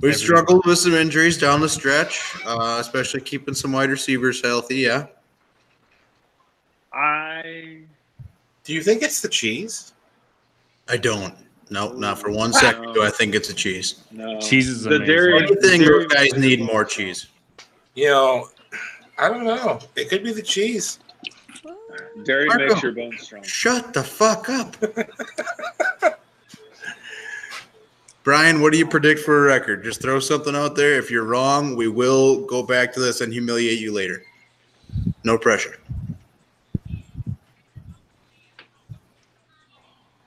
We 0.00 0.10
Every- 0.10 0.14
struggled 0.14 0.64
with 0.66 0.78
some 0.78 0.94
injuries 0.94 1.38
down 1.38 1.60
the 1.60 1.68
stretch, 1.68 2.20
uh, 2.46 2.76
especially 2.80 3.20
keeping 3.20 3.54
some 3.54 3.72
wide 3.72 3.90
receivers 3.90 4.40
healthy. 4.42 4.76
Yeah, 4.76 5.06
I 6.92 7.80
Do 8.64 8.74
you 8.74 8.82
think 8.82 9.02
it's 9.02 9.20
the 9.20 9.28
cheese? 9.28 9.92
I 10.88 10.96
don't. 10.96 11.34
No, 11.70 11.92
not 11.92 12.18
for 12.18 12.30
one 12.30 12.52
second 12.52 12.94
do 12.94 13.02
I 13.02 13.10
think 13.10 13.34
it's 13.34 13.50
a 13.50 13.54
cheese. 13.54 14.02
no. 14.10 14.40
Cheese 14.40 14.68
is 14.68 14.82
the 14.84 14.96
amazing. 14.96 15.06
dairy. 15.06 15.36
Anything, 15.42 15.80
the 15.80 15.86
dairy 15.86 16.04
those 16.04 16.12
guys 16.12 16.32
need 16.38 16.60
more 16.62 16.84
cheese. 16.84 17.26
You 17.94 18.06
know, 18.06 18.48
I 19.18 19.28
don't 19.28 19.44
know. 19.44 19.78
It 19.96 20.08
could 20.08 20.22
be 20.24 20.32
the 20.32 20.42
cheese. 20.42 20.98
Dairy 22.24 22.46
Marco. 22.46 22.66
makes 22.68 22.82
your 22.82 22.92
bones 22.92 23.20
strong. 23.20 23.42
Shut 23.42 23.92
the 23.92 24.02
fuck 24.02 24.48
up. 24.48 24.76
Brian, 28.28 28.60
what 28.60 28.72
do 28.72 28.78
you 28.78 28.86
predict 28.86 29.20
for 29.20 29.38
a 29.38 29.46
record? 29.46 29.82
Just 29.82 30.02
throw 30.02 30.20
something 30.20 30.54
out 30.54 30.76
there. 30.76 30.98
If 30.98 31.10
you're 31.10 31.24
wrong, 31.24 31.74
we 31.74 31.88
will 31.88 32.44
go 32.44 32.62
back 32.62 32.92
to 32.92 33.00
this 33.00 33.22
and 33.22 33.32
humiliate 33.32 33.80
you 33.80 33.90
later. 33.90 34.22
No 35.24 35.38
pressure. 35.38 35.78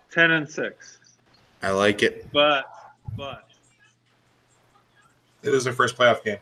Ten 0.10 0.32
and 0.32 0.50
six, 0.50 0.98
I 1.62 1.70
like 1.70 2.02
it. 2.02 2.28
but 2.34 2.66
but 3.16 3.44
It 5.44 5.52
was 5.52 5.64
their 5.64 5.74
first 5.74 5.96
playoff 5.96 6.24
game. 6.24 6.40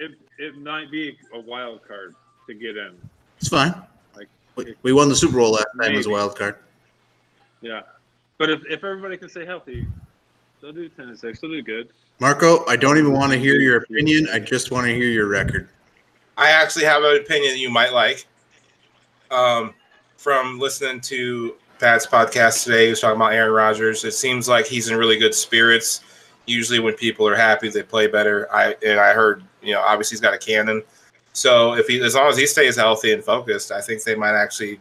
it, 0.00 0.18
it 0.40 0.58
might 0.58 0.90
be 0.90 1.16
a 1.32 1.38
wild 1.38 1.86
card 1.86 2.16
to 2.48 2.54
get 2.54 2.76
in. 2.76 2.96
It's 3.38 3.48
fine. 3.48 3.72
Like, 4.16 4.26
We, 4.56 4.74
we 4.82 4.92
won 4.92 5.08
the 5.08 5.14
Super 5.14 5.36
Bowl 5.36 5.52
last 5.52 5.68
time 5.80 5.94
as 5.94 6.06
a 6.06 6.10
wild 6.10 6.36
card. 6.36 6.56
Yeah, 7.60 7.82
but 8.38 8.50
if, 8.50 8.62
if 8.66 8.84
everybody 8.84 9.16
can 9.16 9.28
stay 9.28 9.44
healthy, 9.44 9.86
they'll 10.60 10.72
do 10.72 10.88
ten 10.88 11.08
and 11.08 11.18
six. 11.18 11.40
They'll 11.40 11.50
do 11.50 11.62
good. 11.62 11.88
Marco, 12.20 12.64
I 12.66 12.76
don't 12.76 12.98
even 12.98 13.12
want 13.12 13.32
to 13.32 13.38
hear 13.38 13.56
your 13.60 13.78
opinion. 13.78 14.28
I 14.32 14.38
just 14.38 14.70
want 14.70 14.86
to 14.86 14.94
hear 14.94 15.10
your 15.10 15.26
record. 15.26 15.68
I 16.36 16.50
actually 16.50 16.84
have 16.84 17.02
an 17.02 17.16
opinion 17.16 17.56
you 17.58 17.70
might 17.70 17.92
like. 17.92 18.26
Um, 19.30 19.74
from 20.16 20.58
listening 20.58 21.00
to 21.02 21.56
Pat's 21.78 22.06
podcast 22.06 22.64
today, 22.64 22.84
he 22.84 22.90
was 22.90 23.00
talking 23.00 23.16
about 23.16 23.32
Aaron 23.32 23.52
Rodgers. 23.52 24.04
It 24.04 24.12
seems 24.12 24.48
like 24.48 24.66
he's 24.66 24.88
in 24.88 24.96
really 24.96 25.18
good 25.18 25.34
spirits. 25.34 26.00
Usually, 26.46 26.78
when 26.78 26.94
people 26.94 27.26
are 27.26 27.34
happy, 27.34 27.68
they 27.68 27.82
play 27.82 28.06
better. 28.06 28.48
I 28.54 28.76
and 28.84 29.00
I 29.00 29.12
heard, 29.12 29.42
you 29.62 29.74
know, 29.74 29.80
obviously 29.80 30.14
he's 30.14 30.20
got 30.20 30.34
a 30.34 30.38
cannon. 30.38 30.82
So 31.32 31.74
if 31.74 31.88
he, 31.88 32.00
as 32.00 32.14
long 32.14 32.28
as 32.28 32.36
he 32.36 32.46
stays 32.46 32.76
healthy 32.76 33.12
and 33.12 33.24
focused, 33.24 33.72
I 33.72 33.80
think 33.80 34.04
they 34.04 34.14
might 34.14 34.34
actually 34.34 34.80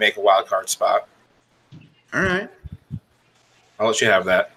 make 0.00 0.16
a 0.16 0.20
wild 0.20 0.48
card 0.48 0.68
spot. 0.68 1.08
All 2.14 2.22
right. 2.22 2.48
I'll 3.80 3.88
let 3.88 4.00
you 4.00 4.06
have 4.06 4.24
that. 4.26 4.52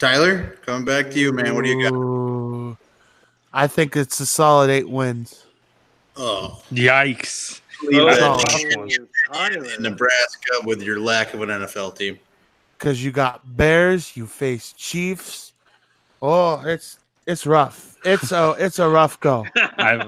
Tyler, 0.00 0.56
coming 0.66 0.84
back 0.84 1.10
to 1.12 1.20
you, 1.20 1.32
man. 1.32 1.54
What 1.54 1.64
do 1.64 1.70
you 1.70 1.82
got? 1.84 1.92
Ooh. 1.92 2.76
I 3.52 3.66
think 3.66 3.96
it's 3.96 4.18
a 4.18 4.26
solid 4.26 4.70
eight 4.70 4.88
wins. 4.88 5.46
Oh, 6.16 6.62
Yikes! 6.72 7.60
leave 7.82 8.00
Oh, 8.02 8.06
in 9.76 9.82
Nebraska 9.82 10.52
with 10.64 10.82
your 10.82 11.00
lack 11.00 11.32
of 11.34 11.42
an 11.42 11.48
NFL 11.48 11.96
team. 11.96 12.18
Because 12.78 13.04
you 13.04 13.12
got 13.12 13.56
Bears, 13.56 14.16
you 14.16 14.26
face 14.26 14.72
Chiefs. 14.72 15.52
Oh, 16.20 16.60
it's 16.66 16.98
it's 17.26 17.46
rough. 17.46 17.96
It's 18.04 18.32
a 18.32 18.56
it's 18.58 18.78
a 18.78 18.88
rough 18.88 19.20
go. 19.20 19.46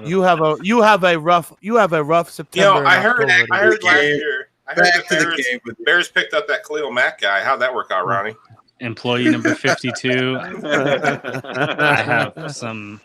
You 0.05 0.21
have 0.21 0.41
a 0.41 0.57
you 0.61 0.81
have 0.81 1.03
a 1.03 1.17
rough 1.17 1.53
you 1.61 1.75
have 1.75 1.93
a 1.93 2.03
rough 2.03 2.27
You 2.27 2.33
September. 2.33 2.83
know, 2.83 2.87
I 2.87 2.99
heard, 2.99 3.23
October 3.29 3.47
I 3.51 3.59
heard 3.59 3.83
last 3.83 4.03
year. 4.03 4.42
I 4.77 4.81
Back 4.81 5.07
the 5.09 5.15
to 5.15 5.21
the 5.21 5.25
Bears, 5.29 5.47
game 5.47 5.59
with 5.65 5.85
Bears 5.85 6.09
picked 6.09 6.33
up 6.33 6.47
that 6.47 6.65
Khalil 6.65 6.91
Mack 6.91 7.21
guy. 7.21 7.43
How'd 7.43 7.61
that 7.61 7.73
work 7.73 7.91
out, 7.91 8.05
Ronnie? 8.05 8.35
employee 8.79 9.29
number 9.29 9.55
fifty-two. 9.55 10.37
I 10.39 11.95
have 11.95 12.51
some, 12.55 13.01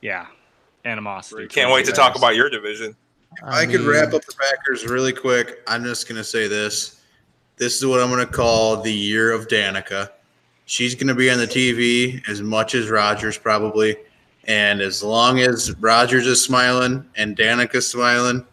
yeah, 0.00 0.26
animosity. 0.84 1.46
Can't 1.48 1.72
wait 1.72 1.86
to 1.86 1.92
talk 1.92 2.16
about 2.16 2.36
your 2.36 2.48
division. 2.48 2.96
I, 3.44 3.66
could 3.66 3.80
mean, 3.80 3.90
wrap 3.90 4.14
up 4.14 4.24
the 4.24 4.34
Packers 4.38 4.86
really 4.86 5.12
quick. 5.12 5.62
I'm 5.66 5.84
just 5.84 6.08
gonna 6.08 6.24
say 6.24 6.48
this. 6.48 7.02
This 7.56 7.76
is 7.76 7.86
what 7.86 8.00
I'm 8.00 8.10
gonna 8.10 8.26
call 8.26 8.80
the 8.80 8.92
year 8.92 9.32
of 9.32 9.48
Danica. 9.48 10.10
She's 10.64 10.94
gonna 10.94 11.14
be 11.14 11.30
on 11.30 11.38
the 11.38 11.46
TV 11.46 12.26
as 12.28 12.40
much 12.40 12.74
as 12.74 12.88
Rodgers 12.88 13.36
probably, 13.36 13.96
and 14.44 14.80
as 14.80 15.02
long 15.02 15.40
as 15.40 15.74
Rodgers 15.78 16.26
is 16.26 16.42
smiling 16.42 17.08
and 17.16 17.36
Danica's 17.36 17.88
smiling, 17.88 18.46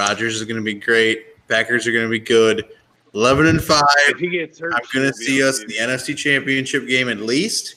Rodgers 0.00 0.36
is 0.36 0.44
gonna 0.44 0.62
be 0.62 0.72
great. 0.72 1.46
Packers 1.46 1.86
are 1.86 1.92
gonna 1.92 2.08
be 2.08 2.18
good. 2.18 2.64
Eleven 3.12 3.48
and 3.48 3.62
five. 3.62 3.84
If 4.08 4.18
he 4.18 4.30
gets 4.30 4.58
hurt, 4.58 4.72
I'm 4.72 4.80
gonna 4.94 5.12
see 5.12 5.42
us 5.42 5.60
in 5.60 5.68
the 5.68 5.76
NFC 5.76 6.16
Championship 6.16 6.88
game 6.88 7.10
at 7.10 7.18
least. 7.18 7.76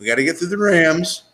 We 0.00 0.06
got 0.06 0.16
to 0.16 0.24
get 0.24 0.36
through 0.36 0.48
the 0.48 0.58
Rams. 0.58 1.24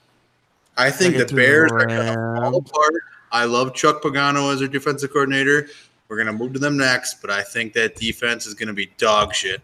I 0.77 0.90
think 0.90 1.16
the 1.16 1.25
through 1.25 1.29
the 1.29 1.35
Bears 1.37 1.72
are 1.72 1.87
gonna 1.87 2.14
fall 2.14 2.57
apart. 2.57 3.03
I 3.33 3.46
love 3.46 3.75
Chuck 3.75 4.03
Pagano 4.03 4.53
as 4.53 4.61
our 4.61 4.68
defensive 4.68 5.11
coordinator. 5.11 5.70
We're 6.09 6.18
gonna 6.18 6.35
move 6.35 6.53
to 6.53 6.59
them 6.59 6.77
next, 6.77 7.22
but 7.22 7.31
I 7.31 7.42
think 7.42 7.72
that 7.72 7.96
defense 7.96 8.46
is 8.46 8.53
gonna 8.53 8.75
be 8.75 8.90
dog 8.99 9.35
shit. 9.35 9.62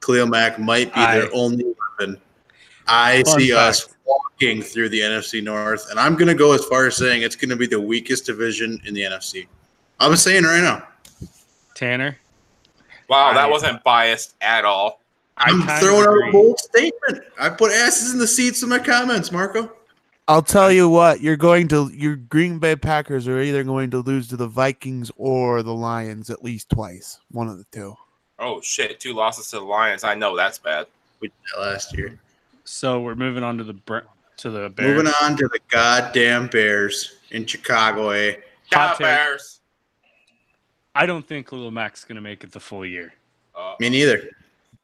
Khalil 0.00 0.26
Mack 0.26 0.58
might 0.58 0.92
be 0.92 1.00
their 1.00 1.32
only 1.32 1.64
weapon. 1.98 2.20
I 2.88 3.22
see 3.22 3.50
fact. 3.50 3.68
us 3.68 3.88
walking 4.04 4.62
through 4.62 4.88
the 4.88 5.00
NFC 5.00 5.44
North, 5.44 5.88
and 5.90 6.00
I'm 6.00 6.16
gonna 6.16 6.34
go 6.34 6.54
as 6.54 6.64
far 6.64 6.86
as 6.86 6.96
saying 6.96 7.22
it's 7.22 7.36
gonna 7.36 7.54
be 7.54 7.68
the 7.68 7.80
weakest 7.80 8.26
division 8.26 8.80
in 8.84 8.92
the 8.92 9.02
NFC. 9.02 9.46
I'm 10.00 10.16
saying 10.16 10.44
right 10.44 10.60
now. 10.62 10.86
Tanner. 11.74 12.18
Wow, 13.08 13.32
that 13.32 13.46
I- 13.46 13.50
wasn't 13.50 13.82
biased 13.84 14.34
at 14.40 14.64
all. 14.64 15.00
I 15.38 15.50
I'm 15.50 15.60
throwing 15.80 16.06
of 16.06 16.14
out 16.24 16.28
a 16.28 16.32
bold 16.32 16.58
statement. 16.58 17.22
I 17.38 17.50
put 17.50 17.70
asses 17.70 18.12
in 18.14 18.18
the 18.18 18.26
seats 18.26 18.62
in 18.62 18.70
my 18.70 18.78
comments, 18.78 19.30
Marco. 19.30 19.70
I'll 20.28 20.42
tell 20.42 20.72
you 20.72 20.88
what, 20.88 21.20
you're 21.20 21.36
going 21.36 21.68
to 21.68 21.90
your 21.94 22.16
Green 22.16 22.58
Bay 22.58 22.74
Packers 22.74 23.28
are 23.28 23.40
either 23.40 23.62
going 23.62 23.90
to 23.90 23.98
lose 23.98 24.28
to 24.28 24.36
the 24.36 24.48
Vikings 24.48 25.12
or 25.16 25.62
the 25.62 25.74
Lions 25.74 26.30
at 26.30 26.42
least 26.42 26.70
twice. 26.70 27.20
One 27.30 27.48
of 27.48 27.58
the 27.58 27.66
two. 27.70 27.94
Oh 28.38 28.60
shit, 28.60 28.98
two 28.98 29.12
losses 29.12 29.48
to 29.50 29.56
the 29.56 29.64
Lions. 29.64 30.04
I 30.04 30.14
know 30.14 30.36
that's 30.36 30.58
bad. 30.58 30.86
We 31.20 31.28
did 31.28 31.34
that 31.54 31.60
last 31.60 31.96
year. 31.96 32.18
So 32.64 33.00
we're 33.00 33.14
moving 33.14 33.44
on 33.44 33.56
to 33.58 33.64
the 33.64 33.74
to 34.38 34.50
the 34.50 34.68
Bears. 34.70 34.96
Moving 34.96 35.12
on 35.22 35.36
to 35.36 35.48
the 35.48 35.60
goddamn 35.68 36.48
Bears 36.48 37.16
in 37.30 37.46
Chicago. 37.46 38.10
Eh? 38.10 38.36
Ciao, 38.70 38.88
Hot. 38.88 38.98
Bears. 38.98 39.55
I 40.96 41.06
don't 41.06 41.26
think 41.26 41.48
Khalil 41.48 41.70
Mack's 41.70 42.04
going 42.04 42.16
to 42.16 42.22
make 42.22 42.42
it 42.44 42.52
the 42.52 42.60
full 42.60 42.84
year. 42.86 43.12
Uh, 43.54 43.74
Me 43.80 43.88
neither. 43.88 44.30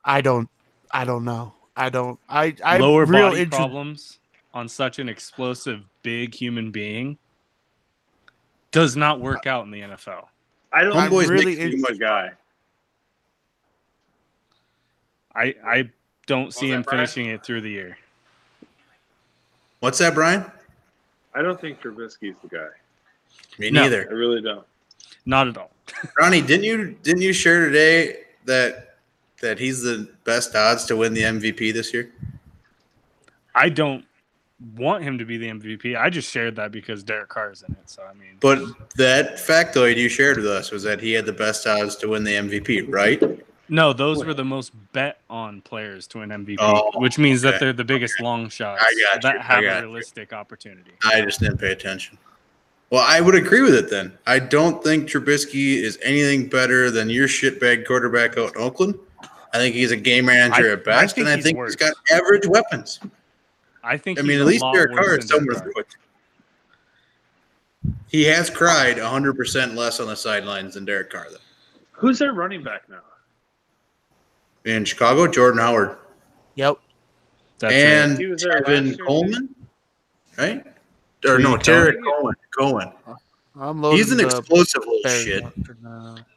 I 0.05 0.21
don't 0.21 0.49
I 0.91 1.05
don't 1.05 1.25
know. 1.25 1.55
I 1.77 1.89
don't 1.89 2.19
I 2.29 2.55
I 2.65 2.79
Lower 2.79 3.05
real 3.07 3.31
body 3.31 3.43
inter- 3.43 3.57
problems 3.57 4.19
on 4.55 4.69
such 4.69 4.99
an 4.99 5.09
explosive, 5.09 5.83
big 6.03 6.35
human 6.35 6.71
being 6.71 7.17
does 8.73 8.97
not 8.97 9.21
work 9.21 9.47
out 9.47 9.65
in 9.65 9.71
the 9.71 9.81
NFL. 9.81 10.27
I 10.73 10.83
don't 10.85 10.97
I'm 10.97 11.11
Homeboy's 11.11 11.29
really 11.29 11.45
making 11.57 11.59
too 11.61 11.65
in- 11.65 11.73
he's 11.73 11.83
the 11.83 11.91
much. 11.93 11.99
guy. 11.99 12.31
I 15.35 15.55
I 15.65 15.91
don't 16.27 16.53
see 16.53 16.69
him 16.71 16.83
Brian? 16.83 16.99
finishing 17.07 17.27
it 17.31 17.43
through 17.45 17.63
the 17.63 17.71
year. 17.71 17.97
What's 19.81 19.99
that, 19.99 20.15
Brian? 20.15 20.45
I 21.35 21.43
don't 21.43 21.61
think 21.61 21.81
Trubisky's 21.81 22.37
the 22.43 22.49
guy. 22.49 22.69
Me 23.59 23.71
No. 23.71 23.85
I 23.85 23.87
really 23.87 24.41
don't. 24.43 24.67
Not 25.27 25.49
at 25.49 25.57
all. 25.57 25.71
Ronnie, 26.19 26.41
didn't 26.43 26.65
you 26.65 26.97
didn't 27.03 27.23
you 27.23 27.33
share 27.33 27.65
today 27.67 28.19
that 28.45 28.97
that 29.41 29.59
he's 29.59 29.83
the 29.83 30.09
best 30.25 30.55
odds 30.55 30.85
to 30.87 30.97
win 30.97 31.15
the 31.15 31.23
MVP 31.23 31.73
this 31.73 31.93
year? 31.93 32.11
I 33.55 33.69
don't 33.69 34.05
want 34.77 35.03
him 35.03 35.19
to 35.19 35.25
be 35.25 35.37
the 35.37 35.49
MVP. 35.49 35.97
I 35.99 36.09
just 36.09 36.31
shared 36.31 36.55
that 36.57 36.71
because 36.73 37.03
Derek 37.03 37.29
Carr 37.29 37.51
is 37.51 37.63
in 37.63 37.73
it. 37.73 37.91
So 37.91 38.03
I 38.05 38.15
mean, 38.15 38.37
But 38.41 38.63
that 38.97 39.35
factoid 39.37 39.97
you 39.97 40.09
shared 40.09 40.37
with 40.37 40.47
us 40.47 40.71
was 40.71 40.83
that 40.85 41.01
he 41.01 41.13
had 41.13 41.27
the 41.27 41.33
best 41.33 41.67
odds 41.67 41.97
to 41.97 42.09
win 42.09 42.25
the 42.25 42.33
MVP, 42.35 42.87
right? 42.89 43.21
no, 43.69 43.93
those 43.93 44.25
were 44.25 44.35
the 44.35 44.45
most 44.45 44.73
bet 44.93 45.21
on 45.31 45.61
players 45.63 46.07
to 46.09 46.19
win 46.19 46.29
MVP, 46.29 46.57
Oh, 46.61 46.91
which 47.01 47.19
means 47.19 47.45
okay. 47.45 47.53
that 47.53 47.61
they're 47.61 47.73
the 47.73 47.85
biggest 47.85 48.21
long 48.21 48.49
shots 48.49 48.83
that 48.83 49.23
you. 49.25 49.41
Have 49.41 49.61
a 49.61 49.63
you. 49.63 49.87
realistic 49.87 50.33
opportunity. 50.33 50.93
I 51.05 51.21
just 51.23 51.41
didn't 51.41 51.59
pay 51.59 51.73
attention. 51.73 52.17
Well, 52.93 53.03
I 53.09 53.23
would 53.23 53.35
agree 53.35 53.63
with 53.63 53.75
it 53.75 53.89
then. 53.89 54.13
I 54.27 54.39
don't 54.39 54.85
think 54.85 55.09
Trubisky 55.09 55.77
is 55.83 55.99
anything 56.03 56.47
better 56.47 56.91
than 56.91 57.09
your 57.09 57.27
shitbag 57.27 57.87
quarterback 57.87 58.37
out 58.37 58.55
in 58.55 58.61
Oakland. 58.61 58.99
I 59.55 59.57
think 59.57 59.75
he's 59.75 59.93
a 59.93 59.97
game 59.97 60.27
manager 60.27 60.69
I- 60.69 60.73
at 60.75 60.85
best, 60.85 61.13
I 61.13 61.15
think 61.15 61.27
and 61.27 61.39
I 61.39 61.41
think 61.41 61.57
worse. 61.57 61.71
he's 61.73 61.77
got 61.77 61.95
average 62.11 62.47
weapons. 62.47 63.01
I 63.83 63.97
think. 63.97 64.19
I 64.19 64.23
mean, 64.23 64.41
at 64.41 64.45
least 64.45 64.63
Derek 64.75 64.95
Carr 64.95 65.17
is 65.19 65.27
somewhere 65.27 65.55
Derek 65.55 65.73
through 65.73 65.81
it. 65.81 65.97
He 68.09 68.25
has 68.25 68.51
cried 68.51 68.99
100% 68.99 69.75
less 69.75 69.99
on 69.99 70.09
the 70.09 70.15
sidelines 70.15 70.75
than 70.75 70.85
Derek 70.85 71.09
Carr, 71.09 71.29
though. 71.31 71.39
Who's 71.93 72.19
their 72.19 72.35
running 72.35 72.63
back 72.63 72.91
now? 72.91 73.01
In 74.67 74.85
Chicago, 74.85 75.27
Jordan 75.27 75.61
Howard 75.61 75.97
Yep. 76.57 76.77
That's 77.59 77.73
and 77.73 78.19
He 78.19 78.27
was 78.27 78.43
there 78.43 78.53
last 78.53 78.65
Kevin 78.67 78.99
Coleman, 78.99 79.55
right? 80.37 80.67
Or 81.27 81.39
no, 81.39 81.57
Tarik 81.57 81.95
Terry 81.95 82.03
Cohen. 82.03 82.35
Cohen. 82.57 82.93
I'm 83.55 83.83
loading 83.83 83.99
He's 83.99 84.11
an 84.13 84.21
explosive 84.21 84.83
little 84.87 85.11
shit. 85.11 85.45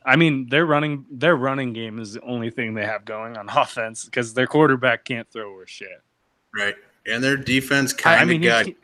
I 0.05 0.15
mean, 0.17 0.49
their 0.49 0.65
running 0.65 1.05
their 1.09 1.35
running 1.37 1.71
game 1.73 1.99
is 1.99 2.13
the 2.13 2.21
only 2.21 2.49
thing 2.49 2.73
they 2.73 2.85
have 2.85 3.05
going 3.05 3.37
on 3.37 3.47
offense 3.55 4.05
because 4.05 4.33
their 4.33 4.47
quarterback 4.47 5.05
can't 5.05 5.29
throw 5.31 5.51
or 5.51 5.65
shit. 5.65 6.01
Right. 6.53 6.75
And 7.07 7.23
their 7.23 7.37
defense 7.37 7.93
I 7.93 7.97
kind 7.97 8.21
of 8.23 8.27
mean, 8.29 8.41
got. 8.41 8.65
can- 8.65 8.75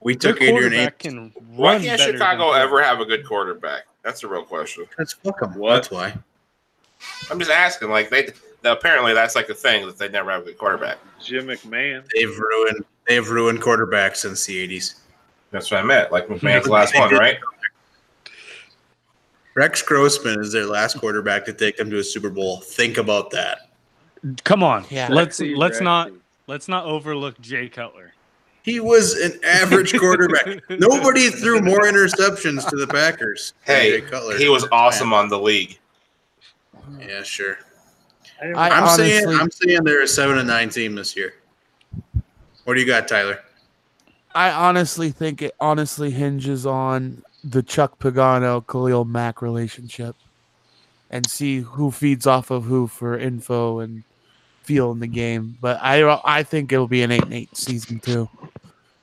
We 0.00 0.16
took 0.16 0.36
Adrian 0.42 0.54
quarterback 0.54 1.04
Ames. 1.06 1.32
can 1.34 1.56
Why 1.56 1.78
can't 1.78 2.00
Chicago 2.00 2.52
ever 2.52 2.82
have 2.82 3.00
a 3.00 3.04
good 3.04 3.24
quarterback? 3.26 3.84
That's 4.02 4.22
a 4.24 4.28
real 4.28 4.44
question. 4.44 4.86
That's 4.96 5.12
fuck 5.12 5.40
'em. 5.42 5.54
What? 5.56 5.74
That's 5.74 5.90
why. 5.90 6.14
I'm 7.30 7.38
just 7.38 7.50
asking. 7.50 7.90
Like 7.90 8.10
they, 8.10 8.30
apparently 8.64 9.12
that's 9.14 9.36
like 9.36 9.48
a 9.50 9.54
thing 9.54 9.86
that 9.86 9.98
they 9.98 10.08
never 10.08 10.30
have 10.32 10.42
a 10.42 10.44
good 10.46 10.58
quarterback. 10.58 10.98
Jim 11.22 11.46
McMahon. 11.46 12.04
They've 12.14 12.36
ruined. 12.36 12.84
They've 13.06 13.28
ruined 13.28 13.60
quarterbacks 13.60 14.16
since 14.16 14.44
the 14.46 14.66
'80s. 14.68 14.94
That's 15.50 15.70
what 15.70 15.80
I 15.80 15.82
meant. 15.82 16.12
Like 16.12 16.26
McMahon's 16.28 16.64
the 16.66 16.72
last 16.72 16.94
one, 16.94 17.12
right? 17.14 17.38
Rex 19.54 19.82
Grossman 19.82 20.40
is 20.40 20.52
their 20.52 20.66
last 20.66 20.98
quarterback 20.98 21.44
to 21.46 21.52
take 21.52 21.76
them 21.76 21.90
to 21.90 21.98
a 21.98 22.04
Super 22.04 22.30
Bowl. 22.30 22.60
Think 22.60 22.96
about 22.98 23.30
that. 23.30 23.70
Come 24.44 24.62
on, 24.62 24.84
Yeah. 24.90 25.08
let's 25.10 25.40
Rexy, 25.40 25.56
let's 25.56 25.80
not 25.80 26.10
let's 26.46 26.68
not 26.68 26.84
overlook 26.84 27.40
Jay 27.40 27.68
Cutler. 27.68 28.12
He 28.62 28.80
was 28.80 29.14
an 29.14 29.38
average 29.44 29.96
quarterback. 29.98 30.60
Nobody 30.70 31.30
threw 31.30 31.60
more 31.62 31.82
interceptions 31.84 32.68
to 32.68 32.76
the 32.76 32.86
Packers. 32.86 33.54
than 33.66 33.76
Hey, 33.76 33.90
Jay 33.92 34.00
Cutler. 34.02 34.36
he 34.36 34.48
was 34.48 34.66
awesome 34.70 35.12
on 35.12 35.28
the 35.28 35.38
league. 35.38 35.78
Yeah, 37.00 37.22
sure. 37.22 37.58
I 38.40 38.44
didn't- 38.46 38.56
I 38.58 38.68
I'm 38.68 38.96
saying 38.96 39.28
I'm 39.28 39.50
saying 39.50 39.84
they're 39.84 40.02
a 40.02 40.08
seven 40.08 40.38
and 40.38 40.46
nine 40.46 40.68
team 40.68 40.94
this 40.94 41.16
year. 41.16 41.34
What 42.64 42.74
do 42.74 42.80
you 42.80 42.86
got, 42.86 43.08
Tyler? 43.08 43.40
I 44.38 44.52
honestly 44.52 45.10
think 45.10 45.42
it 45.42 45.56
honestly 45.58 46.12
hinges 46.12 46.64
on 46.64 47.24
the 47.42 47.60
Chuck 47.60 47.98
Pagano 47.98 48.64
Khalil 48.64 49.04
Mack 49.04 49.42
relationship 49.42 50.14
and 51.10 51.28
see 51.28 51.58
who 51.58 51.90
feeds 51.90 52.24
off 52.24 52.52
of 52.52 52.62
who 52.62 52.86
for 52.86 53.18
info 53.18 53.80
and 53.80 54.04
feel 54.62 54.92
in 54.92 55.00
the 55.00 55.08
game. 55.08 55.58
But 55.60 55.80
I 55.82 56.20
I 56.24 56.44
think 56.44 56.70
it'll 56.70 56.86
be 56.86 57.02
an 57.02 57.10
eight 57.10 57.24
and 57.24 57.34
eight 57.34 57.56
season 57.56 57.98
too. 57.98 58.28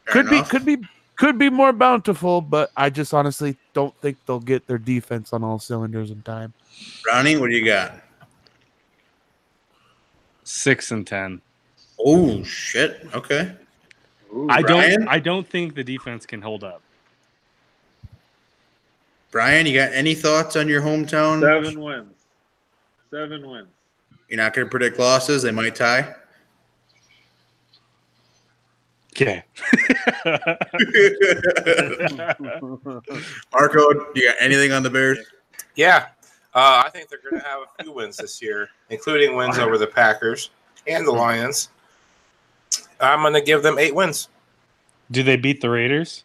Fair 0.06 0.24
could 0.24 0.28
enough. 0.32 0.50
be 0.50 0.58
could 0.58 0.66
be 0.66 0.88
could 1.18 1.38
be 1.38 1.50
more 1.50 1.74
bountiful, 1.74 2.40
but 2.40 2.72
I 2.78 2.90
just 2.90 3.14
honestly 3.14 3.58
don't 3.74 3.94
think 3.98 4.18
they'll 4.26 4.40
get 4.40 4.66
their 4.68 4.78
defense 4.78 5.34
on 5.34 5.44
all 5.44 5.60
cylinders 5.60 6.12
in 6.12 6.22
time. 6.22 6.54
Ronnie, 7.06 7.36
what 7.36 7.50
do 7.50 7.58
you 7.58 7.66
got? 7.66 8.00
Six 10.46 10.92
and 10.92 11.06
ten. 11.06 11.42
Oh 12.00 12.42
shit. 12.44 13.06
Okay. 13.14 13.52
Ooh, 14.36 14.48
I 14.50 14.62
Brian? 14.62 15.02
don't 15.02 15.08
I 15.08 15.20
don't 15.20 15.48
think 15.48 15.76
the 15.76 15.84
defense 15.84 16.26
can 16.26 16.42
hold 16.42 16.64
up. 16.64 16.82
Brian, 19.32 19.66
you 19.66 19.74
got 19.78 19.92
any 19.94 20.16
thoughts 20.16 20.56
on 20.56 20.68
your 20.68 20.82
hometown? 20.82 21.42
seven 21.42 21.80
wins. 21.82 22.14
Seven 23.12 23.50
wins. 23.50 23.68
You're 24.30 24.38
not 24.38 24.54
going 24.54 24.66
to 24.68 24.72
predict 24.72 24.98
losses. 24.98 25.44
They 25.44 25.52
might 25.52 25.76
tie. 25.76 26.16
Okay. 29.14 29.44
Marco, 33.54 33.80
you 34.14 34.26
got 34.28 34.36
anything 34.42 34.72
on 34.74 34.84
the 34.84 34.90
Bears? 34.90 35.20
Yeah, 35.76 36.08
uh, 36.54 36.84
I 36.86 36.90
think 36.92 37.10
they're 37.10 37.20
going 37.30 37.42
to 37.42 37.48
have 37.48 37.62
a 37.80 37.84
few 37.84 37.94
wins 37.94 38.18
this 38.18 38.42
year, 38.42 38.70
including 38.90 39.36
wins 39.36 39.58
over 39.58 39.78
the 39.78 39.88
Packers 39.88 40.50
and 40.88 41.06
the 41.08 41.12
Lions. 41.12 41.70
I'm 43.00 43.22
going 43.22 43.34
to 43.34 43.42
give 43.42 43.64
them 43.64 43.78
eight 43.78 43.94
wins. 43.96 44.30
Do 45.12 45.24
they 45.24 45.36
beat 45.38 45.62
the 45.62 45.70
Raiders? 45.70 46.24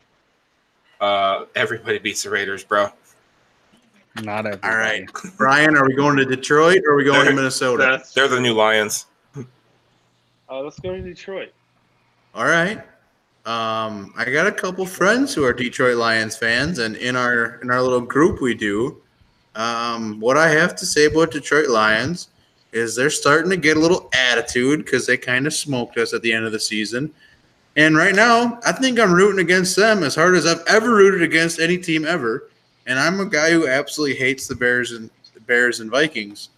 Uh, 1.01 1.47
everybody 1.55 1.99
beats 1.99 2.23
the 2.23 2.31
Raiders, 2.31 2.65
bro. 2.65 2.89
Not 4.23 4.47
everybody. 4.47 4.73
All 4.73 4.79
right. 4.79 5.09
Brian, 5.37 5.77
are 5.77 5.87
we 5.87 5.95
going 5.95 6.17
to 6.17 6.25
Detroit 6.25 6.83
or 6.87 6.93
are 6.93 6.97
we 6.97 7.05
going 7.05 7.21
to 7.21 7.25
They're- 7.27 7.35
Minnesota? 7.35 8.03
They're 8.15 8.29
the 8.29 8.41
new 8.41 8.55
Lions. 8.55 9.07
uh, 9.37 10.61
let's 10.61 10.79
go 10.81 10.95
to 10.95 11.01
Detroit. 11.03 11.53
All 12.35 12.45
right. 12.47 12.79
Um, 13.47 14.13
I 14.17 14.25
got 14.31 14.47
a 14.47 14.53
couple 14.53 14.85
friends 14.85 15.35
who 15.35 15.45
are 15.45 15.53
Detroit 15.53 15.97
Lions 15.97 16.37
fans, 16.37 16.79
and 16.79 16.95
in 16.97 17.17
our 17.17 17.59
in 17.63 17.71
our 17.71 17.81
little 17.81 18.01
group 18.03 18.41
we 18.43 18.55
do. 18.55 19.01
Um, 19.55 20.21
what 20.21 20.37
I 20.37 20.49
have 20.49 20.77
to 20.77 20.87
say 20.87 21.07
about 21.07 21.31
Detroit 21.31 21.69
Lions 21.71 22.29
is 22.73 22.95
they're 22.95 23.11
starting 23.11 23.51
to 23.51 23.57
get 23.57 23.77
a 23.77 23.81
little 23.81 24.09
attitude 24.13 24.85
because 24.85 25.07
they 25.07 25.17
kind 25.17 25.47
of 25.47 25.53
smoked 25.53 25.99
us 25.99 26.13
at 26.13 26.23
the 26.23 26.33
end 26.33 26.45
of 26.45 26.53
the 26.53 26.61
season. 26.61 27.13
And 27.77 27.97
right 27.97 28.15
now, 28.15 28.59
I 28.65 28.73
think 28.73 28.99
I'm 28.99 29.13
rooting 29.13 29.41
against 29.41 29.77
them 29.77 30.03
as 30.03 30.15
hard 30.15 30.35
as 30.35 30.47
I've 30.47 30.65
ever 30.67 30.95
rooted 30.95 31.23
against 31.23 31.61
any 31.61 31.79
team 31.79 32.05
ever. 32.05 32.49
And 32.87 32.99
I'm 32.99 33.21
a 33.21 33.27
guy 33.27 33.51
who 33.51 33.69
absolutely 33.69 34.17
hates 34.17 34.47
the 34.47 34.55
Bears 34.55 34.93
and 34.93 35.11
the 35.35 35.41
Bears 35.41 35.81
and 35.81 35.91
Vikings. 35.91 36.51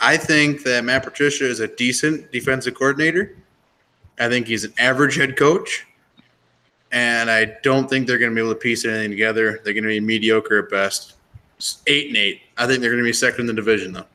I 0.00 0.16
think 0.16 0.64
that 0.64 0.84
Matt 0.84 1.04
Patricia 1.04 1.46
is 1.46 1.60
a 1.60 1.68
decent 1.68 2.32
defensive 2.32 2.74
coordinator. 2.74 3.36
I 4.18 4.28
think 4.28 4.46
he's 4.46 4.64
an 4.64 4.74
average 4.78 5.16
head 5.16 5.36
coach. 5.36 5.86
And 6.92 7.30
I 7.30 7.56
don't 7.62 7.88
think 7.88 8.06
they're 8.06 8.18
going 8.18 8.30
to 8.30 8.34
be 8.34 8.40
able 8.40 8.54
to 8.54 8.60
piece 8.60 8.84
anything 8.84 9.10
together. 9.10 9.60
They're 9.64 9.72
going 9.72 9.84
to 9.84 9.88
be 9.88 10.00
mediocre 10.00 10.58
at 10.60 10.70
best. 10.70 11.14
Eight 11.86 12.08
and 12.08 12.16
eight. 12.16 12.42
I 12.56 12.66
think 12.66 12.80
they're 12.80 12.90
going 12.90 13.02
to 13.02 13.08
be 13.08 13.12
second 13.12 13.42
in 13.42 13.46
the 13.46 13.52
division, 13.54 13.92
though. 13.92 14.06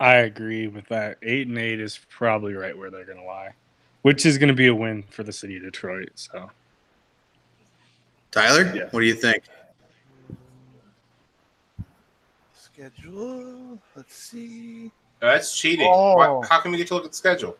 I 0.00 0.16
agree 0.16 0.66
with 0.68 0.86
that. 0.88 1.18
Eight 1.22 1.46
and 1.48 1.58
eight 1.58 1.80
is 1.80 2.00
probably 2.10 2.54
right 2.54 2.76
where 2.76 2.90
they're 2.90 3.04
gonna 3.04 3.24
lie. 3.24 3.50
Which 4.02 4.26
is 4.26 4.36
gonna 4.38 4.52
be 4.54 4.66
a 4.66 4.74
win 4.74 5.02
for 5.10 5.22
the 5.22 5.32
city 5.32 5.56
of 5.56 5.62
Detroit. 5.62 6.10
So 6.14 6.50
Tyler, 8.30 8.70
Yes. 8.74 8.92
what 8.92 9.00
do 9.00 9.06
you 9.06 9.14
think? 9.14 9.44
Schedule. 12.54 13.78
Let's 13.94 14.14
see. 14.16 14.90
That's 15.20 15.56
cheating. 15.56 15.86
Oh. 15.90 16.16
Why, 16.40 16.46
how 16.48 16.60
can 16.60 16.72
we 16.72 16.76
get 16.78 16.88
to 16.88 16.94
look 16.94 17.04
at 17.04 17.12
the 17.12 17.16
schedule? 17.16 17.56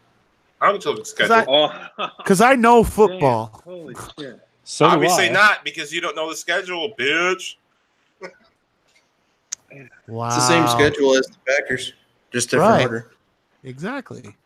I 0.61 0.67
don't 0.67 0.75
get 0.77 0.83
to 0.83 0.89
look 0.91 0.99
at 0.99 1.05
the 1.05 1.11
schedule. 1.11 1.65
I- 1.67 1.89
Oh, 1.99 2.09
Because 2.19 2.41
I 2.41 2.55
know 2.57 2.83
football. 2.85 3.63
Damn, 3.65 3.75
holy 3.75 3.95
shit. 4.19 4.41
so 4.65 4.87
do 4.87 4.93
Obviously 4.95 5.31
not, 5.31 5.65
because 5.65 5.93
you 5.93 6.01
don't 6.01 6.17
know 6.17 6.29
the 6.29 6.37
schedule, 6.37 6.93
bitch. 6.99 7.57
Wow. 10.07 10.27
It's 10.27 10.37
the 10.37 10.47
same 10.49 10.69
schedule 10.69 11.17
as 11.17 11.27
the 11.27 11.37
Packers, 11.47 11.95
just 12.35 12.51
different 12.51 12.71
Right. 12.73 12.83
order. 12.87 13.11
Exactly. 13.63 14.37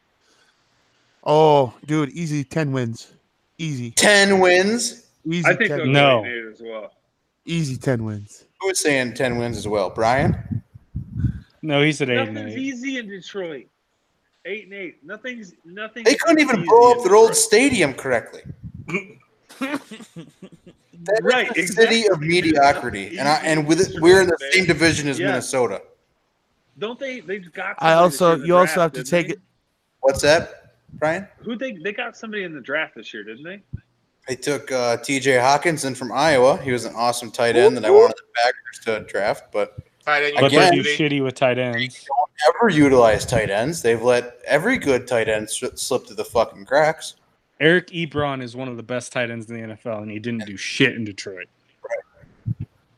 Oh, 1.24 1.74
dude, 1.86 2.10
easy 2.10 2.44
10 2.44 2.70
wins. 2.72 3.12
Easy. 3.58 3.90
10 3.90 4.38
wins. 4.38 5.06
Easy 5.26 5.44
I 5.44 5.54
think 5.56 5.68
10 5.70 5.78
wins. 5.80 5.90
No. 5.92 6.20
go 6.22 6.24
eight 6.26 6.32
and 6.38 6.46
eight 6.48 6.52
as 6.52 6.60
well. 6.62 6.92
Easy 7.44 7.76
10 7.76 8.04
wins. 8.04 8.44
Who 8.60 8.68
was 8.68 8.78
saying 8.78 9.14
10 9.14 9.38
wins 9.38 9.56
as 9.56 9.66
well? 9.66 9.90
Brian? 9.90 10.62
No, 11.62 11.82
he 11.82 11.90
said 11.92 12.08
eight 12.10 12.18
and 12.18 12.34
Nothing's 12.34 12.54
eight. 12.54 12.58
easy 12.60 12.98
in 12.98 13.08
Detroit. 13.08 13.66
Eight 14.44 14.64
and 14.66 14.74
eight. 14.74 15.04
Nothing's 15.04 15.54
nothing. 15.64 16.04
They 16.04 16.14
couldn't 16.14 16.40
even 16.40 16.64
blow 16.64 16.92
up 16.92 17.02
their 17.02 17.16
old 17.16 17.34
stadium 17.34 17.94
correctly. 17.94 18.42
Right, 21.22 21.52
the 21.54 21.64
city 21.66 22.08
of 22.08 22.20
mediocrity, 22.20 23.18
and 23.18 23.28
I, 23.28 23.36
and 23.36 23.66
with 23.68 23.80
it, 23.80 24.00
we're 24.02 24.20
in 24.20 24.26
the 24.26 24.36
same 24.52 24.66
division 24.66 25.06
as 25.08 25.18
Yeah. 25.18 25.28
Minnesota. 25.28 25.80
Don't 26.78 26.98
they? 26.98 27.20
They've 27.20 27.52
got. 27.52 27.74
I 27.78 27.94
also 27.94 28.26
year 28.28 28.34
in 28.36 28.40
the 28.42 28.46
you 28.46 28.56
also 28.56 28.80
have 28.80 28.92
to 28.92 29.04
take 29.04 29.26
they? 29.28 29.32
it. 29.34 29.40
What's 30.00 30.22
that, 30.22 30.74
Brian? 30.94 31.26
Who 31.38 31.56
they 31.56 31.72
they 31.72 31.92
got 31.92 32.16
somebody 32.16 32.44
in 32.44 32.54
the 32.54 32.60
draft 32.60 32.94
this 32.94 33.12
year, 33.12 33.24
didn't 33.24 33.44
they? 33.44 33.62
They 34.28 34.36
took 34.36 34.70
uh, 34.70 34.98
T.J. 34.98 35.32
Hockenson 35.36 35.96
from 35.96 36.12
Iowa. 36.12 36.58
He 36.58 36.70
was 36.70 36.84
an 36.84 36.94
awesome 36.94 37.30
tight 37.30 37.56
end 37.56 37.76
that 37.78 37.84
I 37.86 37.90
wanted 37.90 38.16
the 38.16 38.22
Packers 38.42 39.06
to 39.06 39.10
draft, 39.10 39.50
but 39.52 39.78
Tight 40.04 40.22
end, 40.24 40.34
But 40.38 40.44
Again- 40.52 40.74
they're 40.74 40.82
too 40.82 40.88
shitty 40.88 41.24
with 41.24 41.34
tight 41.34 41.58
ends. 41.58 42.06
never 42.46 42.68
utilize 42.68 43.24
tight 43.26 43.48
ends. 43.50 43.80
They've 43.82 44.02
let 44.02 44.38
every 44.46 44.76
good 44.78 45.06
tight 45.08 45.28
end 45.30 45.48
slip 45.50 45.76
through 46.06 46.16
the 46.16 46.24
fucking 46.24 46.66
cracks. 46.66 47.14
Eric 47.58 47.88
Ebron 47.88 48.42
is 48.42 48.54
one 48.54 48.68
of 48.68 48.76
the 48.76 48.82
best 48.82 49.12
tight 49.12 49.30
ends 49.30 49.50
in 49.50 49.56
the 49.56 49.74
NFL, 49.74 50.02
and 50.02 50.10
he 50.10 50.18
didn't 50.18 50.44
do 50.46 50.56
shit 50.58 50.94
in 50.94 51.04
Detroit. 51.04 51.46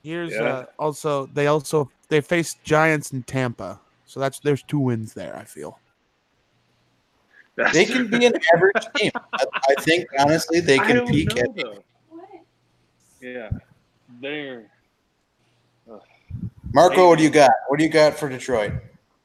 Here's 0.02 0.32
Yeah. 0.32 0.42
uh, 0.42 0.64
also 0.78 1.26
they 1.26 1.46
also 1.46 1.90
they 2.10 2.20
faced 2.20 2.62
Giants 2.62 3.12
in 3.12 3.22
Tampa, 3.22 3.80
so 4.04 4.20
that's 4.20 4.38
there's 4.40 4.62
two 4.62 4.80
wins 4.80 5.14
there. 5.14 5.34
I 5.36 5.44
feel. 5.44 5.78
That's 7.56 7.72
They 7.72 7.86
can 7.86 8.08
be 8.08 8.26
an 8.26 8.34
average 8.54 8.86
team. 8.96 9.10
I, 9.14 9.44
I 9.70 9.82
think 9.82 10.06
honestly 10.18 10.60
they 10.60 10.78
can 10.78 11.06
peak 11.06 11.34
know, 11.34 11.42
at. 11.42 11.56
though. 11.56 11.84
Yeah, 13.20 13.50
they're 14.20 14.70
Marco, 16.72 17.08
what 17.08 17.18
do 17.18 17.24
you 17.24 17.30
got? 17.30 17.50
What 17.68 17.78
do 17.78 17.84
you 17.84 17.90
got 17.90 18.14
for 18.14 18.28
Detroit? 18.28 18.72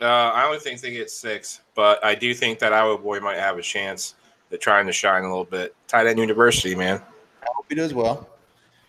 Uh, 0.02 0.06
I 0.06 0.46
only 0.46 0.60
think 0.60 0.82
they 0.82 0.92
get 0.92 1.10
six, 1.10 1.62
but 1.76 2.04
I 2.04 2.16
do 2.16 2.34
think 2.34 2.60
that 2.60 2.74
Iowa 2.74 2.98
boy 2.98 3.20
might 3.20 3.38
have 3.38 3.58
a 3.58 3.62
chance 3.62 4.16
at 4.52 4.62
trying 4.62 4.88
to 4.88 4.92
shine 4.92 5.24
a 5.24 5.28
little 5.28 5.46
bit. 5.46 5.76
Tight 5.88 6.08
end 6.08 6.20
university, 6.20 6.76
man. 6.76 7.02
I 7.44 7.48
hope 7.56 7.66
he 7.70 7.76
does 7.76 7.94
well. 7.94 8.30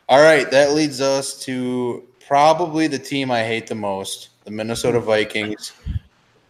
All 0.09 0.23
right, 0.23 0.51
that 0.51 0.73
leads 0.73 1.01
us 1.01 1.39
to 1.45 2.07
probably 2.27 2.87
the 2.87 2.99
team 2.99 3.31
I 3.31 3.43
hate 3.43 3.67
the 3.67 3.75
most, 3.75 4.31
the 4.45 4.51
Minnesota 4.51 5.01
Vikings. 5.01 5.73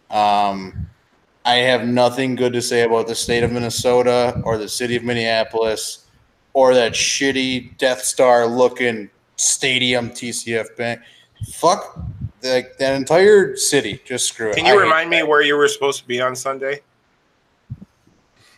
Um, 0.09 0.87
I 1.45 1.55
have 1.55 1.87
nothing 1.87 2.35
good 2.35 2.53
to 2.53 2.61
say 2.61 2.81
about 2.83 3.07
the 3.07 3.15
state 3.15 3.43
of 3.43 3.51
Minnesota 3.51 4.41
or 4.43 4.57
the 4.57 4.67
city 4.67 4.95
of 4.95 5.03
Minneapolis 5.03 6.05
or 6.53 6.73
that 6.73 6.93
shitty 6.93 7.77
Death 7.77 8.01
Star 8.03 8.47
looking 8.47 9.09
stadium 9.35 10.09
TCF 10.09 10.75
Bank. 10.75 11.01
Fuck 11.53 11.99
the, 12.41 12.69
that 12.79 12.95
entire 12.95 13.55
city. 13.55 14.01
Just 14.05 14.27
screw 14.27 14.49
it. 14.49 14.55
Can 14.55 14.65
you 14.65 14.73
hate 14.73 14.79
remind 14.83 15.09
me 15.09 15.17
that. 15.17 15.27
where 15.27 15.41
you 15.41 15.55
were 15.55 15.67
supposed 15.67 16.01
to 16.01 16.07
be 16.07 16.19
on 16.19 16.35
Sunday? 16.35 16.81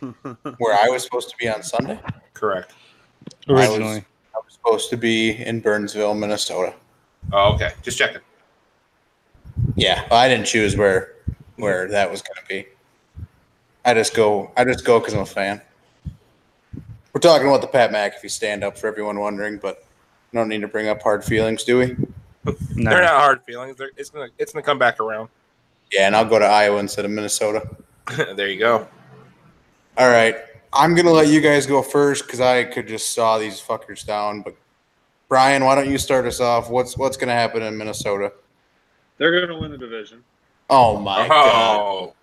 where 0.00 0.74
I 0.74 0.88
was 0.88 1.04
supposed 1.04 1.28
to 1.30 1.36
be 1.36 1.48
on 1.48 1.62
Sunday? 1.62 2.00
Correct. 2.32 2.72
was- 3.46 3.68
Originally, 3.68 4.04
I 4.34 4.38
was 4.38 4.54
supposed 4.54 4.88
to 4.90 4.96
be 4.96 5.30
in 5.44 5.60
Burnsville, 5.60 6.14
Minnesota. 6.14 6.74
Oh, 7.32 7.54
okay. 7.54 7.72
Just 7.82 7.98
checking. 7.98 8.20
Yeah, 9.76 10.06
I 10.10 10.28
didn't 10.28 10.46
choose 10.46 10.76
where 10.76 11.14
where 11.56 11.88
that 11.88 12.10
was 12.10 12.22
going 12.22 12.36
to 12.36 12.48
be. 12.48 12.66
I 13.84 13.94
just 13.94 14.14
go. 14.14 14.50
I 14.56 14.64
just 14.64 14.84
go 14.84 14.98
because 14.98 15.14
I'm 15.14 15.20
a 15.20 15.26
fan. 15.26 15.60
We're 17.12 17.20
talking 17.20 17.48
about 17.48 17.60
the 17.60 17.66
Pat 17.66 17.90
McAfee 17.90 18.30
stand 18.30 18.62
up 18.62 18.78
for 18.78 18.86
everyone 18.86 19.18
wondering, 19.18 19.58
but 19.58 19.84
no 20.32 20.44
need 20.44 20.60
to 20.60 20.68
bring 20.68 20.88
up 20.88 21.02
hard 21.02 21.24
feelings, 21.24 21.64
do 21.64 21.78
we? 21.78 21.96
no. 22.44 22.90
They're 22.90 23.02
not 23.02 23.20
hard 23.20 23.42
feelings. 23.44 23.76
They're, 23.76 23.90
it's 23.96 24.10
gonna 24.10 24.28
it's 24.38 24.52
gonna 24.52 24.62
come 24.62 24.78
back 24.78 25.00
around. 25.00 25.28
Yeah, 25.92 26.06
and 26.06 26.14
I'll 26.14 26.24
go 26.24 26.38
to 26.38 26.44
Iowa 26.44 26.78
instead 26.78 27.04
of 27.04 27.10
Minnesota. 27.10 27.68
there 28.36 28.48
you 28.48 28.58
go. 28.58 28.86
All 29.96 30.08
right, 30.08 30.36
I'm 30.72 30.94
gonna 30.94 31.10
let 31.10 31.28
you 31.28 31.40
guys 31.40 31.66
go 31.66 31.82
first 31.82 32.26
because 32.26 32.40
I 32.40 32.64
could 32.64 32.86
just 32.86 33.12
saw 33.12 33.38
these 33.38 33.60
fuckers 33.60 34.06
down. 34.06 34.42
But 34.42 34.54
Brian, 35.30 35.64
why 35.64 35.74
don't 35.74 35.88
you 35.88 35.96
start 35.96 36.26
us 36.26 36.40
off? 36.40 36.68
What's 36.68 36.98
what's 36.98 37.16
gonna 37.16 37.32
happen 37.32 37.62
in 37.62 37.78
Minnesota? 37.78 38.32
they're 39.20 39.32
going 39.32 39.48
to 39.48 39.60
win 39.60 39.70
the 39.70 39.78
division. 39.78 40.24
Oh 40.70 40.98
my 40.98 41.26
oh. 41.26 41.28
god! 41.28 41.78
Oh, 41.78 42.14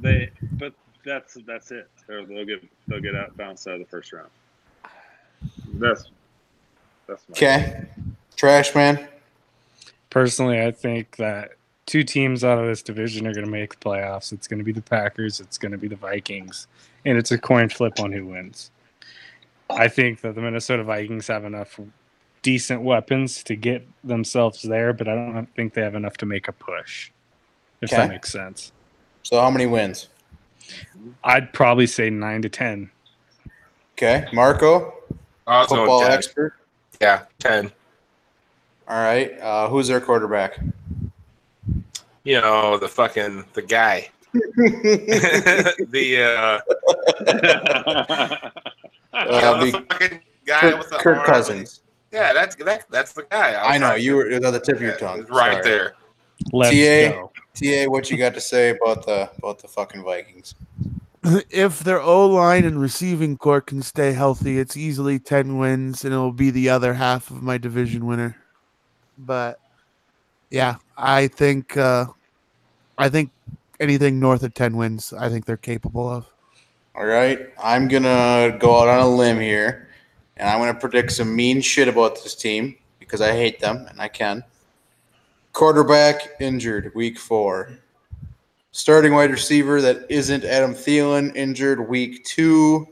They, 0.00 0.30
but 0.52 0.72
that's 1.04 1.36
that's 1.46 1.70
it. 1.72 1.90
They'll, 2.06 2.24
they'll 2.24 2.46
get 2.46 2.64
they'll 2.86 3.00
get 3.00 3.14
out 3.14 3.36
bounced 3.36 3.66
out 3.66 3.74
of 3.74 3.80
the 3.80 3.86
first 3.86 4.12
round. 4.12 4.30
That's 5.74 6.10
that's 7.06 7.28
my 7.28 7.32
Okay, 7.32 7.84
trash 8.36 8.74
man. 8.74 9.08
Personally, 10.08 10.62
I 10.62 10.70
think 10.70 11.16
that 11.16 11.52
two 11.84 12.04
teams 12.04 12.44
out 12.44 12.58
of 12.58 12.66
this 12.66 12.80
division 12.80 13.26
are 13.26 13.34
going 13.34 13.44
to 13.44 13.50
make 13.50 13.78
the 13.78 13.84
playoffs. 13.84 14.32
It's 14.32 14.46
going 14.46 14.58
to 14.58 14.64
be 14.64 14.72
the 14.72 14.80
Packers, 14.80 15.40
it's 15.40 15.58
going 15.58 15.72
to 15.72 15.78
be 15.78 15.88
the 15.88 15.96
Vikings, 15.96 16.68
and 17.04 17.18
it's 17.18 17.32
a 17.32 17.38
coin 17.38 17.68
flip 17.68 17.98
on 17.98 18.12
who 18.12 18.26
wins. 18.26 18.70
I 19.70 19.88
think 19.88 20.20
that 20.22 20.34
the 20.34 20.40
Minnesota 20.40 20.84
Vikings 20.84 21.26
have 21.28 21.44
enough 21.44 21.78
decent 22.42 22.82
weapons 22.82 23.42
to 23.44 23.56
get 23.56 23.86
themselves 24.04 24.62
there, 24.62 24.92
but 24.92 25.08
I 25.08 25.14
don't 25.14 25.48
think 25.54 25.74
they 25.74 25.82
have 25.82 25.94
enough 25.94 26.16
to 26.18 26.26
make 26.26 26.48
a 26.48 26.52
push. 26.52 27.10
If 27.80 27.90
that 27.90 28.08
makes 28.08 28.32
sense. 28.32 28.72
So 29.22 29.40
how 29.40 29.50
many 29.50 29.66
wins? 29.66 30.08
I'd 31.22 31.52
probably 31.52 31.86
say 31.86 32.10
9 32.10 32.42
to 32.42 32.48
10. 32.48 32.90
Okay, 33.94 34.26
Marco, 34.32 34.94
I 35.46 35.66
football 35.66 36.02
10. 36.02 36.12
expert. 36.12 36.54
Yeah, 37.00 37.22
ten. 37.38 37.72
All 38.88 39.02
right, 39.02 39.38
uh, 39.40 39.68
who's 39.68 39.86
their 39.88 40.00
quarterback? 40.00 40.58
You 42.24 42.40
know 42.40 42.78
the 42.78 42.88
fucking 42.88 43.44
the 43.54 43.62
guy. 43.62 44.08
the 44.32 46.20
uh, 47.24 48.50
Uh, 49.12 49.64
the- 49.64 49.70
the 49.70 49.86
fucking 49.90 50.20
guy 50.46 50.60
Kirk, 50.60 50.78
with 50.78 50.90
the 50.90 50.96
Kirk 50.96 51.16
arm. 51.18 51.26
Cousins. 51.26 51.80
Yeah, 52.12 52.32
that's 52.32 52.56
that, 52.56 52.84
that's 52.90 53.12
the 53.12 53.24
guy. 53.30 53.52
was 53.52 53.60
I 53.62 53.78
know 53.78 53.94
you 53.94 54.12
to- 54.24 54.38
were 54.40 54.46
on 54.46 54.52
the 54.52 54.60
tip 54.60 54.76
of 54.76 54.82
your 54.82 54.96
tongue. 54.96 55.24
Right 55.30 55.52
Sorry. 55.52 55.64
there. 55.64 55.94
Let's 56.52 56.70
TA. 56.70 57.16
go. 57.16 57.32
Ta, 57.54 57.90
what 57.90 58.10
you 58.10 58.16
got 58.16 58.34
to 58.34 58.40
say 58.40 58.70
about 58.70 59.04
the 59.04 59.30
about 59.38 59.58
the 59.58 59.68
fucking 59.68 60.04
Vikings? 60.04 60.54
if 61.50 61.80
their 61.80 62.00
O 62.00 62.26
line 62.28 62.64
and 62.64 62.80
receiving 62.80 63.36
corps 63.36 63.60
can 63.60 63.82
stay 63.82 64.12
healthy, 64.12 64.58
it's 64.58 64.76
easily 64.76 65.18
ten 65.18 65.58
wins, 65.58 66.04
and 66.04 66.14
it'll 66.14 66.32
be 66.32 66.50
the 66.50 66.68
other 66.68 66.94
half 66.94 67.30
of 67.30 67.42
my 67.42 67.58
division 67.58 68.06
winner. 68.06 68.36
But 69.18 69.58
yeah, 70.50 70.76
I 70.96 71.26
think 71.26 71.76
uh, 71.76 72.06
I 72.96 73.08
think 73.08 73.30
anything 73.80 74.20
north 74.20 74.44
of 74.44 74.54
ten 74.54 74.76
wins, 74.76 75.12
I 75.12 75.28
think 75.28 75.44
they're 75.44 75.56
capable 75.56 76.08
of. 76.08 76.26
All 76.98 77.06
right, 77.06 77.48
I'm 77.62 77.86
gonna 77.86 78.56
go 78.58 78.80
out 78.80 78.88
on 78.88 78.98
a 78.98 79.08
limb 79.08 79.38
here, 79.38 79.88
and 80.36 80.48
I'm 80.48 80.58
gonna 80.58 80.74
predict 80.74 81.12
some 81.12 81.36
mean 81.36 81.60
shit 81.60 81.86
about 81.86 82.20
this 82.24 82.34
team 82.34 82.76
because 82.98 83.20
I 83.20 83.30
hate 83.30 83.60
them 83.60 83.86
and 83.88 84.00
I 84.00 84.08
can. 84.08 84.42
Quarterback 85.52 86.30
injured 86.40 86.92
week 86.96 87.16
four. 87.16 87.70
Starting 88.72 89.14
wide 89.14 89.30
receiver 89.30 89.80
that 89.80 90.06
isn't 90.08 90.42
Adam 90.42 90.74
Thielen 90.74 91.36
injured 91.36 91.88
week 91.88 92.24
two. 92.24 92.88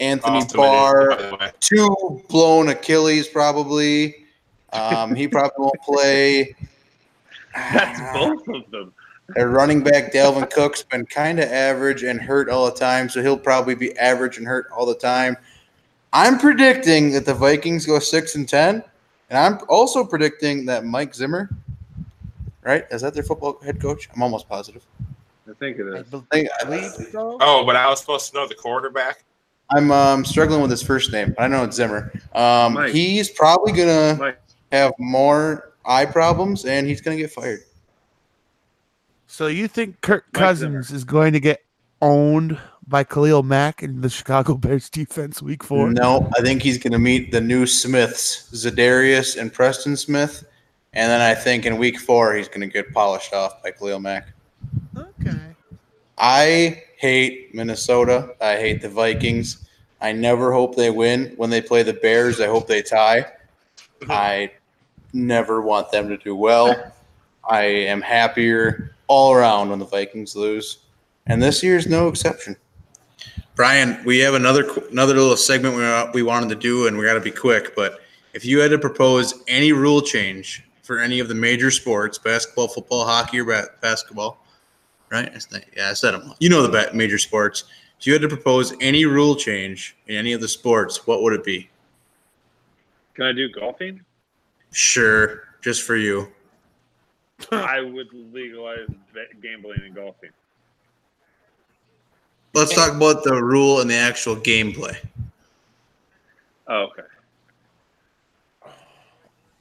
Anthony 0.00 0.40
Awesome 0.40 0.56
Barr 0.58 1.12
idea, 1.12 1.30
by 1.30 1.30
the 1.30 1.36
way. 1.46 1.52
two 1.60 2.22
blown 2.28 2.68
Achilles 2.68 3.26
probably. 3.26 4.26
Um, 4.74 5.14
he 5.14 5.26
probably 5.26 5.54
won't 5.56 5.80
play. 5.80 6.54
That's 7.54 8.00
both 8.12 8.46
of 8.48 8.70
them. 8.70 8.92
Their 9.34 9.48
running 9.48 9.82
back 9.82 10.12
Dalvin 10.12 10.50
Cook's 10.50 10.82
been 10.82 11.06
kind 11.06 11.38
of 11.38 11.48
average 11.50 12.02
and 12.02 12.20
hurt 12.20 12.48
all 12.48 12.66
the 12.66 12.76
time, 12.76 13.08
so 13.08 13.22
he'll 13.22 13.38
probably 13.38 13.74
be 13.74 13.96
average 13.98 14.38
and 14.38 14.46
hurt 14.46 14.68
all 14.74 14.86
the 14.86 14.94
time. 14.94 15.36
I'm 16.12 16.38
predicting 16.38 17.12
that 17.12 17.24
the 17.24 17.34
Vikings 17.34 17.86
go 17.86 17.98
six 17.98 18.34
and 18.34 18.48
ten, 18.48 18.82
and 19.28 19.38
I'm 19.38 19.58
also 19.68 20.04
predicting 20.04 20.66
that 20.66 20.84
Mike 20.84 21.14
Zimmer, 21.14 21.48
right? 22.62 22.84
Is 22.90 23.02
that 23.02 23.14
their 23.14 23.22
football 23.22 23.60
head 23.60 23.80
coach? 23.80 24.08
I'm 24.14 24.22
almost 24.22 24.48
positive. 24.48 24.82
I 25.48 25.52
think 25.54 25.78
it 25.78 25.86
is. 25.86 26.06
I 26.32 26.64
believe 26.64 26.90
so. 27.10 27.38
Oh, 27.40 27.64
but 27.64 27.76
I 27.76 27.88
was 27.88 28.00
supposed 28.00 28.30
to 28.30 28.36
know 28.36 28.48
the 28.48 28.54
quarterback. 28.54 29.24
I'm 29.72 29.92
um, 29.92 30.24
struggling 30.24 30.60
with 30.60 30.70
his 30.70 30.82
first 30.82 31.12
name. 31.12 31.34
I 31.38 31.46
know 31.46 31.62
it's 31.64 31.76
Zimmer. 31.76 32.12
Um, 32.34 32.88
he's 32.88 33.30
probably 33.30 33.72
gonna 33.72 34.16
Mike, 34.18 34.40
have 34.72 34.92
more 34.98 35.72
eye 35.84 36.06
problems, 36.06 36.64
and 36.64 36.86
he's 36.86 37.00
gonna 37.00 37.16
get 37.16 37.30
fired. 37.30 37.60
So 39.30 39.46
you 39.46 39.68
think 39.68 40.00
Kirk 40.00 40.24
Mike 40.34 40.42
Cousins 40.42 40.90
is 40.90 41.04
going 41.04 41.34
to 41.34 41.40
get 41.40 41.64
owned 42.02 42.58
by 42.88 43.04
Khalil 43.04 43.44
Mack 43.44 43.80
in 43.80 44.00
the 44.00 44.10
Chicago 44.10 44.54
Bears 44.56 44.90
defense 44.90 45.40
week 45.40 45.62
four? 45.62 45.92
No, 45.92 46.28
I 46.36 46.42
think 46.42 46.62
he's 46.62 46.78
going 46.78 46.92
to 46.94 46.98
meet 46.98 47.30
the 47.30 47.40
new 47.40 47.64
Smiths, 47.64 48.50
Za'Darius 48.52 49.40
and 49.40 49.52
Preston 49.52 49.96
Smith, 49.96 50.44
and 50.94 51.08
then 51.08 51.20
I 51.20 51.36
think 51.36 51.64
in 51.64 51.78
week 51.78 52.00
four 52.00 52.34
he's 52.34 52.48
going 52.48 52.62
to 52.62 52.66
get 52.66 52.92
polished 52.92 53.32
off 53.32 53.62
by 53.62 53.70
Khalil 53.70 54.00
Mack. 54.00 54.32
Okay. 54.96 55.38
I 56.18 56.82
hate 56.96 57.54
Minnesota. 57.54 58.34
I 58.40 58.56
hate 58.56 58.82
the 58.82 58.88
Vikings. 58.88 59.68
I 60.00 60.10
never 60.10 60.52
hope 60.52 60.74
they 60.74 60.90
win. 60.90 61.34
When 61.36 61.50
they 61.50 61.62
play 61.62 61.84
the 61.84 61.94
Bears, 61.94 62.40
I 62.40 62.48
hope 62.48 62.66
they 62.66 62.82
tie. 62.82 63.26
I 64.10 64.50
never 65.12 65.60
want 65.60 65.92
them 65.92 66.08
to 66.08 66.16
do 66.16 66.34
well. 66.34 66.92
I 67.48 67.62
am 67.62 68.00
happier 68.00 68.96
all 69.10 69.32
around 69.32 69.68
when 69.70 69.80
the 69.80 69.84
Vikings 69.84 70.36
lose, 70.36 70.78
and 71.26 71.42
this 71.42 71.64
year 71.64 71.76
is 71.76 71.88
no 71.88 72.06
exception. 72.06 72.56
Brian, 73.56 74.02
we 74.04 74.20
have 74.20 74.34
another 74.34 74.70
another 74.92 75.14
little 75.14 75.36
segment 75.36 75.74
we, 76.14 76.22
we 76.22 76.22
wanted 76.22 76.48
to 76.50 76.54
do, 76.54 76.86
and 76.86 76.96
we 76.96 77.04
got 77.04 77.14
to 77.14 77.20
be 77.20 77.32
quick. 77.32 77.74
But 77.74 77.98
if 78.34 78.44
you 78.44 78.60
had 78.60 78.70
to 78.70 78.78
propose 78.78 79.42
any 79.48 79.72
rule 79.72 80.00
change 80.00 80.62
for 80.84 81.00
any 81.00 81.18
of 81.18 81.26
the 81.26 81.34
major 81.34 81.72
sports, 81.72 82.18
basketball, 82.18 82.68
football, 82.68 83.04
hockey, 83.04 83.40
or 83.40 83.44
ba- 83.44 83.70
basketball, 83.82 84.46
right? 85.10 85.32
Not- 85.50 85.64
yeah, 85.76 85.90
I 85.90 85.94
said 85.94 86.12
them. 86.12 86.22
all. 86.28 86.36
You 86.38 86.48
know 86.48 86.62
the 86.62 86.68
ba- 86.68 86.94
major 86.94 87.18
sports. 87.18 87.64
If 87.98 88.06
you 88.06 88.12
had 88.12 88.22
to 88.22 88.28
propose 88.28 88.74
any 88.80 89.06
rule 89.06 89.34
change 89.34 89.96
in 90.06 90.14
any 90.14 90.32
of 90.34 90.40
the 90.40 90.48
sports, 90.48 91.04
what 91.08 91.22
would 91.22 91.32
it 91.32 91.42
be? 91.44 91.68
Can 93.14 93.24
I 93.26 93.32
do 93.32 93.48
golfing? 93.48 94.02
Sure, 94.70 95.42
just 95.62 95.82
for 95.82 95.96
you. 95.96 96.28
I 97.52 97.80
would 97.80 98.08
legalize 98.32 98.88
gambling 99.42 99.80
and 99.84 99.94
golfing. 99.94 100.30
Let's 102.52 102.74
talk 102.74 102.94
about 102.94 103.22
the 103.22 103.34
rule 103.34 103.80
and 103.80 103.88
the 103.88 103.94
actual 103.94 104.36
gameplay. 104.36 104.96
Oh, 106.66 106.88
okay. 106.90 107.02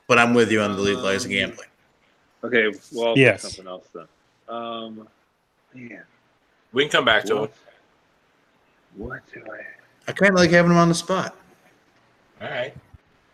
But 0.08 0.18
I'm 0.18 0.34
with 0.34 0.52
you 0.52 0.62
on 0.62 0.76
the 0.76 0.82
legalizing 0.82 1.32
gambling. 1.32 1.68
Okay. 2.44 2.72
Well, 2.92 3.10
I'll 3.10 3.18
Yes. 3.18 3.42
something 3.44 3.68
else 3.68 3.88
then. 3.94 4.08
Um, 4.48 5.08
man, 5.74 6.04
We 6.74 6.84
can 6.84 6.92
come 6.92 7.06
back 7.06 7.26
to 7.26 7.36
what, 7.36 7.50
him. 7.50 7.56
what 8.96 9.22
do 9.34 9.44
I? 9.52 9.62
I 10.08 10.12
kind 10.14 10.34
of 10.34 10.40
like 10.40 10.50
having 10.50 10.70
them 10.70 10.80
on 10.80 10.90
the 10.90 10.96
spot. 10.96 11.36
All 12.42 12.50
right. 12.50 12.74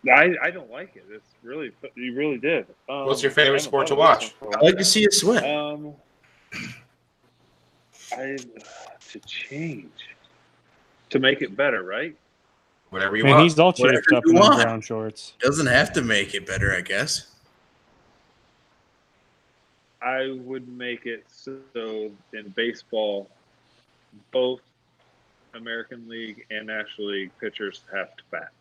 I, 0.09 0.35
I 0.41 0.51
don't 0.51 0.69
like 0.69 0.95
it. 0.95 1.05
It's 1.09 1.29
really 1.43 1.71
you 1.95 2.15
really 2.15 2.37
did. 2.37 2.67
Um, 2.89 3.05
What's 3.05 3.23
your 3.23 3.31
favorite 3.31 3.61
sport 3.61 3.87
to 3.87 3.95
thought 3.95 4.15
of 4.15 4.19
this 4.21 4.31
watch? 4.31 4.41
one 4.41 4.51
for 4.51 4.57
a 4.59 4.61
I 4.61 4.65
like 4.65 4.77
to 4.77 4.85
see 4.85 5.01
you 5.01 5.11
sweat. 5.11 5.43
Um, 5.43 5.93
I 8.13 8.37
to 9.11 9.19
change 9.25 9.91
to 11.09 11.19
make 11.19 11.41
it 11.41 11.55
better, 11.55 11.83
right? 11.83 12.15
Whatever 12.89 13.17
you 13.17 13.23
Man, 13.23 13.33
want. 13.33 13.43
he's 13.43 13.57
all 13.59 13.71
Whatever 13.73 14.01
chafed 14.01 14.13
up 14.13 14.23
in 14.27 14.35
those 14.35 14.47
want. 14.47 14.61
brown 14.63 14.81
shorts. 14.81 15.33
Doesn't 15.39 15.67
have 15.67 15.91
to 15.93 16.01
make 16.01 16.33
it 16.35 16.45
better, 16.45 16.73
I 16.73 16.81
guess. 16.81 17.31
I 20.01 20.37
would 20.43 20.67
make 20.67 21.05
it 21.07 21.25
so 21.27 21.57
in 22.33 22.49
baseball, 22.55 23.27
both 24.31 24.61
American 25.55 26.07
League 26.07 26.45
and 26.51 26.67
National 26.67 27.07
League 27.07 27.31
pitchers 27.39 27.81
have 27.91 28.15
to 28.17 28.23
bat. 28.29 28.51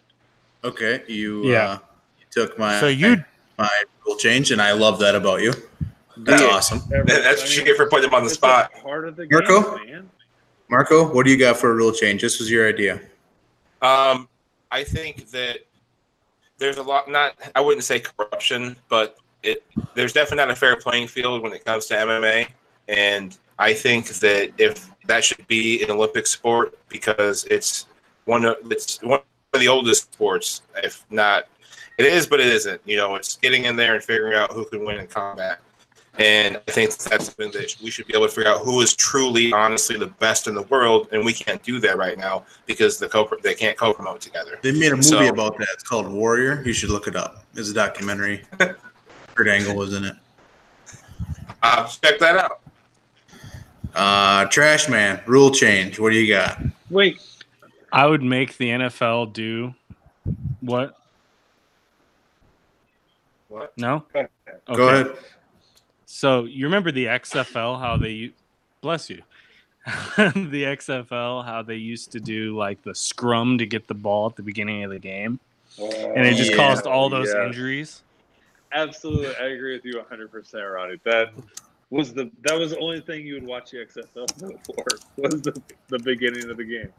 Okay, 0.64 1.02
you 1.08 1.50
Yeah. 1.50 1.64
uh, 1.72 1.78
you 2.18 2.26
took 2.30 2.58
my 2.58 2.80
So 2.80 2.88
you 2.88 3.22
my 3.58 3.70
rule 4.06 4.16
change, 4.16 4.50
and 4.50 4.60
I 4.60 4.72
love 4.72 4.98
that 5.00 5.14
about 5.14 5.42
you. 5.42 5.52
That's 6.16 6.42
Yeah. 6.42 6.48
awesome, 6.48 6.80
Every- 6.92 7.04
That's 7.12 7.42
what 7.42 7.56
you 7.56 7.64
get 7.64 7.76
for 7.76 7.86
putting 7.88 8.04
them 8.10 8.14
on 8.14 8.24
the 8.24 8.30
spot. 8.30 8.72
Part 8.82 9.06
of 9.06 9.16
the 9.16 9.26
Marco? 9.30 9.76
game, 9.78 9.86
man. 9.92 10.10
Marco. 10.68 11.04
What 11.04 11.24
do 11.26 11.30
you 11.30 11.36
got 11.36 11.58
for 11.58 11.70
a 11.70 11.74
rule 11.74 11.92
change? 11.92 12.22
This 12.22 12.38
was 12.38 12.50
your 12.50 12.66
idea. 12.68 13.00
Um, 13.82 14.28
I 14.70 14.82
think 14.84 15.30
that 15.30 15.58
there's 16.58 16.78
a 16.78 16.82
lot. 16.82 17.08
Not, 17.08 17.34
I 17.54 17.60
wouldn't 17.60 17.84
say 17.84 18.00
corruption, 18.00 18.76
but 18.88 19.18
it 19.42 19.62
there's 19.94 20.12
definitely 20.12 20.38
not 20.38 20.50
a 20.50 20.56
fair 20.56 20.76
playing 20.76 21.08
field 21.08 21.42
when 21.42 21.52
it 21.52 21.64
comes 21.64 21.86
to 21.86 21.94
MMA, 21.96 22.48
and 22.88 23.36
I 23.58 23.74
think 23.74 24.06
that 24.08 24.52
if 24.58 24.88
that 25.06 25.22
should 25.24 25.46
be 25.46 25.82
an 25.82 25.90
Olympic 25.90 26.26
sport 26.26 26.78
because 26.88 27.44
it's 27.44 27.86
one 28.24 28.44
of 28.46 28.56
it's 28.70 29.02
one 29.02 29.20
of 29.55 29.61
the 29.61 29.68
oldest 29.68 30.12
sports, 30.12 30.62
if 30.82 31.05
not, 31.11 31.44
it 31.98 32.07
is, 32.07 32.26
but 32.26 32.40
it 32.40 32.48
isn't. 32.48 32.80
You 32.84 32.96
know, 32.96 33.14
it's 33.14 33.36
getting 33.36 33.64
in 33.64 33.76
there 33.76 33.94
and 33.94 34.02
figuring 34.02 34.34
out 34.34 34.52
who 34.52 34.64
can 34.66 34.84
win 34.84 34.98
in 34.98 35.07
combat. 35.07 35.61
And 36.16 36.57
I 36.68 36.70
think 36.70 36.90
that's 36.94 37.24
something 37.26 37.50
that 37.52 37.76
we 37.82 37.90
should 37.90 38.07
be 38.07 38.14
able 38.14 38.26
to 38.28 38.32
figure 38.32 38.48
out 38.50 38.61
who 38.61 38.80
is 38.82 38.94
truly, 38.94 39.52
honestly, 39.52 39.96
the 39.98 40.07
best 40.07 40.46
in 40.46 40.55
the 40.55 40.62
world, 40.62 41.09
and 41.11 41.24
we 41.24 41.32
can't 41.32 41.61
do 41.64 41.80
that 41.80 41.96
right 41.96 42.16
now 42.16 42.44
because 42.66 42.98
the 42.98 43.09
co 43.09 43.28
they 43.42 43.55
can't 43.55 43.76
co-promote 43.76 44.20
together. 44.20 44.59
They 44.62 44.70
made 44.70 44.92
a 44.92 44.96
movie 44.96 45.02
So- 45.02 45.28
about 45.28 45.59
that. 45.59 45.68
It's 45.74 45.82
called 45.82 46.07
Warrior. 46.09 46.62
You 46.64 46.72
should 46.72 46.90
look 46.90 47.09
it 47.09 47.16
up. 47.16 47.44
It's 47.55 47.68
a 47.68 47.74
documentary. 47.74 48.42
Kurt 49.34 49.48
Angle 49.48 49.74
was 49.74 49.92
in 49.92 50.05
it. 50.05 50.14
Uh, 51.64 51.88
check 51.88 52.20
that 52.20 52.36
out. 52.36 52.61
Uh, 53.94 54.44
Trash 54.46 54.88
Man 54.88 55.20
rule 55.26 55.50
change. 55.50 55.98
What 55.98 56.11
do 56.12 56.16
you 56.18 56.32
got? 56.32 56.61
Wait, 56.90 57.20
I 57.95 58.07
would 58.07 58.22
make 58.24 58.57
the 58.57 58.70
NFL 58.70 59.32
do 59.32 59.72
what? 60.61 60.97
What? 63.49 63.72
No. 63.76 64.05
Go 64.12 64.28
Okay. 64.68 64.82
ahead. 65.01 65.16
So 66.07 66.45
you 66.45 66.66
remember 66.66 66.90
the 66.90 67.07
XFL? 67.07 67.78
How 67.78 67.97
they 67.97 68.32
bless 68.80 69.09
you. 69.11 69.22
the 70.16 70.64
XFL, 70.64 71.45
how 71.45 71.62
they 71.62 71.76
used 71.76 72.11
to 72.12 72.20
do 72.20 72.57
like 72.57 72.82
the 72.82 72.95
scrum 72.95 73.59
to 73.59 73.66
get 73.66 73.86
the 73.86 73.95
ball 73.95 74.26
at 74.26 74.34
the 74.34 74.42
beginning 74.42 74.82
of 74.82 74.90
the 74.90 74.99
game, 74.99 75.38
and 75.78 76.26
it 76.26 76.34
just 76.34 76.51
Yeah. 76.51 76.57
caused 76.57 76.86
all 76.86 77.09
those 77.09 77.28
Yeah. 77.32 77.47
injuries. 77.47 78.03
absolutely, 78.72 79.36
I 79.36 79.51
agree 79.51 79.74
with 79.74 79.84
you 79.84 79.99
100, 79.99 80.32
percent 80.32 80.64
Roddy. 80.66 80.99
That 81.05 81.28
was 81.90 82.12
the 82.12 82.30
that 82.42 82.59
was 82.59 82.70
the 82.70 82.78
only 82.78 83.03
thing 83.03 83.26
you 83.26 83.34
would 83.34 83.45
watch 83.45 83.70
the 83.70 83.78
XFL 83.84 84.26
for 84.66 84.99
was 85.16 85.42
the 85.42 85.62
the 85.90 85.99
beginning 86.01 86.51
of 86.51 86.57
the 86.57 86.64
game. 86.64 86.92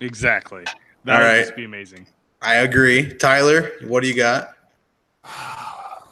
Exactly. 0.00 0.64
That 1.04 1.14
All 1.14 1.20
would 1.20 1.26
right. 1.26 1.44
just 1.44 1.56
be 1.56 1.64
amazing. 1.64 2.06
I 2.42 2.56
agree. 2.56 3.14
Tyler, 3.14 3.72
what 3.86 4.02
do 4.02 4.08
you 4.08 4.16
got? 4.16 4.50
I 5.24 6.02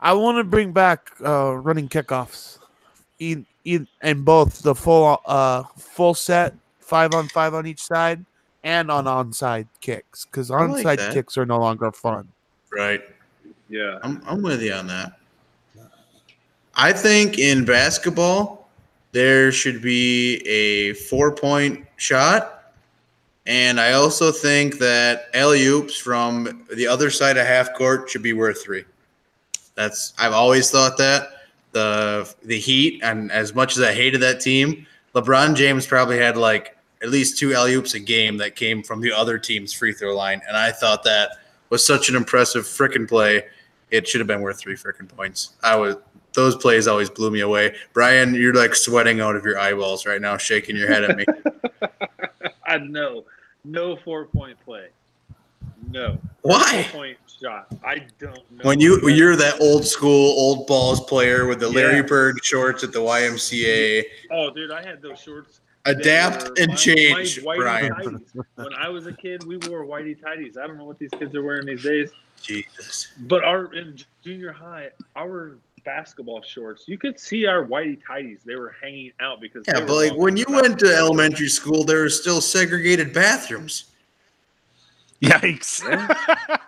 I 0.00 0.12
want 0.14 0.38
to 0.38 0.44
bring 0.44 0.72
back 0.72 1.10
uh, 1.24 1.54
running 1.54 1.88
kickoffs, 1.88 2.58
in, 3.18 3.46
in 3.64 3.86
and 4.00 4.24
both 4.24 4.62
the 4.62 4.74
full 4.74 5.20
uh 5.26 5.64
full 5.76 6.14
set 6.14 6.54
five 6.78 7.14
on 7.14 7.28
five 7.28 7.54
on 7.54 7.66
each 7.66 7.82
side 7.82 8.24
and 8.64 8.90
on 8.90 9.04
onside 9.04 9.68
kicks 9.80 10.24
because 10.24 10.50
I 10.50 10.64
like 10.66 10.86
onside 10.86 11.12
kicks 11.12 11.38
are 11.38 11.46
no 11.46 11.58
longer 11.58 11.92
fun. 11.92 12.28
Right. 12.72 13.02
Yeah, 13.68 13.98
I'm, 14.02 14.20
I'm 14.26 14.42
with 14.42 14.62
you 14.62 14.72
on 14.72 14.88
that. 14.88 15.12
I 16.74 16.92
think 16.92 17.38
in 17.38 17.64
basketball, 17.64 18.59
there 19.12 19.50
should 19.52 19.82
be 19.82 20.36
a 20.46 20.94
four 20.94 21.34
point 21.34 21.86
shot. 21.96 22.72
And 23.46 23.80
I 23.80 23.92
also 23.92 24.30
think 24.30 24.78
that 24.78 25.24
alley 25.34 25.64
oops 25.66 25.96
from 25.96 26.64
the 26.74 26.86
other 26.86 27.10
side 27.10 27.36
of 27.36 27.46
half 27.46 27.74
court 27.74 28.08
should 28.08 28.22
be 28.22 28.32
worth 28.32 28.62
three. 28.62 28.84
That's 29.74 30.12
I've 30.18 30.32
always 30.32 30.70
thought 30.70 30.96
that. 30.98 31.28
The 31.72 32.32
the 32.42 32.58
Heat, 32.58 33.00
and 33.02 33.30
as 33.30 33.54
much 33.54 33.76
as 33.76 33.82
I 33.82 33.92
hated 33.94 34.20
that 34.22 34.40
team, 34.40 34.86
LeBron 35.14 35.54
James 35.54 35.86
probably 35.86 36.18
had 36.18 36.36
like 36.36 36.76
at 37.02 37.10
least 37.10 37.38
two 37.38 37.54
alley 37.54 37.74
oops 37.74 37.94
a 37.94 38.00
game 38.00 38.36
that 38.38 38.56
came 38.56 38.82
from 38.82 39.00
the 39.00 39.12
other 39.12 39.38
team's 39.38 39.72
free 39.72 39.92
throw 39.92 40.14
line. 40.16 40.42
And 40.46 40.56
I 40.56 40.72
thought 40.72 41.02
that 41.04 41.30
was 41.70 41.86
such 41.86 42.08
an 42.08 42.16
impressive 42.16 42.64
freaking 42.64 43.08
play. 43.08 43.44
It 43.90 44.06
should 44.06 44.20
have 44.20 44.28
been 44.28 44.40
worth 44.40 44.60
three 44.60 44.76
freaking 44.76 45.08
points. 45.08 45.50
I 45.62 45.76
was 45.76 45.96
those 46.34 46.56
plays 46.56 46.86
always 46.86 47.10
blew 47.10 47.30
me 47.30 47.40
away. 47.40 47.74
Brian, 47.92 48.34
you're 48.34 48.54
like 48.54 48.74
sweating 48.74 49.20
out 49.20 49.36
of 49.36 49.44
your 49.44 49.58
eyeballs 49.58 50.06
right 50.06 50.20
now, 50.20 50.36
shaking 50.36 50.76
your 50.76 50.88
head 50.88 51.04
at 51.04 51.16
me. 51.16 51.24
I 52.66 52.78
know 52.78 53.24
no 53.64 53.96
four 53.96 54.26
point 54.26 54.56
play. 54.64 54.88
No 55.90 56.18
Why? 56.42 56.84
four 56.90 57.00
point 57.00 57.18
shot. 57.42 57.66
I 57.84 58.06
don't 58.18 58.36
know. 58.52 58.62
When 58.62 58.80
you 58.80 59.08
you're 59.08 59.36
that 59.36 59.60
old 59.60 59.84
school 59.86 60.30
old 60.38 60.66
balls 60.66 61.00
player 61.04 61.46
with 61.46 61.58
the 61.60 61.68
Larry 61.68 61.96
Yeah. 61.96 62.02
Bird 62.02 62.38
shorts 62.44 62.84
at 62.84 62.92
the 62.92 63.00
YMCA, 63.00 64.04
oh, 64.30 64.50
dude, 64.50 64.70
I 64.70 64.82
had 64.82 65.02
those 65.02 65.18
shorts. 65.20 65.60
adapt 65.86 66.58
and 66.58 66.68
my- 66.70 66.74
change, 66.76 67.42
my 67.42 67.56
Brian. 67.56 68.24
When 68.54 68.74
I 68.78 68.88
was 68.88 69.06
a 69.06 69.12
kid, 69.12 69.44
we 69.44 69.56
wore 69.68 69.84
whitey 69.84 70.16
tighties. 70.20 70.56
I 70.58 70.66
don't 70.66 70.78
know 70.78 70.84
what 70.84 70.98
these 70.98 71.10
kids 71.18 71.34
are 71.34 71.42
wearing 71.42 71.66
these 71.66 71.82
days. 71.82 72.10
Jesus. 72.42 73.08
But 73.20 73.44
our 73.44 73.72
in 73.74 73.98
junior 74.24 74.52
high, 74.52 74.90
our 75.16 75.56
basketball 75.84 76.42
shorts, 76.42 76.84
you 76.86 76.98
could 76.98 77.18
see 77.18 77.46
our 77.46 77.64
whitey 77.66 77.98
tighties. 78.02 78.42
They 78.44 78.56
were 78.56 78.74
hanging 78.82 79.12
out 79.20 79.40
because 79.40 79.64
Yeah, 79.66 79.80
but 79.80 79.94
like 79.94 80.14
when 80.14 80.36
you 80.36 80.46
went 80.48 80.78
to 80.80 80.94
elementary 80.94 81.48
school, 81.48 81.84
there 81.84 82.00
were 82.00 82.10
still 82.10 82.40
segregated 82.40 83.12
bathrooms. 83.12 83.86
Yikes! 85.22 85.80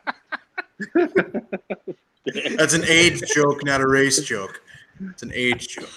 That's 2.57 2.75
an 2.75 2.85
age 2.87 3.21
joke, 3.35 3.65
not 3.65 3.81
a 3.81 3.87
race 3.87 4.23
joke. 4.23 4.63
It's 5.11 5.23
an 5.23 5.33
age 5.35 5.69
joke. 5.69 5.89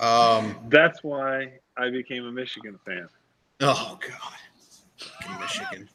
Um. 0.00 0.56
That's 0.68 1.02
why 1.04 1.52
I 1.76 1.90
became 1.90 2.26
a 2.26 2.32
Michigan 2.32 2.78
fan. 2.84 3.08
Oh 3.60 3.98
God, 4.00 5.40
Michigan. 5.40 5.88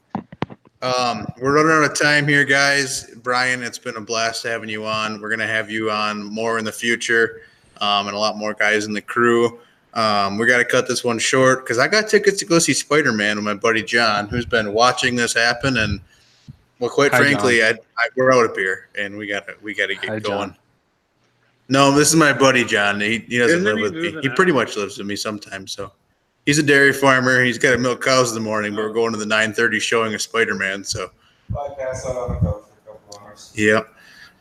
Um, 0.81 1.27
we're 1.39 1.55
running 1.55 1.71
out 1.71 1.91
of 1.91 1.99
time 1.99 2.25
here, 2.27 2.45
guys. 2.45 3.09
Brian, 3.17 3.63
it's 3.63 3.77
been 3.77 3.97
a 3.97 4.01
blast 4.01 4.43
having 4.43 4.69
you 4.69 4.85
on. 4.85 5.19
We're 5.19 5.29
gonna 5.29 5.47
have 5.47 5.69
you 5.69 5.91
on 5.91 6.23
more 6.23 6.57
in 6.57 6.63
the 6.63 6.71
future, 6.71 7.41
um, 7.81 8.07
and 8.07 8.15
a 8.15 8.19
lot 8.19 8.37
more 8.37 8.53
guys 8.53 8.85
in 8.85 8.93
the 8.93 9.01
crew. 9.01 9.59
Um, 9.93 10.37
we 10.37 10.45
got 10.45 10.59
to 10.59 10.65
cut 10.65 10.87
this 10.87 11.03
one 11.03 11.19
short 11.19 11.65
because 11.65 11.79
I 11.79 11.87
got 11.87 12.07
tickets 12.07 12.37
to 12.39 12.45
go 12.45 12.59
see 12.59 12.73
Spider 12.73 13.11
Man 13.11 13.37
with 13.37 13.45
my 13.45 13.55
buddy 13.55 13.83
John, 13.83 14.27
who's 14.27 14.45
been 14.45 14.71
watching 14.71 15.15
this 15.15 15.33
happen. 15.33 15.77
And 15.77 15.99
well, 16.79 16.89
quite 16.89 17.11
Hi, 17.11 17.17
frankly, 17.17 17.63
I, 17.63 17.71
I, 17.71 18.07
we're 18.15 18.31
out 18.31 18.45
of 18.45 18.55
beer, 18.55 18.87
and 18.97 19.17
we 19.17 19.27
got 19.27 19.47
to 19.47 19.55
we 19.61 19.73
got 19.73 19.87
to 19.87 19.95
get 19.95 20.09
Hi, 20.09 20.19
going. 20.19 20.49
John. 20.49 20.57
No, 21.67 21.91
this 21.91 22.07
is 22.07 22.15
my 22.15 22.31
buddy 22.33 22.63
John. 22.63 23.01
He, 23.01 23.19
he 23.19 23.37
doesn't 23.37 23.59
Isn't 23.59 23.63
live 23.63 23.77
he 23.77 23.81
with 23.81 24.15
me. 24.15 24.21
He 24.21 24.29
pretty 24.29 24.51
much 24.51 24.77
lives 24.77 24.97
with 24.97 25.07
me 25.07 25.15
sometimes. 25.15 25.71
So 25.71 25.91
he's 26.45 26.57
a 26.59 26.63
dairy 26.63 26.93
farmer. 26.93 27.43
He's 27.43 27.57
got 27.57 27.71
to 27.71 27.77
milk 27.77 28.03
cows 28.03 28.29
in 28.29 28.35
the 28.35 28.41
morning, 28.47 28.75
but 28.75 28.81
we're 28.83 28.93
going 28.93 29.11
to 29.13 29.17
the 29.19 29.25
9:30 29.25 29.79
showing 29.79 30.13
of 30.13 30.21
Spider 30.21 30.55
Man. 30.55 30.83
So 30.83 31.11
Bypass 31.49 32.05
out 32.05 32.15
on 32.17 32.29
the 32.35 32.39
couch 32.39 32.63
for 32.85 32.91
a 32.91 32.93
couple 32.93 33.19
hours. 33.21 33.51
Yep. 33.55 33.87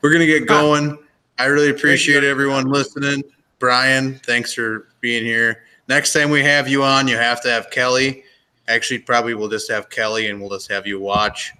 We're 0.02 0.10
going 0.10 0.20
to 0.20 0.26
get 0.26 0.46
going. 0.46 0.98
I 1.38 1.46
really 1.46 1.70
appreciate 1.70 2.24
everyone 2.24 2.66
listening. 2.66 3.22
Brian, 3.58 4.14
thanks 4.26 4.52
for 4.54 4.88
being 5.00 5.24
here. 5.24 5.62
Next 5.88 6.12
time 6.12 6.30
we 6.30 6.42
have 6.42 6.68
you 6.68 6.82
on, 6.84 7.08
you 7.08 7.16
have 7.16 7.40
to 7.42 7.50
have 7.50 7.70
Kelly. 7.70 8.24
Actually, 8.68 8.98
probably 9.00 9.34
we'll 9.34 9.48
just 9.48 9.70
have 9.70 9.88
Kelly 9.88 10.28
and 10.28 10.40
we'll 10.40 10.50
just 10.50 10.70
have 10.70 10.86
you 10.86 11.00
watch. 11.00 11.52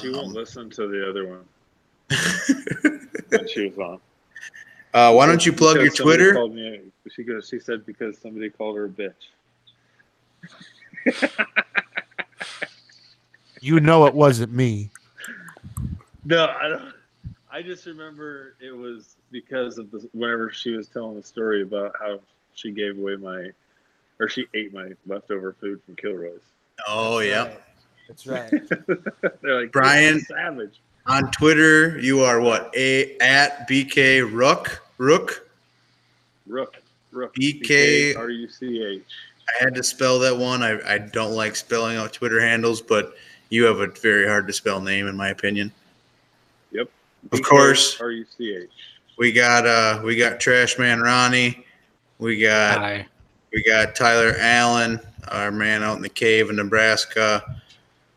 She 0.00 0.10
won't 0.10 0.28
Um, 0.28 0.32
listen 0.32 0.68
to 0.70 0.88
the 0.88 1.08
other 1.08 1.26
one 1.28 1.44
when 3.28 3.48
she 3.48 3.68
was 3.68 3.78
on. 3.78 4.00
uh, 4.94 5.12
why 5.14 5.26
don't 5.26 5.44
you 5.46 5.52
plug 5.52 5.76
your 5.76 5.84
Because 5.84 5.98
somebody 5.98 6.16
Twitter? 6.18 6.34
Called 6.34 6.54
me, 6.54 6.80
she 7.14 7.22
goes. 7.22 7.48
She 7.48 7.58
said 7.60 7.86
because 7.86 8.18
somebody 8.18 8.50
called 8.50 8.76
her 8.76 8.86
a 8.86 8.88
bitch. 8.88 9.12
You 13.60 13.78
know 13.78 14.06
it 14.06 14.14
wasn't 14.14 14.52
me. 14.52 14.90
No, 16.24 16.46
I 16.46 16.68
don't. 16.68 16.92
I 17.50 17.62
just 17.62 17.86
remember 17.86 18.54
it 18.60 18.76
was 18.76 19.14
because 19.30 19.78
of 19.78 19.90
the 19.92 20.08
whenever 20.12 20.50
she 20.50 20.70
was 20.72 20.88
telling 20.88 21.16
the 21.16 21.22
story 21.22 21.62
about 21.62 21.94
how 22.00 22.18
she 22.54 22.72
gave 22.72 22.98
away 22.98 23.16
my, 23.16 23.50
or 24.18 24.28
she 24.28 24.46
ate 24.54 24.74
my 24.74 24.90
leftover 25.06 25.54
food 25.60 25.80
from 25.84 25.94
Kilroy's. 25.94 26.40
Oh, 26.88 27.20
yeah. 27.20 27.52
That's 28.08 28.26
right. 28.26 28.50
They're 29.42 29.60
like 29.60 29.72
Brian- 29.72 30.20
savage. 30.20 30.80
On 31.06 31.30
Twitter, 31.30 31.98
you 31.98 32.20
are 32.20 32.40
what? 32.40 32.72
A 32.76 33.16
at 33.18 33.68
BK 33.68 34.28
Rook. 34.32 34.82
Rook. 34.98 35.48
Rook, 36.46 36.76
Rook, 37.12 37.34
BK 37.34 38.16
R 38.16 38.30
U 38.30 38.48
C 38.48 38.82
H. 38.82 39.02
I 39.60 39.64
had 39.64 39.74
to 39.74 39.82
spell 39.82 40.18
that 40.20 40.36
one. 40.36 40.62
I, 40.62 40.78
I 40.86 40.98
don't 40.98 41.32
like 41.32 41.56
spelling 41.56 41.96
out 41.96 42.12
Twitter 42.12 42.40
handles, 42.40 42.80
but 42.80 43.14
you 43.50 43.64
have 43.64 43.80
a 43.80 43.88
very 43.88 44.26
hard 44.26 44.46
to 44.46 44.52
spell 44.52 44.80
name, 44.80 45.06
in 45.06 45.16
my 45.16 45.28
opinion. 45.28 45.72
Yep. 46.72 46.88
Of 47.32 47.42
course. 47.42 48.00
R 48.00 48.10
U 48.10 48.24
C 48.36 48.54
H. 48.54 48.70
We 49.18 49.30
got 49.32 49.66
uh 49.66 50.00
we 50.04 50.16
got 50.16 50.40
Trash 50.40 50.78
Man 50.78 51.00
Ronnie. 51.00 51.64
We 52.18 52.40
got 52.40 52.78
Hi. 52.78 53.06
we 53.52 53.62
got 53.62 53.94
Tyler 53.94 54.34
Allen, 54.38 54.98
our 55.28 55.50
man 55.50 55.82
out 55.82 55.96
in 55.96 56.02
the 56.02 56.08
cave 56.08 56.50
in 56.50 56.56
Nebraska. 56.56 57.42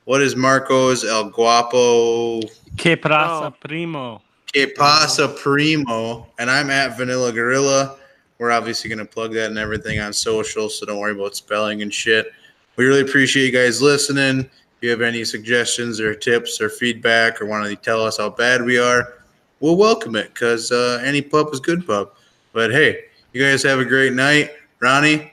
What 0.05 0.21
is 0.21 0.35
Marcos 0.35 1.03
El 1.03 1.29
Guapo 1.31 2.41
Que 2.77 2.95
pasa, 2.95 3.47
Oh. 3.47 3.51
primo? 3.59 4.21
Que 4.53 4.67
pasa 4.67 5.27
primo? 5.27 6.27
And 6.39 6.49
I'm 6.49 6.69
at 6.69 6.95
Vanilla 6.97 7.31
Gorilla. 7.33 7.97
We're 8.37 8.51
obviously 8.51 8.89
gonna 8.89 9.05
plug 9.05 9.33
that 9.33 9.49
and 9.49 9.57
everything 9.57 9.99
on 9.99 10.11
social, 10.13 10.69
so 10.69 10.85
don't 10.85 10.99
worry 10.99 11.13
about 11.13 11.35
spelling 11.35 11.81
and 11.81 11.93
shit. 11.93 12.31
We 12.75 12.85
really 12.85 13.01
appreciate 13.01 13.45
you 13.45 13.51
guys 13.51 13.81
listening. 13.81 14.39
If 14.39 14.49
you 14.81 14.89
have 14.89 15.01
any 15.01 15.23
suggestions 15.23 15.99
or 16.01 16.13
tips 16.13 16.59
or 16.59 16.69
feedback 16.69 17.41
or 17.41 17.45
want 17.45 17.65
to 17.69 17.75
tell 17.77 18.03
us 18.03 18.17
how 18.17 18.29
bad 18.29 18.61
we 18.63 18.77
are, 18.77 19.13
we'll 19.61 19.77
welcome 19.77 20.15
it 20.17 20.33
because 20.33 20.71
uh, 20.71 21.01
any 21.03 21.21
pup 21.21 21.53
is 21.53 21.59
good 21.61 21.87
pup. 21.87 22.17
But 22.51 22.71
hey, 22.71 23.05
you 23.31 23.41
guys 23.41 23.63
have 23.63 23.79
a 23.79 23.85
great 23.85 24.11
night. 24.13 24.51
Ronnie, 24.81 25.31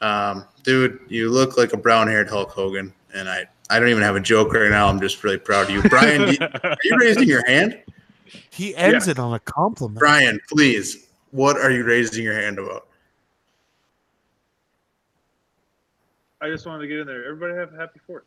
um, 0.00 0.44
dude, 0.64 0.98
you 1.08 1.30
look 1.30 1.56
like 1.56 1.72
a 1.72 1.76
brown 1.76 2.08
haired 2.08 2.28
Hulk 2.28 2.50
Hogan. 2.50 2.92
And 3.14 3.28
I, 3.28 3.46
I 3.70 3.78
don't 3.78 3.88
even 3.88 4.02
have 4.02 4.16
a 4.16 4.20
joke 4.20 4.52
right 4.52 4.70
now. 4.70 4.88
I'm 4.88 5.00
just 5.00 5.22
really 5.22 5.38
proud 5.38 5.68
of 5.68 5.70
you. 5.70 5.82
Brian, 5.88 6.28
you- 6.32 6.38
are 6.64 6.76
you 6.82 6.96
raising 6.98 7.28
your 7.28 7.46
hand? 7.46 7.80
He 8.50 8.74
ends 8.74 9.06
Yeah. 9.06 9.12
it 9.12 9.18
on 9.20 9.34
a 9.34 9.40
compliment. 9.40 9.98
Brian, 10.00 10.40
please, 10.48 11.06
what 11.30 11.56
are 11.56 11.70
you 11.70 11.84
raising 11.84 12.24
your 12.24 12.34
hand 12.34 12.58
about? 12.58 12.86
I 16.40 16.48
just 16.48 16.66
wanted 16.66 16.82
to 16.82 16.88
get 16.88 16.98
in 16.98 17.06
there. 17.06 17.24
Everybody 17.24 17.54
have 17.54 17.74
a 17.74 17.76
happy 17.76 18.00
fourth. 18.06 18.24